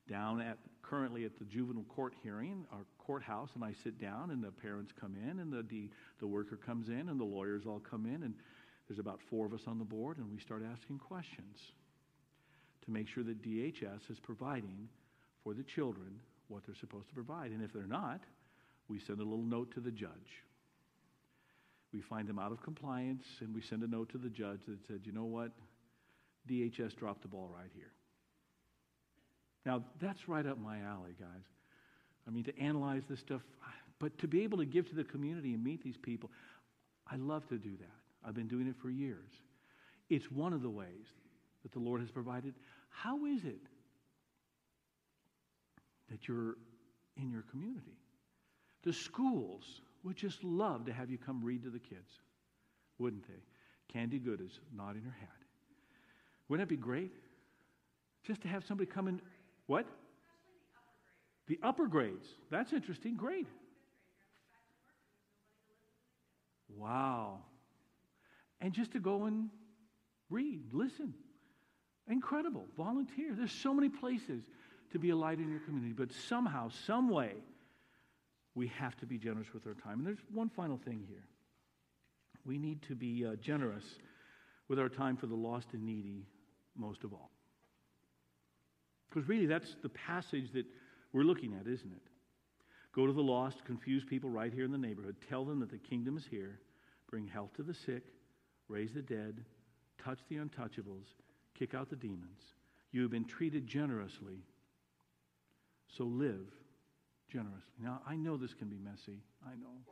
down 0.09 0.41
at 0.41 0.57
currently 0.81 1.23
at 1.23 1.37
the 1.39 1.45
juvenile 1.45 1.85
court 1.85 2.13
hearing, 2.21 2.65
our 2.71 2.85
courthouse, 2.97 3.51
and 3.55 3.63
I 3.63 3.73
sit 3.83 3.99
down, 3.99 4.31
and 4.31 4.43
the 4.43 4.51
parents 4.51 4.91
come 4.99 5.15
in, 5.15 5.39
and 5.39 5.51
the, 5.51 5.63
the, 5.63 5.89
the 6.19 6.27
worker 6.27 6.57
comes 6.57 6.89
in, 6.89 7.09
and 7.09 7.19
the 7.19 7.23
lawyers 7.23 7.65
all 7.65 7.79
come 7.79 8.05
in, 8.05 8.23
and 8.23 8.33
there's 8.87 8.99
about 8.99 9.21
four 9.21 9.45
of 9.45 9.53
us 9.53 9.61
on 9.67 9.79
the 9.79 9.85
board, 9.85 10.17
and 10.17 10.29
we 10.29 10.39
start 10.39 10.63
asking 10.69 10.99
questions 10.99 11.71
to 12.83 12.91
make 12.91 13.07
sure 13.07 13.23
that 13.23 13.41
DHS 13.41 14.11
is 14.11 14.19
providing 14.19 14.89
for 15.43 15.53
the 15.53 15.63
children 15.63 16.19
what 16.47 16.63
they're 16.65 16.75
supposed 16.75 17.07
to 17.09 17.13
provide. 17.13 17.51
And 17.51 17.63
if 17.63 17.73
they're 17.73 17.87
not, 17.87 18.21
we 18.87 18.99
send 18.99 19.19
a 19.19 19.23
little 19.23 19.43
note 19.43 19.73
to 19.73 19.79
the 19.79 19.91
judge. 19.91 20.43
We 21.93 22.01
find 22.01 22.27
them 22.27 22.39
out 22.39 22.51
of 22.51 22.61
compliance, 22.61 23.25
and 23.39 23.53
we 23.53 23.61
send 23.61 23.83
a 23.83 23.87
note 23.87 24.09
to 24.09 24.17
the 24.17 24.29
judge 24.29 24.61
that 24.67 24.79
said, 24.87 25.01
you 25.03 25.11
know 25.11 25.25
what? 25.25 25.51
DHS 26.49 26.95
dropped 26.95 27.21
the 27.21 27.27
ball 27.27 27.49
right 27.55 27.69
here. 27.75 27.91
Now, 29.65 29.83
that's 30.01 30.27
right 30.27 30.45
up 30.45 30.59
my 30.59 30.79
alley, 30.79 31.15
guys. 31.19 31.45
I 32.27 32.31
mean, 32.31 32.43
to 32.45 32.59
analyze 32.59 33.03
this 33.09 33.19
stuff, 33.19 33.41
but 33.99 34.17
to 34.19 34.27
be 34.27 34.43
able 34.43 34.57
to 34.57 34.65
give 34.65 34.89
to 34.89 34.95
the 34.95 35.03
community 35.03 35.53
and 35.53 35.63
meet 35.63 35.83
these 35.83 35.97
people, 35.97 36.31
I 37.09 37.15
love 37.15 37.47
to 37.49 37.57
do 37.57 37.71
that. 37.77 38.27
I've 38.27 38.35
been 38.35 38.47
doing 38.47 38.67
it 38.67 38.75
for 38.81 38.89
years. 38.89 39.29
It's 40.09 40.29
one 40.31 40.53
of 40.53 40.61
the 40.61 40.69
ways 40.69 41.05
that 41.63 41.71
the 41.71 41.79
Lord 41.79 42.01
has 42.01 42.11
provided. 42.11 42.53
How 42.89 43.25
is 43.25 43.43
it 43.43 43.61
that 46.09 46.27
you're 46.27 46.57
in 47.17 47.31
your 47.31 47.43
community? 47.43 47.97
The 48.83 48.93
schools 48.93 49.81
would 50.03 50.15
just 50.15 50.43
love 50.43 50.85
to 50.85 50.93
have 50.93 51.09
you 51.09 51.17
come 51.17 51.43
read 51.43 51.63
to 51.63 51.69
the 51.69 51.79
kids, 51.79 52.19
wouldn't 52.99 53.27
they? 53.27 53.41
Candy 53.91 54.19
Good 54.19 54.41
is 54.41 54.59
nodding 54.75 55.03
her 55.03 55.15
head. 55.19 55.29
Wouldn't 56.49 56.67
that 56.67 56.73
be 56.73 56.81
great? 56.81 57.11
Just 58.23 58.41
to 58.41 58.47
have 58.47 58.65
somebody 58.65 58.89
come 58.89 59.07
and 59.07 59.21
what? 59.67 59.85
The 61.47 61.59
upper 61.61 61.87
grades. 61.87 62.27
That's 62.49 62.73
interesting. 62.73 63.15
Great. 63.15 63.47
Wow. 66.77 67.39
And 68.61 68.73
just 68.73 68.91
to 68.93 68.99
go 68.99 69.25
and 69.25 69.49
read, 70.29 70.61
listen. 70.73 71.13
Incredible. 72.09 72.65
Volunteer. 72.75 73.33
There's 73.33 73.51
so 73.51 73.73
many 73.73 73.89
places 73.89 74.43
to 74.93 74.99
be 74.99 75.09
a 75.09 75.15
light 75.15 75.39
in 75.39 75.49
your 75.49 75.59
community, 75.59 75.93
but 75.93 76.11
somehow, 76.11 76.69
some 76.85 77.09
way, 77.09 77.33
we 78.55 78.67
have 78.67 78.95
to 78.97 79.05
be 79.05 79.17
generous 79.17 79.53
with 79.53 79.67
our 79.67 79.73
time. 79.73 79.99
And 79.99 80.07
there's 80.07 80.23
one 80.31 80.49
final 80.49 80.77
thing 80.77 81.03
here. 81.07 81.25
We 82.45 82.57
need 82.57 82.81
to 82.83 82.95
be 82.95 83.25
uh, 83.25 83.35
generous 83.35 83.83
with 84.67 84.79
our 84.79 84.89
time 84.89 85.17
for 85.17 85.27
the 85.27 85.35
lost 85.35 85.67
and 85.73 85.83
needy 85.83 86.27
most 86.75 87.03
of 87.03 87.13
all. 87.13 87.31
Because 89.09 89.27
really, 89.27 89.45
that's 89.45 89.75
the 89.81 89.89
passage 89.89 90.51
that 90.53 90.65
we're 91.11 91.23
looking 91.23 91.53
at, 91.59 91.67
isn't 91.67 91.91
it? 91.91 92.01
Go 92.95 93.07
to 93.07 93.13
the 93.13 93.21
lost, 93.21 93.65
confuse 93.65 94.03
people 94.03 94.29
right 94.29 94.53
here 94.53 94.65
in 94.65 94.71
the 94.71 94.77
neighborhood. 94.77 95.15
Tell 95.29 95.45
them 95.45 95.59
that 95.59 95.71
the 95.71 95.77
kingdom 95.77 96.17
is 96.17 96.25
here. 96.29 96.59
Bring 97.09 97.27
health 97.27 97.53
to 97.55 97.63
the 97.63 97.73
sick, 97.73 98.03
raise 98.67 98.93
the 98.93 99.01
dead, 99.01 99.43
touch 100.03 100.19
the 100.29 100.37
untouchables, 100.37 101.05
kick 101.57 101.73
out 101.73 101.89
the 101.89 101.95
demons. 101.95 102.39
You 102.91 103.01
have 103.01 103.11
been 103.11 103.25
treated 103.25 103.67
generously, 103.67 104.43
so 105.97 106.05
live 106.05 106.47
generously. 107.31 107.73
Now, 107.81 108.01
I 108.07 108.15
know 108.15 108.37
this 108.37 108.53
can 108.53 108.67
be 108.67 108.77
messy. 108.77 109.21
I 109.45 109.55
know. 109.55 109.83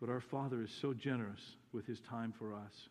But 0.00 0.10
our 0.10 0.20
Father 0.20 0.62
is 0.62 0.70
so 0.70 0.92
generous 0.92 1.40
with 1.72 1.86
his 1.86 2.00
time 2.00 2.32
for 2.32 2.52
us. 2.52 2.88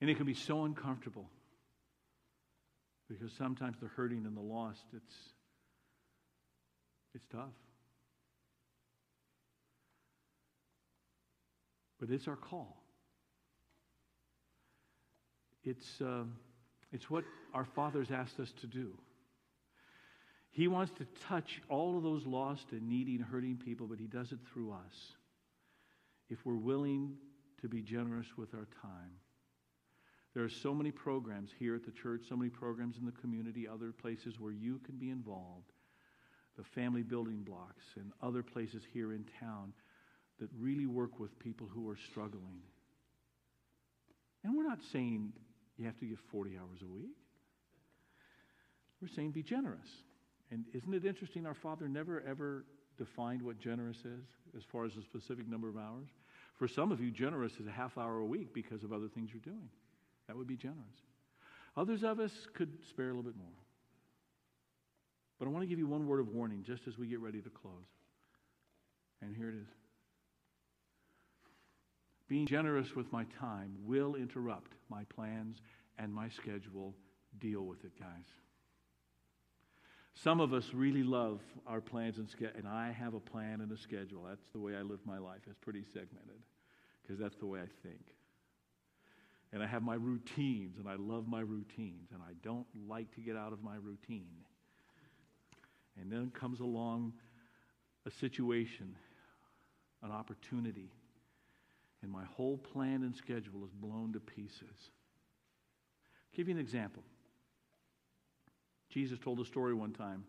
And 0.00 0.10
it 0.10 0.16
can 0.16 0.26
be 0.26 0.34
so 0.34 0.64
uncomfortable 0.64 1.28
because 3.08 3.32
sometimes 3.32 3.76
the 3.80 3.88
hurting 3.88 4.26
and 4.26 4.36
the 4.36 4.40
lost, 4.40 4.84
it's, 4.94 5.14
it's 7.14 7.26
tough. 7.30 7.54
But 11.98 12.10
it's 12.10 12.28
our 12.28 12.36
call. 12.36 12.82
It's, 15.64 16.00
uh, 16.00 16.24
it's 16.96 17.10
what 17.10 17.24
our 17.52 17.66
Father's 17.66 18.10
asked 18.10 18.40
us 18.40 18.50
to 18.62 18.66
do. 18.66 18.90
He 20.50 20.66
wants 20.66 20.92
to 20.96 21.06
touch 21.28 21.60
all 21.68 21.98
of 21.98 22.02
those 22.02 22.24
lost 22.24 22.68
and 22.72 22.88
needy 22.88 23.16
and 23.16 23.24
hurting 23.24 23.58
people, 23.62 23.86
but 23.86 23.98
He 23.98 24.06
does 24.06 24.32
it 24.32 24.38
through 24.50 24.72
us. 24.72 25.12
if 26.28 26.44
we're 26.44 26.56
willing 26.56 27.14
to 27.60 27.68
be 27.68 27.82
generous 27.82 28.26
with 28.36 28.52
our 28.54 28.66
time. 28.82 29.12
There 30.34 30.42
are 30.42 30.48
so 30.48 30.74
many 30.74 30.90
programs 30.90 31.50
here 31.56 31.76
at 31.76 31.84
the 31.84 31.92
church, 31.92 32.22
so 32.28 32.36
many 32.36 32.50
programs 32.50 32.96
in 32.98 33.06
the 33.06 33.12
community, 33.12 33.68
other 33.68 33.92
places 33.92 34.40
where 34.40 34.52
you 34.52 34.80
can 34.84 34.96
be 34.96 35.10
involved. 35.10 35.70
The 36.56 36.64
family 36.64 37.02
building 37.02 37.42
blocks 37.42 37.84
and 37.94 38.10
other 38.22 38.42
places 38.42 38.82
here 38.92 39.12
in 39.12 39.24
town 39.38 39.72
that 40.40 40.48
really 40.58 40.86
work 40.86 41.20
with 41.20 41.38
people 41.38 41.68
who 41.72 41.88
are 41.88 41.98
struggling. 42.10 42.60
And 44.42 44.56
we're 44.56 44.68
not 44.68 44.80
saying 44.92 45.32
you 45.78 45.86
have 45.86 45.98
to 45.98 46.06
give 46.06 46.18
40 46.30 46.58
hours 46.58 46.80
a 46.82 46.86
week. 46.86 47.16
We're 49.00 49.08
saying 49.08 49.32
be 49.32 49.42
generous. 49.42 49.88
And 50.50 50.64
isn't 50.72 50.94
it 50.94 51.04
interesting? 51.04 51.46
Our 51.46 51.54
Father 51.54 51.88
never 51.88 52.22
ever 52.26 52.64
defined 52.96 53.42
what 53.42 53.58
generous 53.58 53.98
is 53.98 54.24
as 54.56 54.62
far 54.70 54.84
as 54.84 54.96
a 54.96 55.02
specific 55.02 55.48
number 55.48 55.68
of 55.68 55.76
hours. 55.76 56.08
For 56.58 56.66
some 56.66 56.90
of 56.90 57.00
you, 57.00 57.10
generous 57.10 57.52
is 57.60 57.66
a 57.66 57.70
half 57.70 57.98
hour 57.98 58.18
a 58.18 58.24
week 58.24 58.54
because 58.54 58.82
of 58.82 58.92
other 58.92 59.08
things 59.08 59.30
you're 59.32 59.40
doing. 59.40 59.68
That 60.26 60.36
would 60.36 60.46
be 60.46 60.56
generous. 60.56 60.78
Others 61.76 62.04
of 62.04 62.20
us 62.20 62.32
could 62.54 62.72
spare 62.88 63.06
a 63.06 63.08
little 63.08 63.22
bit 63.22 63.36
more. 63.36 63.48
But 65.38 65.46
I 65.46 65.50
want 65.50 65.62
to 65.62 65.66
give 65.66 65.78
you 65.78 65.86
one 65.86 66.06
word 66.06 66.20
of 66.20 66.28
warning 66.28 66.62
just 66.64 66.88
as 66.88 66.96
we 66.96 67.06
get 67.06 67.20
ready 67.20 67.42
to 67.42 67.50
close. 67.50 67.74
And 69.20 69.36
here 69.36 69.50
it 69.50 69.56
is. 69.56 69.68
Being 72.28 72.46
generous 72.46 72.94
with 72.96 73.12
my 73.12 73.24
time 73.38 73.76
will 73.84 74.16
interrupt 74.16 74.72
my 74.88 75.04
plans 75.04 75.58
and 75.98 76.12
my 76.12 76.28
schedule. 76.28 76.94
Deal 77.38 77.62
with 77.62 77.84
it, 77.84 77.98
guys. 77.98 78.26
Some 80.14 80.40
of 80.40 80.54
us 80.54 80.70
really 80.72 81.02
love 81.02 81.40
our 81.66 81.80
plans 81.80 82.16
and 82.16 82.28
schedule, 82.28 82.56
and 82.56 82.66
I 82.66 82.90
have 82.90 83.14
a 83.14 83.20
plan 83.20 83.60
and 83.60 83.70
a 83.70 83.76
schedule. 83.76 84.24
That's 84.26 84.46
the 84.52 84.58
way 84.58 84.74
I 84.74 84.80
live 84.80 85.00
my 85.04 85.18
life. 85.18 85.40
It's 85.46 85.58
pretty 85.60 85.84
segmented 85.92 86.40
because 87.02 87.20
that's 87.20 87.36
the 87.36 87.46
way 87.46 87.60
I 87.60 87.68
think. 87.86 88.00
And 89.52 89.62
I 89.62 89.66
have 89.66 89.82
my 89.82 89.94
routines, 89.94 90.78
and 90.78 90.88
I 90.88 90.96
love 90.96 91.28
my 91.28 91.40
routines, 91.40 92.08
and 92.12 92.22
I 92.22 92.32
don't 92.42 92.66
like 92.88 93.14
to 93.14 93.20
get 93.20 93.36
out 93.36 93.52
of 93.52 93.62
my 93.62 93.76
routine. 93.76 94.44
And 96.00 96.10
then 96.10 96.30
comes 96.30 96.60
along 96.60 97.12
a 98.06 98.10
situation, 98.10 98.96
an 100.02 100.10
opportunity, 100.10 100.90
and 102.06 102.12
my 102.12 102.24
whole 102.36 102.56
plan 102.56 103.02
and 103.02 103.16
schedule 103.16 103.64
is 103.64 103.72
blown 103.72 104.12
to 104.12 104.20
pieces. 104.20 104.62
I'll 104.62 106.36
give 106.36 106.46
you 106.46 106.54
an 106.54 106.60
example. 106.60 107.02
Jesus 108.90 109.18
told 109.18 109.40
a 109.40 109.44
story 109.44 109.74
one 109.74 109.92
time 109.92 110.22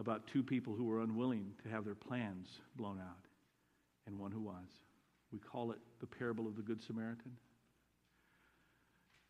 about 0.00 0.26
two 0.26 0.42
people 0.42 0.74
who 0.74 0.86
were 0.86 1.02
unwilling 1.02 1.52
to 1.62 1.68
have 1.68 1.84
their 1.84 1.94
plans 1.94 2.48
blown 2.74 2.98
out, 2.98 3.26
and 4.08 4.18
one 4.18 4.32
who 4.32 4.40
was. 4.40 4.66
We 5.32 5.38
call 5.38 5.70
it 5.70 5.78
the 6.00 6.06
parable 6.08 6.48
of 6.48 6.56
the 6.56 6.62
Good 6.62 6.82
Samaritan. 6.82 7.36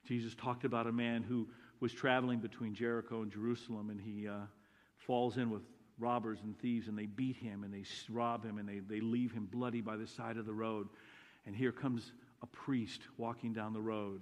Jesus 0.07 0.35
talked 0.35 0.65
about 0.65 0.87
a 0.87 0.93
man 0.93 1.23
who 1.23 1.49
was 1.81 1.93
traveling 1.93 2.39
between 2.39 2.75
Jericho 2.75 3.21
and 3.21 3.31
Jerusalem, 3.31 3.91
and 3.91 4.01
he 4.01 4.27
uh, 4.27 4.47
falls 4.97 5.37
in 5.37 5.51
with 5.51 5.63
robbers 6.03 6.41
and 6.43 6.59
thieves, 6.59 6.89
and 6.89 6.99
they 6.99 7.07
beat 7.07 7.37
him 7.37 7.65
and 7.65 7.73
they 7.73 7.85
rob 8.11 8.45
him 8.45 8.59
and 8.59 8.69
they, 8.69 8.81
they 8.81 9.01
leave 9.01 9.33
him 9.33 9.47
bloody 9.47 9.81
by 9.81 9.97
the 9.97 10.07
side 10.07 10.37
of 10.37 10.45
the 10.45 10.53
road. 10.53 10.89
And 11.47 11.57
here 11.57 11.73
comes 11.73 12.13
a 12.43 12.47
priest 12.47 13.03
walking 13.17 13.53
down 13.53 13.73
the 13.73 13.81
road 13.81 14.21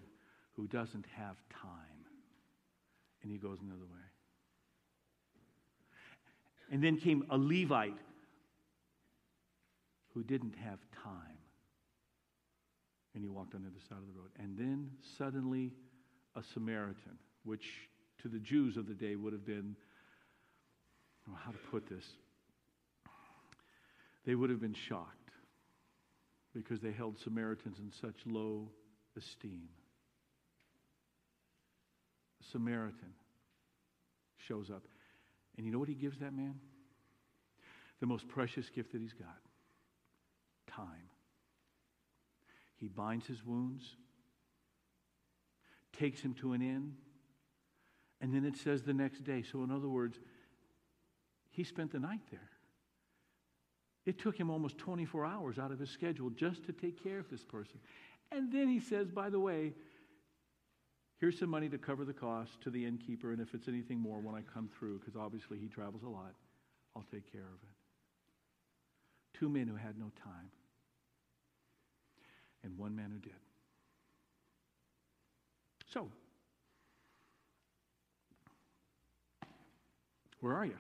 who 0.53 0.67
doesn't 0.67 1.07
have 1.17 1.37
time. 1.51 1.73
And 3.23 3.33
he 3.33 3.39
goes 3.39 3.59
another 3.63 3.85
way. 3.85 3.99
And 6.71 6.85
then 6.85 6.99
came 6.99 7.25
a 7.31 7.37
Levite 7.37 7.99
who 10.15 10.23
didn't 10.23 10.55
have 10.57 10.79
time. 11.03 11.39
And 13.15 13.25
he 13.25 13.29
walked 13.29 13.55
on 13.55 13.63
the 13.63 13.69
other 13.69 13.81
side 13.89 13.99
of 13.99 14.07
the 14.07 14.19
road. 14.19 14.31
And 14.39 14.57
then 14.57 14.91
suddenly 15.19 15.73
a 16.37 16.43
Samaritan, 16.43 17.19
which 17.45 17.89
to 18.23 18.29
the 18.29 18.39
Jews 18.39 18.77
of 18.77 18.87
the 18.87 18.95
day 18.95 19.17
would 19.17 19.33
have 19.33 19.45
been 19.45 19.75
how 21.45 21.51
to 21.51 21.59
put 21.71 21.89
this. 21.89 22.05
They 24.25 24.35
would 24.35 24.51
have 24.51 24.61
been 24.61 24.75
shocked 24.75 25.31
because 26.55 26.81
they 26.81 26.93
held 26.93 27.19
Samaritans 27.19 27.79
in 27.79 27.91
such 27.91 28.27
low 28.27 28.69
esteem. 29.17 29.69
A 32.41 32.45
Samaritan 32.51 33.15
shows 34.37 34.71
up. 34.71 34.83
And 35.57 35.67
you 35.67 35.73
know 35.73 35.79
what 35.79 35.89
he 35.89 35.95
gives 35.95 36.19
that 36.19 36.35
man? 36.35 36.55
The 38.01 38.07
most 38.07 38.29
precious 38.29 38.69
gift 38.71 38.93
that 38.93 39.01
he's 39.01 39.13
got 39.13 39.39
time. 40.67 41.11
He 42.77 42.89
binds 42.89 43.27
his 43.27 43.45
wounds, 43.45 43.85
takes 45.93 46.23
him 46.23 46.35
to 46.35 46.53
an 46.55 46.63
inn, 46.63 46.95
and 48.21 48.35
then 48.35 48.45
it 48.45 48.57
says 48.57 48.83
the 48.83 48.95
next 48.95 49.25
day. 49.25 49.43
So, 49.43 49.63
in 49.63 49.71
other 49.71 49.89
words, 49.89 50.19
he 51.51 51.65
spent 51.65 51.93
the 51.93 51.99
night 51.99 52.21
there. 52.31 52.49
It 54.07 54.19
took 54.19 54.37
him 54.37 54.51
almost 54.51 54.79
24 54.79 55.27
hours 55.27 55.59
out 55.59 55.73
of 55.73 55.79
his 55.79 55.91
schedule 55.91 56.31
just 56.31 56.65
to 56.67 56.73
take 56.73 57.03
care 57.03 57.19
of 57.19 57.29
this 57.31 57.45
person. 57.45 57.79
And 58.33 58.53
then 58.53 58.69
he 58.69 58.81
says, 58.81 59.11
by 59.11 59.29
the 59.29 59.41
way, 59.41 59.75
here's 61.19 61.39
some 61.39 61.51
money 61.51 61.69
to 61.69 61.79
cover 61.79 62.05
the 62.05 62.13
cost 62.13 62.61
to 62.63 62.71
the 62.71 62.85
innkeeper, 62.85 63.33
and 63.33 63.41
if 63.41 63.55
it's 63.55 63.69
anything 63.69 63.99
more 63.99 64.21
when 64.21 64.35
I 64.35 64.41
come 64.43 64.71
through, 64.79 65.01
because 65.01 65.17
obviously 65.17 65.59
he 65.59 65.69
travels 65.69 66.03
a 66.03 66.09
lot, 66.09 66.35
I'll 66.97 67.05
take 67.13 67.31
care 67.31 67.43
of 67.43 67.63
it. 67.63 69.39
Two 69.39 69.49
men 69.49 69.67
who 69.67 69.77
had 69.77 69.99
no 69.99 70.11
time, 70.23 70.51
and 72.63 72.77
one 72.79 72.97
man 72.97 73.11
who 73.13 73.19
did. 73.19 73.39
So, 75.93 76.09
where 80.41 80.55
are 80.55 80.65
you? 80.65 80.77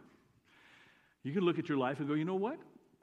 You 1.22 1.32
can 1.32 1.42
look 1.42 1.58
at 1.58 1.68
your 1.68 1.78
life 1.78 1.98
and 1.98 2.08
go, 2.08 2.14
you 2.14 2.24
know 2.24 2.34
what? 2.34 2.58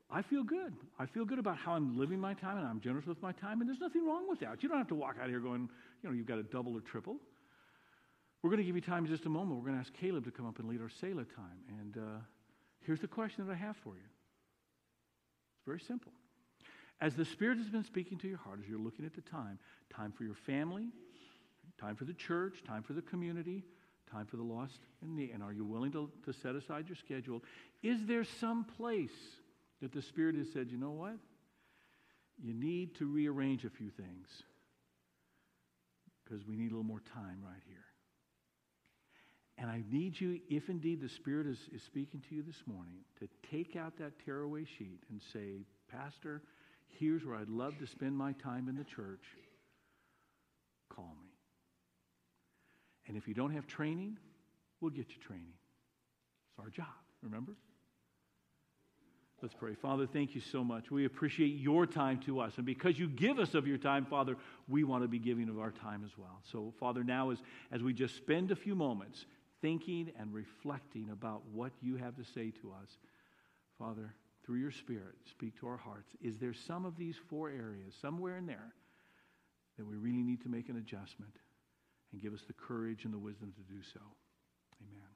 I 0.09 0.21
feel 0.21 0.43
good. 0.43 0.73
I 0.97 1.05
feel 1.05 1.25
good 1.25 1.39
about 1.39 1.57
how 1.57 1.73
I'm 1.73 1.97
living 1.99 2.19
my 2.19 2.33
time 2.33 2.57
and 2.57 2.65
I'm 2.65 2.79
generous 2.79 3.05
with 3.05 3.21
my 3.21 3.33
time, 3.33 3.59
and 3.59 3.69
there's 3.69 3.81
nothing 3.81 4.07
wrong 4.07 4.29
with 4.29 4.39
that. 4.39 4.63
You 4.63 4.69
don't 4.69 4.77
have 4.77 4.87
to 4.87 4.95
walk 4.95 5.17
out 5.21 5.29
here 5.29 5.39
going, 5.39 5.69
you 6.01 6.09
know, 6.09 6.15
you've 6.15 6.25
got 6.25 6.39
a 6.39 6.43
double 6.43 6.75
or 6.75 6.81
triple. 6.81 7.17
We're 8.41 8.49
going 8.49 8.59
to 8.59 8.65
give 8.65 8.75
you 8.75 8.81
time 8.81 9.05
in 9.05 9.11
just 9.11 9.25
a 9.25 9.29
moment. 9.29 9.59
We're 9.59 9.65
going 9.65 9.75
to 9.75 9.81
ask 9.81 9.93
Caleb 9.93 10.23
to 10.25 10.31
come 10.31 10.47
up 10.47 10.59
and 10.59 10.69
lead 10.69 10.81
our 10.81 10.89
Selah 10.89 11.25
time. 11.25 11.59
And 11.81 11.97
uh, 11.97 12.19
here's 12.85 13.01
the 13.01 13.07
question 13.07 13.45
that 13.45 13.51
I 13.51 13.55
have 13.55 13.75
for 13.77 13.95
you 13.95 14.03
it's 15.57 15.65
very 15.65 15.79
simple. 15.79 16.13
As 17.01 17.15
the 17.15 17.25
Spirit 17.25 17.57
has 17.57 17.69
been 17.69 17.83
speaking 17.83 18.17
to 18.19 18.27
your 18.27 18.37
heart, 18.37 18.59
as 18.63 18.69
you're 18.69 18.79
looking 18.79 19.05
at 19.05 19.13
the 19.13 19.21
time, 19.21 19.59
time 19.93 20.11
for 20.11 20.23
your 20.23 20.33
family, 20.33 20.87
time 21.79 21.95
for 21.95 22.05
the 22.05 22.13
church, 22.13 22.63
time 22.65 22.81
for 22.81 22.93
the 22.93 23.01
community, 23.01 23.63
time 24.11 24.25
for 24.25 24.37
the 24.37 24.43
lost 24.43 24.79
and 25.01 25.17
the 25.17 25.31
and 25.31 25.43
are 25.43 25.53
you 25.53 25.65
willing 25.65 25.91
to, 25.91 26.09
to 26.25 26.33
set 26.33 26.55
aside 26.55 26.87
your 26.87 26.95
schedule? 26.95 27.43
Is 27.83 28.05
there 28.05 28.23
some 28.23 28.63
place 28.63 29.11
that 29.81 29.93
the 29.93 30.01
spirit 30.01 30.35
has 30.35 30.47
said 30.51 30.69
you 30.71 30.77
know 30.77 30.91
what? 30.91 31.17
You 32.41 32.53
need 32.53 32.95
to 32.95 33.05
rearrange 33.05 33.65
a 33.65 33.69
few 33.69 33.89
things 33.89 34.27
because 36.23 36.45
we 36.45 36.55
need 36.55 36.71
a 36.71 36.75
little 36.75 36.83
more 36.83 37.01
time 37.13 37.39
right 37.43 37.61
here. 37.67 37.77
And 39.59 39.69
i 39.71 39.81
need 39.91 40.19
you 40.19 40.39
if 40.49 40.69
indeed 40.69 41.01
the 41.01 41.09
spirit 41.09 41.47
is, 41.47 41.57
is 41.73 41.81
speaking 41.81 42.21
to 42.29 42.35
you 42.35 42.43
this 42.43 42.61
morning 42.65 42.99
to 43.19 43.27
take 43.49 43.75
out 43.75 43.97
that 43.97 44.13
tearaway 44.23 44.65
sheet 44.65 45.01
and 45.09 45.19
say 45.33 45.65
pastor 45.91 46.43
here's 46.99 47.25
where 47.25 47.37
i'd 47.37 47.49
love 47.49 47.77
to 47.79 47.87
spend 47.87 48.15
my 48.15 48.33
time 48.33 48.67
in 48.69 48.75
the 48.75 48.83
church. 48.83 49.23
Call 50.89 51.15
me 51.19 51.26
and 53.07 53.17
if 53.17 53.27
you 53.27 53.33
don't 53.33 53.53
have 53.53 53.67
training, 53.67 54.17
we'll 54.81 54.91
get 54.91 55.09
you 55.09 55.21
training. 55.25 55.53
It's 56.51 56.59
our 56.59 56.69
job, 56.69 56.87
remember? 57.21 57.53
Let's 59.41 59.53
pray. 59.53 59.75
Father, 59.75 60.07
thank 60.07 60.33
you 60.33 60.41
so 60.41 60.63
much. 60.63 60.89
We 60.89 61.05
appreciate 61.05 61.59
your 61.59 61.85
time 61.85 62.19
to 62.25 62.39
us. 62.39 62.53
And 62.57 62.65
because 62.65 62.97
you 62.97 63.07
give 63.07 63.37
us 63.37 63.53
of 63.53 63.67
your 63.67 63.77
time, 63.77 64.05
Father, 64.05 64.35
we 64.67 64.83
want 64.83 65.03
to 65.03 65.07
be 65.07 65.19
giving 65.19 65.47
of 65.47 65.59
our 65.59 65.69
time 65.69 66.03
as 66.03 66.17
well. 66.17 66.41
So, 66.51 66.73
Father, 66.79 67.03
now 67.03 67.29
as, 67.29 67.37
as 67.71 67.83
we 67.83 67.93
just 67.93 68.15
spend 68.15 68.49
a 68.49 68.55
few 68.55 68.73
moments 68.73 69.25
thinking 69.61 70.11
and 70.19 70.33
reflecting 70.33 71.09
about 71.11 71.43
what 71.53 71.71
you 71.81 71.97
have 71.97 72.15
to 72.15 72.23
say 72.33 72.51
to 72.61 72.73
us, 72.81 72.89
Father, 73.77 74.15
through 74.43 74.57
your 74.57 74.71
Spirit, 74.71 75.15
speak 75.29 75.59
to 75.59 75.67
our 75.67 75.77
hearts. 75.77 76.09
Is 76.19 76.37
there 76.39 76.53
some 76.53 76.85
of 76.85 76.97
these 76.97 77.15
four 77.29 77.49
areas, 77.49 77.93
somewhere 78.01 78.37
in 78.37 78.47
there, 78.47 78.73
that 79.77 79.85
we 79.85 79.97
really 79.97 80.23
need 80.23 80.41
to 80.43 80.49
make 80.49 80.69
an 80.69 80.77
adjustment? 80.77 81.33
And 82.11 82.21
give 82.21 82.33
us 82.33 82.43
the 82.47 82.53
courage 82.53 83.05
and 83.05 83.13
the 83.13 83.19
wisdom 83.19 83.53
to 83.53 83.61
do 83.73 83.81
so. 83.93 84.01
Amen. 84.81 85.06